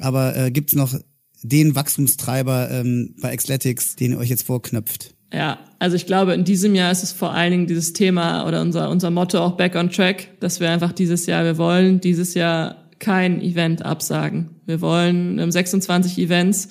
Aber 0.00 0.36
äh, 0.36 0.50
gibt 0.50 0.70
es 0.70 0.76
noch 0.76 0.94
den 1.42 1.74
Wachstumstreiber 1.74 2.70
ähm, 2.70 3.14
bei 3.20 3.34
Xletics, 3.34 3.96
den 3.96 4.12
ihr 4.12 4.18
euch 4.18 4.30
jetzt 4.30 4.44
vorknöpft? 4.44 5.14
Ja, 5.32 5.58
also 5.78 5.96
ich 5.96 6.06
glaube, 6.06 6.32
in 6.32 6.44
diesem 6.44 6.74
Jahr 6.74 6.92
ist 6.92 7.02
es 7.02 7.12
vor 7.12 7.32
allen 7.32 7.50
Dingen 7.50 7.66
dieses 7.66 7.92
Thema 7.92 8.46
oder 8.46 8.60
unser, 8.60 8.88
unser 8.88 9.10
Motto 9.10 9.38
auch 9.38 9.56
Back 9.56 9.74
on 9.74 9.90
Track, 9.90 10.28
dass 10.40 10.60
wir 10.60 10.70
einfach 10.70 10.92
dieses 10.92 11.26
Jahr, 11.26 11.44
wir 11.44 11.58
wollen 11.58 12.00
dieses 12.00 12.34
Jahr 12.34 12.83
kein 13.04 13.42
Event 13.42 13.84
absagen. 13.84 14.48
Wir 14.64 14.80
wollen 14.80 15.50
26 15.50 16.18
Events 16.18 16.68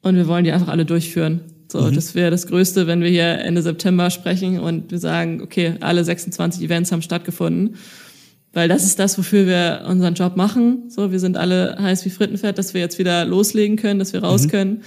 und 0.00 0.14
wir 0.14 0.28
wollen 0.28 0.44
die 0.44 0.52
einfach 0.52 0.68
alle 0.68 0.84
durchführen. 0.84 1.40
So, 1.70 1.80
mhm. 1.80 1.94
das 1.94 2.14
wäre 2.14 2.30
das 2.30 2.46
Größte, 2.46 2.86
wenn 2.86 3.00
wir 3.00 3.08
hier 3.08 3.38
Ende 3.40 3.60
September 3.60 4.10
sprechen 4.10 4.60
und 4.60 4.92
wir 4.92 4.98
sagen, 4.98 5.42
okay, 5.42 5.74
alle 5.80 6.04
26 6.04 6.62
Events 6.62 6.92
haben 6.92 7.02
stattgefunden. 7.02 7.76
Weil 8.52 8.68
das 8.68 8.84
ist 8.84 8.98
das, 8.98 9.18
wofür 9.18 9.46
wir 9.46 9.84
unseren 9.88 10.14
Job 10.14 10.36
machen. 10.36 10.90
So, 10.90 11.10
wir 11.10 11.18
sind 11.18 11.36
alle 11.36 11.76
heiß 11.80 12.04
wie 12.04 12.10
Frittenfett, 12.10 12.58
dass 12.58 12.74
wir 12.74 12.80
jetzt 12.80 12.98
wieder 12.98 13.24
loslegen 13.24 13.76
können, 13.76 13.98
dass 13.98 14.12
wir 14.12 14.22
raus 14.22 14.44
mhm. 14.44 14.50
können. 14.50 14.82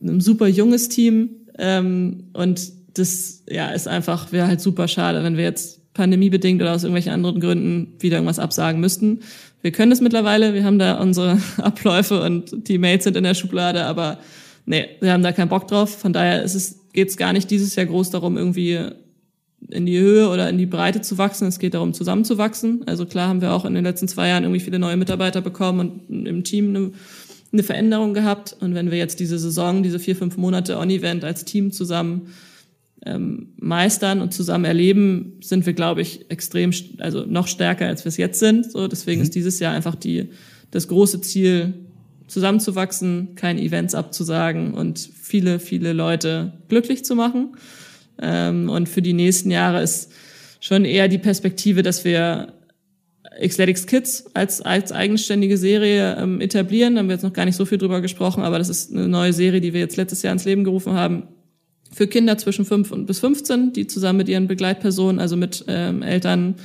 Ein 0.00 0.20
super 0.20 0.46
junges 0.46 0.88
Team. 0.88 1.30
Ähm, 1.58 2.24
und 2.34 2.70
das 2.94 3.42
ja, 3.50 3.70
ist 3.70 3.88
einfach, 3.88 4.30
wäre 4.30 4.46
halt 4.46 4.60
super 4.60 4.86
schade, 4.86 5.24
wenn 5.24 5.36
wir 5.36 5.44
jetzt 5.44 5.92
pandemiebedingt 5.94 6.62
oder 6.62 6.74
aus 6.74 6.84
irgendwelchen 6.84 7.12
anderen 7.12 7.40
Gründen 7.40 7.94
wieder 7.98 8.18
irgendwas 8.18 8.38
absagen 8.38 8.80
müssten 8.80 9.20
wir 9.62 9.72
können 9.72 9.90
das 9.90 10.00
mittlerweile, 10.00 10.54
wir 10.54 10.64
haben 10.64 10.78
da 10.78 11.00
unsere 11.00 11.40
Abläufe 11.58 12.22
und 12.22 12.68
die 12.68 12.78
Mails 12.78 13.04
sind 13.04 13.16
in 13.16 13.24
der 13.24 13.34
Schublade, 13.34 13.84
aber 13.84 14.18
nee, 14.66 14.88
wir 15.00 15.12
haben 15.12 15.22
da 15.22 15.32
keinen 15.32 15.48
Bock 15.48 15.66
drauf. 15.68 15.98
Von 15.98 16.12
daher 16.12 16.42
ist 16.42 16.54
es, 16.54 16.80
geht 16.92 17.08
es 17.08 17.16
gar 17.16 17.32
nicht 17.32 17.50
dieses 17.50 17.74
Jahr 17.74 17.86
groß 17.86 18.10
darum, 18.10 18.36
irgendwie 18.36 18.78
in 19.70 19.86
die 19.86 19.98
Höhe 19.98 20.28
oder 20.28 20.48
in 20.48 20.58
die 20.58 20.66
Breite 20.66 21.00
zu 21.00 21.18
wachsen. 21.18 21.48
Es 21.48 21.58
geht 21.58 21.74
darum, 21.74 21.92
zusammenzuwachsen. 21.92 22.86
Also 22.86 23.06
klar 23.06 23.28
haben 23.28 23.40
wir 23.40 23.52
auch 23.52 23.64
in 23.64 23.74
den 23.74 23.84
letzten 23.84 24.06
zwei 24.06 24.28
Jahren 24.28 24.44
irgendwie 24.44 24.60
viele 24.60 24.78
neue 24.78 24.96
Mitarbeiter 24.96 25.40
bekommen 25.40 26.02
und 26.08 26.26
im 26.26 26.44
Team 26.44 26.68
eine, 26.68 26.92
eine 27.52 27.62
Veränderung 27.64 28.14
gehabt. 28.14 28.56
Und 28.60 28.74
wenn 28.74 28.90
wir 28.90 28.98
jetzt 28.98 29.18
diese 29.18 29.38
Saison, 29.38 29.82
diese 29.82 29.98
vier, 29.98 30.14
fünf 30.14 30.36
Monate 30.36 30.78
On-Event 30.78 31.24
als 31.24 31.44
Team 31.44 31.72
zusammen 31.72 32.32
ähm, 33.04 33.48
meistern 33.56 34.20
und 34.20 34.34
zusammen 34.34 34.64
erleben, 34.64 35.38
sind 35.40 35.66
wir, 35.66 35.72
glaube 35.72 36.02
ich, 36.02 36.30
extrem, 36.30 36.72
also 36.98 37.24
noch 37.26 37.46
stärker, 37.46 37.86
als 37.86 38.04
wir 38.04 38.08
es 38.08 38.16
jetzt 38.16 38.40
sind. 38.40 38.70
So, 38.70 38.88
deswegen 38.88 39.20
mhm. 39.20 39.24
ist 39.24 39.34
dieses 39.34 39.60
Jahr 39.60 39.74
einfach 39.74 39.94
die, 39.94 40.30
das 40.70 40.88
große 40.88 41.20
Ziel, 41.20 41.74
zusammenzuwachsen, 42.28 43.34
keine 43.34 43.62
Events 43.62 43.94
abzusagen 43.94 44.74
und 44.74 44.98
viele, 44.98 45.58
viele 45.58 45.92
Leute 45.92 46.52
glücklich 46.68 47.04
zu 47.04 47.14
machen. 47.14 47.56
Ähm, 48.20 48.68
und 48.68 48.88
für 48.88 49.02
die 49.02 49.14
nächsten 49.14 49.50
Jahre 49.50 49.82
ist 49.82 50.12
schon 50.60 50.84
eher 50.84 51.08
die 51.08 51.18
Perspektive, 51.18 51.82
dass 51.82 52.04
wir 52.04 52.52
Xletics 53.40 53.86
Kids 53.86 54.26
als, 54.34 54.60
als 54.60 54.92
eigenständige 54.92 55.56
Serie 55.56 56.16
ähm, 56.16 56.40
etablieren. 56.40 56.94
Da 56.94 57.00
haben 57.00 57.08
wir 57.08 57.14
jetzt 57.14 57.22
noch 57.22 57.32
gar 57.32 57.44
nicht 57.44 57.56
so 57.56 57.64
viel 57.64 57.78
drüber 57.78 58.00
gesprochen, 58.00 58.42
aber 58.42 58.58
das 58.58 58.68
ist 58.68 58.92
eine 58.92 59.08
neue 59.08 59.32
Serie, 59.32 59.60
die 59.60 59.72
wir 59.72 59.80
jetzt 59.80 59.96
letztes 59.96 60.22
Jahr 60.22 60.32
ins 60.32 60.44
Leben 60.44 60.64
gerufen 60.64 60.94
haben, 60.94 61.28
für 61.92 62.06
Kinder 62.06 62.38
zwischen 62.38 62.64
5 62.64 62.90
und 62.92 63.06
bis 63.06 63.20
15, 63.20 63.72
die 63.72 63.86
zusammen 63.86 64.18
mit 64.18 64.28
ihren 64.28 64.46
Begleitpersonen, 64.46 65.20
also 65.20 65.36
mit 65.36 65.64
ähm, 65.68 66.02
Eltern 66.02 66.56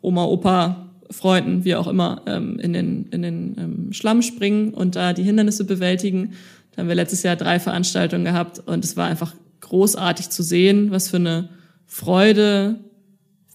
Oma, 0.00 0.24
Opa, 0.24 0.90
Freunden, 1.10 1.64
wie 1.64 1.74
auch 1.74 1.86
immer, 1.86 2.22
ähm, 2.26 2.58
in 2.58 2.72
den, 2.72 3.06
in 3.10 3.22
den 3.22 3.56
ähm, 3.58 3.92
Schlamm 3.92 4.22
springen 4.22 4.74
und 4.74 4.96
da 4.96 5.12
die 5.12 5.22
Hindernisse 5.22 5.64
bewältigen. 5.64 6.32
Da 6.72 6.82
haben 6.82 6.88
wir 6.88 6.94
letztes 6.94 7.22
Jahr 7.22 7.36
drei 7.36 7.60
Veranstaltungen 7.60 8.24
gehabt 8.24 8.60
und 8.66 8.84
es 8.84 8.96
war 8.96 9.06
einfach 9.06 9.34
großartig 9.60 10.30
zu 10.30 10.42
sehen, 10.42 10.90
was 10.90 11.08
für 11.08 11.16
eine 11.16 11.48
Freude 11.86 12.80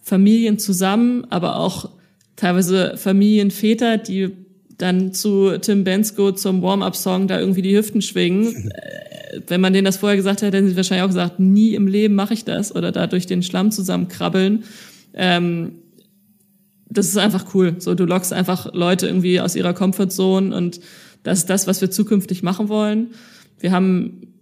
Familien 0.02 0.58
zusammen, 0.58 1.26
aber 1.30 1.58
auch 1.58 1.90
teilweise 2.36 2.98
Familienväter, 2.98 3.98
die 3.98 4.32
dann 4.78 5.14
zu 5.14 5.58
Tim 5.60 5.84
Bensko 5.84 6.32
zum 6.32 6.62
Warm-up-Song 6.62 7.28
da 7.28 7.40
irgendwie 7.40 7.62
die 7.62 7.76
Hüften 7.76 8.02
schwingen. 8.02 8.72
Wenn 9.48 9.62
man 9.62 9.74
denen 9.74 9.86
das 9.86 9.98
vorher 9.98 10.16
gesagt 10.16 10.42
hätte, 10.42 10.58
hätten 10.58 10.70
sie 10.70 10.76
wahrscheinlich 10.76 11.04
auch 11.04 11.10
gesagt, 11.10 11.40
nie 11.40 11.76
im 11.76 11.88
Leben 11.88 12.16
mache 12.16 12.34
ich 12.34 12.46
das 12.46 12.76
oder 12.76 12.92
da 12.92 13.08
durch 13.08 13.26
den 13.26 13.44
Schlamm 13.44 13.72
zusammenkrabbeln. 13.72 14.64
Ähm, 15.14 15.74
das 16.90 17.08
ist 17.08 17.18
einfach 17.18 17.54
cool. 17.54 17.76
So, 17.80 17.94
du 17.96 18.06
lockst 18.06 18.34
einfach 18.34 18.74
Leute 18.74 19.08
irgendwie 19.08 19.40
aus 19.40 19.56
ihrer 19.56 19.74
Comfortzone 19.74 20.56
und 20.56 20.80
das 21.24 21.40
ist 21.40 21.50
das, 21.50 21.68
was 21.68 21.82
wir 21.82 21.92
zukünftig 21.92 22.44
machen 22.44 22.70
wollen. 22.70 23.12
Wir 23.60 23.72
haben 23.72 24.34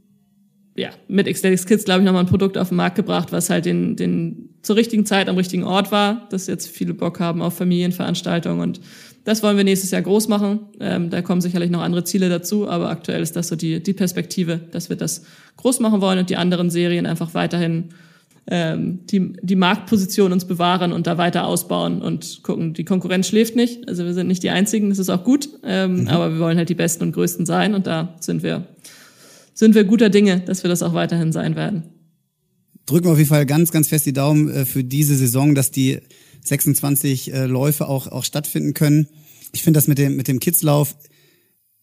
ja 0.78 0.90
mit 1.08 1.28
Ecstatics 1.28 1.66
Kids, 1.66 1.84
glaube 1.84 2.02
ich, 2.02 2.06
nochmal 2.06 2.24
ein 2.24 2.30
Produkt 2.30 2.58
auf 2.58 2.70
den 2.70 2.78
Markt 2.78 2.96
gebracht, 2.96 3.32
was 3.32 3.50
halt 3.50 3.66
den, 3.66 3.96
den 3.96 4.50
zur 4.62 4.76
richtigen 4.76 5.06
Zeit 5.06 5.28
am 5.28 5.36
richtigen 5.36 5.64
Ort 5.64 5.92
war, 5.92 6.28
dass 6.30 6.48
jetzt 6.48 6.68
viele 6.68 6.94
Bock 6.94 7.20
haben 7.20 7.42
auf 7.42 7.56
Familienveranstaltungen 7.56 8.62
und 8.62 8.80
das 9.28 9.44
wollen 9.44 9.58
wir 9.58 9.66
nächstes 9.66 9.92
Jahr 9.92 10.02
groß 10.02 10.30
machen. 10.30 10.60
Ähm, 10.80 11.10
da 11.10 11.22
kommen 11.22 11.42
sicherlich 11.42 11.70
noch 11.70 11.82
andere 11.82 12.06
Ziele 12.06 12.30
dazu, 12.30 12.70
aber 12.70 12.90
aktuell 12.90 13.22
ist 13.22 13.36
das 13.36 13.50
so 13.50 13.58
die, 13.58 13.84
die 13.84 13.92
Perspektive, 13.92 14.58
dass 14.72 14.88
wir 14.88 14.96
das 14.96 15.24
groß 15.58 15.82
machen 15.82 16.00
wollen 16.00 16.18
und 16.18 16.30
die 16.30 16.38
anderen 16.38 16.70
Serien 16.70 17.06
einfach 17.06 17.34
weiterhin 17.34 17.90
ähm, 18.50 19.00
die, 19.08 19.34
die 19.42 19.58
Marktposition 19.58 20.32
uns 20.32 20.46
bewahren 20.46 20.94
und 20.94 21.08
da 21.08 21.18
weiter 21.18 21.46
ausbauen 21.46 22.02
und 22.02 22.42
gucken. 22.42 22.74
Die 22.74 22.86
Konkurrenz 22.86 23.28
schläft 23.28 23.58
nicht, 23.58 23.90
also 23.90 24.06
wir 24.06 24.14
sind 24.14 24.28
nicht 24.28 24.44
die 24.44 24.50
Einzigen, 24.50 24.88
das 24.88 24.98
ist 24.98 25.10
auch 25.10 25.26
gut, 25.26 25.50
ähm, 25.66 26.04
mhm. 26.04 26.08
aber 26.08 26.32
wir 26.32 26.40
wollen 26.40 26.58
halt 26.58 26.70
die 26.70 26.76
Besten 26.76 27.04
und 27.04 27.12
Größten 27.12 27.46
sein 27.46 27.74
und 27.74 27.86
da 27.86 28.16
sind 28.22 28.44
wir, 28.44 28.66
sind 29.54 29.76
wir 29.76 29.84
guter 29.84 30.10
Dinge, 30.10 30.40
dass 30.40 30.64
wir 30.64 30.70
das 30.70 30.82
auch 30.82 30.94
weiterhin 30.94 31.34
sein 31.34 31.58
werden. 31.58 31.84
Drücken 32.86 33.08
wir 33.08 33.12
auf 33.12 33.18
jeden 33.18 33.30
Fall 33.30 33.46
ganz, 33.46 33.74
ganz 33.74 33.90
fest 33.90 34.06
die 34.06 34.14
Daumen 34.14 34.50
äh, 34.50 34.66
für 34.66 34.86
diese 34.86 35.18
Saison, 35.18 35.54
dass 35.54 35.70
die 35.70 36.00
26 36.48 37.34
äh, 37.34 37.46
Läufe 37.46 37.88
auch, 37.88 38.08
auch 38.08 38.24
stattfinden 38.24 38.74
können. 38.74 39.08
Ich 39.52 39.64
finde 39.64 39.78
das 39.78 39.88
mit 39.88 39.98
dem, 39.98 40.16
mit 40.16 40.28
dem 40.28 40.40
Kidslauf 40.40 40.96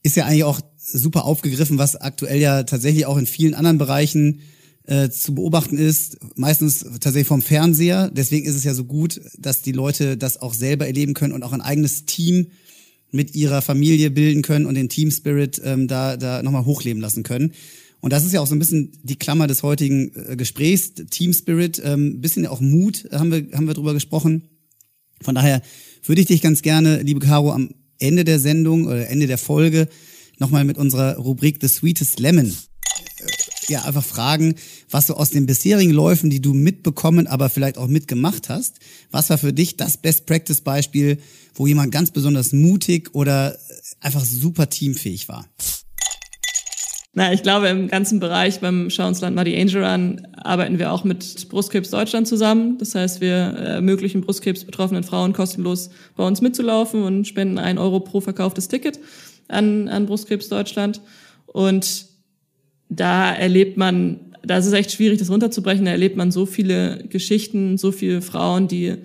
ist 0.03 0.17
ja 0.17 0.27
eigentlich 0.27 0.45
auch 0.45 0.61
super 0.77 1.25
aufgegriffen, 1.25 1.79
was 1.79 1.97
aktuell 1.97 2.41
ja 2.41 2.63
tatsächlich 2.65 3.07
auch 3.07 3.17
in 3.17 3.27
vielen 3.27 3.55
anderen 3.55 3.79
Bereichen 3.79 4.41
äh, 4.87 5.09
zu 5.09 5.35
beobachten 5.35 5.79
ist, 5.79 6.19
meistens 6.37 6.81
tatsächlich 6.81 7.27
vom 7.27 7.41
Fernseher. 7.41 8.11
Deswegen 8.11 8.47
ist 8.47 8.55
es 8.55 8.65
ja 8.65 8.75
so 8.75 8.85
gut, 8.85 9.21
dass 9.39 9.63
die 9.63 9.73
Leute 9.73 10.19
das 10.19 10.41
auch 10.43 10.53
selber 10.53 10.87
erleben 10.87 11.15
können 11.15 11.33
und 11.33 11.43
auch 11.43 11.53
ein 11.53 11.63
eigenes 11.63 12.05
Team 12.05 12.49
mit 13.11 13.35
ihrer 13.35 13.63
Familie 13.63 14.11
bilden 14.11 14.43
können 14.43 14.67
und 14.67 14.75
den 14.75 14.91
Team 14.91 15.11
Spirit 15.11 15.61
ähm, 15.65 15.89
da, 15.89 16.19
da 16.19 16.43
nochmal 16.43 16.67
hochleben 16.67 17.01
lassen 17.01 17.23
können. 17.23 17.53
Und 18.01 18.13
das 18.13 18.27
ist 18.27 18.33
ja 18.33 18.41
auch 18.43 18.47
so 18.47 18.55
ein 18.55 18.59
bisschen 18.59 18.93
die 19.03 19.17
Klammer 19.17 19.47
des 19.47 19.63
heutigen 19.63 20.13
äh, 20.15 20.37
Gesprächs, 20.37 20.93
Team 21.11 21.33
Spirit, 21.33 21.81
ähm, 21.83 22.21
bisschen 22.21 22.47
auch 22.47 22.61
Mut, 22.61 23.09
haben 23.11 23.33
wir, 23.33 23.57
haben 23.57 23.67
wir 23.67 23.73
drüber 23.73 23.95
gesprochen. 23.95 24.43
Von 25.21 25.35
daher 25.35 25.63
würde 26.05 26.21
ich 26.21 26.27
dich 26.27 26.43
ganz 26.43 26.63
gerne, 26.63 27.03
liebe 27.03 27.21
Caro, 27.21 27.53
am 27.53 27.71
Ende 27.99 28.25
der 28.25 28.39
Sendung 28.39 28.87
oder 28.87 29.09
Ende 29.09 29.27
der 29.27 29.39
Folge 29.39 29.89
nochmal 30.39 30.65
mit 30.65 30.79
unserer 30.79 31.17
Rubrik 31.17 31.59
The 31.61 31.69
Sweetest 31.69 32.19
Lemon 32.19 32.55
ja 33.69 33.83
einfach 33.85 34.05
fragen, 34.05 34.55
was 34.91 35.07
du 35.07 35.15
aus 35.15 35.31
den 35.31 35.47
bisherigen 35.47 35.93
Läufen, 35.93 36.31
die 36.31 36.41
du 36.41 36.53
mitbekommen, 36.53 37.27
aber 37.27 37.51
vielleicht 37.51 37.79
auch 37.79 37.89
mitgemacht 37.89 38.49
hast, 38.49 38.79
was 39.11 39.31
war 39.31 39.39
für 39.39 39.53
dich 39.53 39.77
das 39.77 39.97
Best 39.97 40.27
Practice 40.27 40.61
Beispiel, 40.61 41.19
wo 41.55 41.67
jemand 41.67 41.93
ganz 41.93 42.11
besonders 42.11 42.53
mutig 42.53 43.15
oder 43.15 43.57
einfach 44.01 44.25
super 44.25 44.69
teamfähig 44.69 45.29
war? 45.29 45.47
Na, 47.17 47.33
ich 47.33 47.45
glaube, 47.45 47.69
im 47.69 47.87
ganzen 47.87 48.19
Bereich 48.19 48.59
beim 48.59 48.91
Schauensland 48.91 49.37
Muddy 49.37 49.57
Angel 49.57 49.85
Run 49.85 50.27
arbeiten 50.33 50.81
wir 50.81 50.93
auch 50.93 51.05
mit 51.05 51.49
Brustkrebs 51.49 51.91
Deutschland 51.91 52.27
zusammen. 52.27 52.77
Das 52.79 52.97
heißt, 52.97 53.21
wir 53.21 53.35
ermöglichen 53.35 54.21
Brustkrebs 54.21 54.65
betroffenen 54.65 55.05
Frauen 55.05 55.33
kostenlos 55.33 55.91
bei 56.17 56.27
uns 56.27 56.41
mitzulaufen 56.41 57.05
und 57.05 57.29
spenden 57.29 57.59
ein 57.59 57.79
Euro 57.79 58.01
pro 58.01 58.21
verkauftes 58.21 58.67
Ticket 58.67 58.99
an, 59.47 59.87
an 59.87 60.07
Brustkrebs 60.07 60.49
Deutschland. 60.49 61.01
Und 61.47 62.07
da 62.89 63.33
erlebt 63.33 63.77
man, 63.77 64.35
da 64.43 64.59
ist 64.59 64.67
es 64.67 64.73
echt 64.73 64.91
schwierig, 64.91 65.21
das 65.21 65.31
runterzubrechen, 65.31 65.85
da 65.85 65.93
erlebt 65.93 66.17
man 66.17 66.33
so 66.33 66.47
viele 66.47 67.05
Geschichten, 67.09 67.79
so 67.79 67.93
viele 67.93 68.23
Frauen, 68.23 68.67
die 68.67 68.97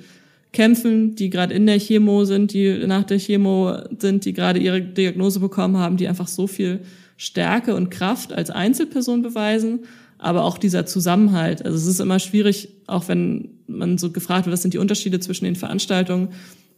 kämpfen, 0.51 1.13
die 1.13 1.29
gerade 1.29 1.53
in 1.53 1.67
der 1.67 1.79
Chemo 1.79 2.25
sind, 2.25 2.53
die 2.53 2.87
nach 2.87 3.03
der 3.03 3.19
Chemo 3.19 3.75
sind, 3.99 4.25
die 4.25 4.33
gerade 4.33 4.59
ihre 4.59 4.81
Diagnose 4.81 5.39
bekommen 5.39 5.77
haben, 5.77 5.97
die 5.97 6.07
einfach 6.07 6.27
so 6.27 6.47
viel 6.47 6.79
Stärke 7.19 7.75
und 7.75 7.91
Kraft 7.91 8.31
als 8.31 8.49
Einzelperson 8.49 9.21
beweisen, 9.21 9.81
aber 10.19 10.45
auch 10.45 10.57
dieser 10.57 10.85
Zusammenhalt. 10.85 11.65
Also 11.65 11.77
es 11.77 11.85
ist 11.85 11.99
immer 11.99 12.17
schwierig, 12.17 12.69
auch 12.87 13.09
wenn 13.09 13.59
man 13.67 13.97
so 13.97 14.11
gefragt 14.11 14.45
wird, 14.45 14.53
was 14.53 14.61
sind 14.61 14.73
die 14.73 14.77
Unterschiede 14.77 15.19
zwischen 15.19 15.43
den 15.43 15.57
Veranstaltungen. 15.57 16.29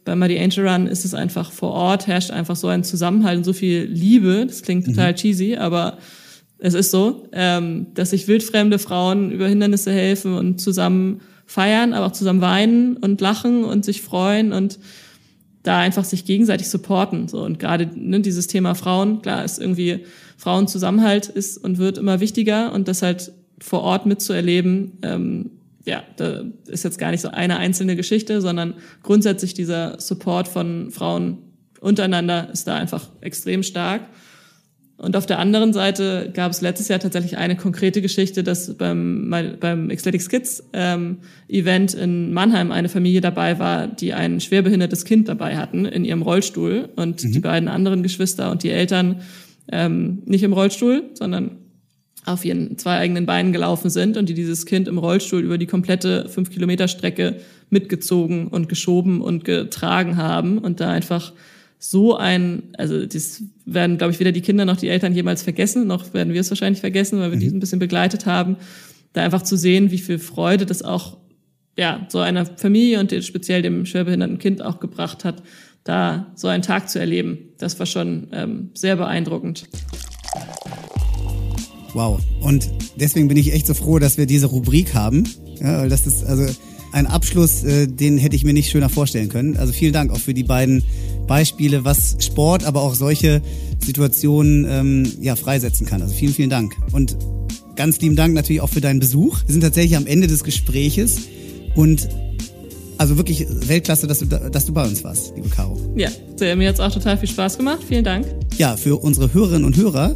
Bei 0.04 0.16
Muddy 0.16 0.40
Angel 0.40 0.66
Run 0.66 0.88
ist 0.88 1.04
es 1.04 1.14
einfach 1.14 1.52
vor 1.52 1.70
Ort, 1.70 2.08
herrscht 2.08 2.32
einfach 2.32 2.56
so 2.56 2.66
ein 2.66 2.82
Zusammenhalt 2.82 3.38
und 3.38 3.44
so 3.44 3.52
viel 3.52 3.84
Liebe. 3.84 4.44
Das 4.44 4.62
klingt 4.62 4.84
total 4.84 5.12
mhm. 5.12 5.16
cheesy, 5.16 5.54
aber 5.54 5.98
es 6.58 6.74
ist 6.74 6.90
so, 6.90 7.28
ähm, 7.30 7.86
dass 7.94 8.10
sich 8.10 8.26
wildfremde 8.26 8.80
Frauen 8.80 9.30
über 9.30 9.46
Hindernisse 9.46 9.92
helfen 9.92 10.34
und 10.34 10.60
zusammen 10.60 11.20
feiern, 11.46 11.92
aber 11.92 12.06
auch 12.06 12.12
zusammen 12.12 12.40
weinen 12.40 12.96
und 12.96 13.20
lachen 13.20 13.62
und 13.62 13.84
sich 13.84 14.02
freuen 14.02 14.52
und 14.52 14.80
da 15.62 15.78
einfach 15.78 16.04
sich 16.04 16.24
gegenseitig 16.24 16.68
supporten. 16.68 17.28
So 17.28 17.42
und 17.42 17.58
gerade 17.58 17.88
ne, 17.94 18.20
dieses 18.20 18.46
Thema 18.46 18.74
Frauen, 18.74 19.22
klar, 19.22 19.44
ist 19.44 19.60
irgendwie 19.60 20.04
Frauenzusammenhalt 20.36 21.28
ist 21.28 21.58
und 21.58 21.78
wird 21.78 21.98
immer 21.98 22.20
wichtiger 22.20 22.72
und 22.72 22.88
das 22.88 23.02
halt 23.02 23.32
vor 23.60 23.82
Ort 23.82 24.06
mitzuerleben, 24.06 24.98
ähm, 25.02 25.50
ja, 25.84 26.02
da 26.16 26.44
ist 26.66 26.84
jetzt 26.84 26.98
gar 26.98 27.10
nicht 27.10 27.20
so 27.20 27.28
eine 27.28 27.58
einzelne 27.58 27.96
Geschichte, 27.96 28.40
sondern 28.40 28.74
grundsätzlich 29.02 29.54
dieser 29.54 30.00
Support 30.00 30.48
von 30.48 30.90
Frauen 30.90 31.38
untereinander 31.80 32.48
ist 32.52 32.68
da 32.68 32.76
einfach 32.76 33.08
extrem 33.20 33.62
stark. 33.62 34.02
Und 35.02 35.16
auf 35.16 35.26
der 35.26 35.40
anderen 35.40 35.72
Seite 35.72 36.30
gab 36.32 36.52
es 36.52 36.60
letztes 36.60 36.86
Jahr 36.86 37.00
tatsächlich 37.00 37.36
eine 37.36 37.56
konkrete 37.56 38.00
Geschichte, 38.00 38.44
dass 38.44 38.74
beim, 38.74 39.34
beim 39.58 39.90
Ecstatic 39.90 40.28
Kids 40.28 40.62
ähm, 40.72 41.18
Event 41.48 41.92
in 41.94 42.32
Mannheim 42.32 42.70
eine 42.70 42.88
Familie 42.88 43.20
dabei 43.20 43.58
war, 43.58 43.88
die 43.88 44.14
ein 44.14 44.40
schwerbehindertes 44.40 45.04
Kind 45.04 45.28
dabei 45.28 45.56
hatten 45.56 45.86
in 45.86 46.04
ihrem 46.04 46.22
Rollstuhl 46.22 46.88
und 46.94 47.24
mhm. 47.24 47.32
die 47.32 47.40
beiden 47.40 47.68
anderen 47.68 48.04
Geschwister 48.04 48.52
und 48.52 48.62
die 48.62 48.70
Eltern 48.70 49.22
ähm, 49.72 50.22
nicht 50.24 50.44
im 50.44 50.52
Rollstuhl, 50.52 51.10
sondern 51.14 51.56
auf 52.24 52.44
ihren 52.44 52.78
zwei 52.78 52.98
eigenen 52.98 53.26
Beinen 53.26 53.52
gelaufen 53.52 53.90
sind 53.90 54.16
und 54.16 54.28
die 54.28 54.34
dieses 54.34 54.66
Kind 54.66 54.86
im 54.86 54.98
Rollstuhl 54.98 55.40
über 55.40 55.58
die 55.58 55.66
komplette 55.66 56.28
fünf 56.28 56.50
Kilometer 56.50 56.86
Strecke 56.86 57.40
mitgezogen 57.70 58.46
und 58.46 58.68
geschoben 58.68 59.20
und 59.20 59.44
getragen 59.44 60.16
haben 60.16 60.58
und 60.58 60.78
da 60.78 60.90
einfach 60.90 61.32
so 61.84 62.16
ein, 62.16 62.62
also 62.78 63.04
das 63.04 63.42
werden, 63.64 63.98
glaube 63.98 64.12
ich, 64.12 64.20
weder 64.20 64.30
die 64.30 64.40
Kinder 64.40 64.64
noch 64.64 64.76
die 64.76 64.88
Eltern 64.88 65.14
jemals 65.14 65.42
vergessen, 65.42 65.88
noch 65.88 66.14
werden 66.14 66.32
wir 66.32 66.40
es 66.40 66.48
wahrscheinlich 66.48 66.80
vergessen, 66.80 67.18
weil 67.18 67.32
wir 67.32 67.36
mhm. 67.36 67.40
die 67.40 67.48
ein 67.48 67.58
bisschen 67.58 67.80
begleitet 67.80 68.24
haben, 68.24 68.56
da 69.12 69.22
einfach 69.22 69.42
zu 69.42 69.56
sehen, 69.56 69.90
wie 69.90 69.98
viel 69.98 70.20
Freude 70.20 70.64
das 70.64 70.82
auch 70.82 71.18
ja 71.76 72.06
so 72.08 72.20
einer 72.20 72.46
Familie 72.46 73.00
und 73.00 73.12
speziell 73.24 73.62
dem 73.62 73.84
schwerbehinderten 73.84 74.38
Kind 74.38 74.62
auch 74.62 74.78
gebracht 74.78 75.24
hat, 75.24 75.42
da 75.82 76.30
so 76.36 76.46
einen 76.46 76.62
Tag 76.62 76.88
zu 76.88 77.00
erleben. 77.00 77.38
Das 77.58 77.80
war 77.80 77.86
schon 77.86 78.28
ähm, 78.32 78.70
sehr 78.74 78.94
beeindruckend. 78.94 79.68
Wow. 81.94 82.20
Und 82.42 82.70
deswegen 82.94 83.26
bin 83.26 83.36
ich 83.36 83.52
echt 83.52 83.66
so 83.66 83.74
froh, 83.74 83.98
dass 83.98 84.18
wir 84.18 84.26
diese 84.26 84.46
Rubrik 84.46 84.94
haben. 84.94 85.24
Ja, 85.60 85.80
weil 85.80 85.88
das 85.88 86.06
ist 86.06 86.24
also 86.24 86.46
ein 86.92 87.06
Abschluss, 87.06 87.64
äh, 87.64 87.88
den 87.88 88.18
hätte 88.18 88.36
ich 88.36 88.44
mir 88.44 88.52
nicht 88.52 88.70
schöner 88.70 88.88
vorstellen 88.88 89.28
können. 89.28 89.56
Also 89.56 89.72
vielen 89.72 89.92
Dank 89.92 90.12
auch 90.12 90.18
für 90.18 90.34
die 90.34 90.44
beiden 90.44 90.84
Beispiele, 91.26 91.84
was 91.84 92.16
Sport, 92.20 92.64
aber 92.64 92.82
auch 92.82 92.94
solche 92.94 93.42
Situationen 93.84 94.66
ähm, 94.68 95.12
ja, 95.20 95.36
freisetzen 95.36 95.86
kann. 95.86 96.02
Also 96.02 96.14
vielen, 96.14 96.32
vielen 96.32 96.50
Dank. 96.50 96.76
Und 96.92 97.16
ganz 97.76 98.00
lieben 98.00 98.16
Dank 98.16 98.34
natürlich 98.34 98.60
auch 98.60 98.68
für 98.68 98.80
deinen 98.80 99.00
Besuch. 99.00 99.40
Wir 99.46 99.52
sind 99.52 99.62
tatsächlich 99.62 99.96
am 99.96 100.06
Ende 100.06 100.26
des 100.26 100.44
Gespräches 100.44 101.22
und 101.74 102.08
also 102.98 103.16
wirklich 103.16 103.46
Weltklasse, 103.48 104.06
dass 104.06 104.20
du, 104.20 104.26
dass 104.26 104.66
du 104.66 104.72
bei 104.72 104.86
uns 104.86 105.02
warst, 105.02 105.32
liebe 105.34 105.48
Caro. 105.48 105.76
Ja, 105.96 106.08
mir 106.54 106.68
hat 106.68 106.74
es 106.74 106.80
auch 106.80 106.92
total 106.92 107.18
viel 107.18 107.28
Spaß 107.28 107.58
gemacht. 107.58 107.80
Vielen 107.88 108.04
Dank. 108.04 108.26
Ja, 108.58 108.76
für 108.76 108.96
unsere 108.96 109.32
Hörerinnen 109.34 109.64
und 109.64 109.76
Hörer 109.76 110.14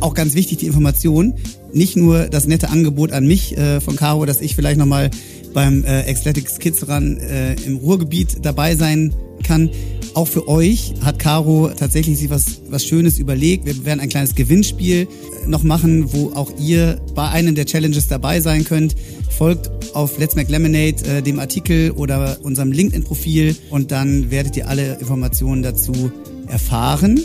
auch 0.00 0.14
ganz 0.14 0.34
wichtig 0.34 0.58
die 0.58 0.66
Information. 0.66 1.34
Nicht 1.72 1.96
nur 1.96 2.28
das 2.28 2.46
nette 2.46 2.70
Angebot 2.70 3.12
an 3.12 3.26
mich 3.26 3.56
äh, 3.56 3.80
von 3.80 3.96
Caro, 3.96 4.26
dass 4.26 4.40
ich 4.40 4.54
vielleicht 4.54 4.78
nochmal 4.78 5.10
beim 5.54 5.84
äh, 5.84 6.10
Athletics 6.10 6.58
Kids 6.58 6.86
Run 6.88 7.18
äh, 7.18 7.54
im 7.66 7.78
Ruhrgebiet 7.78 8.38
dabei 8.42 8.76
sein 8.76 9.12
kann. 9.42 9.70
Auch 10.14 10.26
für 10.26 10.48
euch 10.48 10.94
hat 11.02 11.18
Caro 11.18 11.70
tatsächlich 11.76 12.18
sich 12.18 12.30
was, 12.30 12.60
was 12.68 12.84
Schönes 12.84 13.18
überlegt. 13.18 13.66
Wir 13.66 13.84
werden 13.84 14.00
ein 14.00 14.08
kleines 14.08 14.34
Gewinnspiel 14.34 15.06
äh, 15.06 15.48
noch 15.48 15.62
machen, 15.62 16.12
wo 16.12 16.32
auch 16.32 16.50
ihr 16.58 17.00
bei 17.14 17.28
einem 17.28 17.54
der 17.54 17.66
Challenges 17.66 18.08
dabei 18.08 18.40
sein 18.40 18.64
könnt. 18.64 18.94
Folgt 19.30 19.70
auf 19.94 20.18
Let's 20.18 20.34
Make 20.34 20.50
Lemonade, 20.50 21.04
äh, 21.04 21.22
dem 21.22 21.38
Artikel 21.38 21.92
oder 21.92 22.38
unserem 22.42 22.72
LinkedIn-Profil 22.72 23.56
und 23.70 23.90
dann 23.90 24.30
werdet 24.30 24.56
ihr 24.56 24.68
alle 24.68 24.98
Informationen 24.98 25.62
dazu 25.62 26.10
erfahren. 26.48 27.20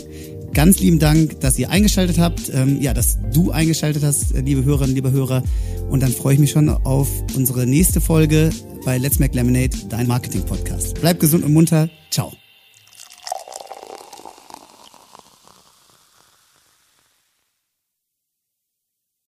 Ganz 0.52 0.78
lieben 0.78 1.00
Dank, 1.00 1.40
dass 1.40 1.58
ihr 1.58 1.68
eingeschaltet 1.70 2.18
habt, 2.18 2.52
ähm, 2.54 2.80
ja, 2.80 2.94
dass 2.94 3.18
du 3.32 3.50
eingeschaltet 3.50 4.04
hast, 4.04 4.34
äh, 4.34 4.40
liebe 4.40 4.64
Hörerinnen, 4.64 4.94
liebe 4.94 5.10
Hörer. 5.10 5.42
Und 5.90 6.02
dann 6.02 6.12
freue 6.12 6.34
ich 6.34 6.40
mich 6.40 6.52
schon 6.52 6.68
auf 6.68 7.08
unsere 7.34 7.66
nächste 7.66 8.00
Folge 8.00 8.50
bei 8.84 8.98
Let's 8.98 9.18
Make 9.18 9.34
Lemonade, 9.34 9.76
dein 9.88 10.06
Marketing-Podcast. 10.06 11.00
Bleib 11.00 11.18
gesund 11.18 11.44
und 11.44 11.52
munter. 11.52 11.88
Ciao. 12.10 12.32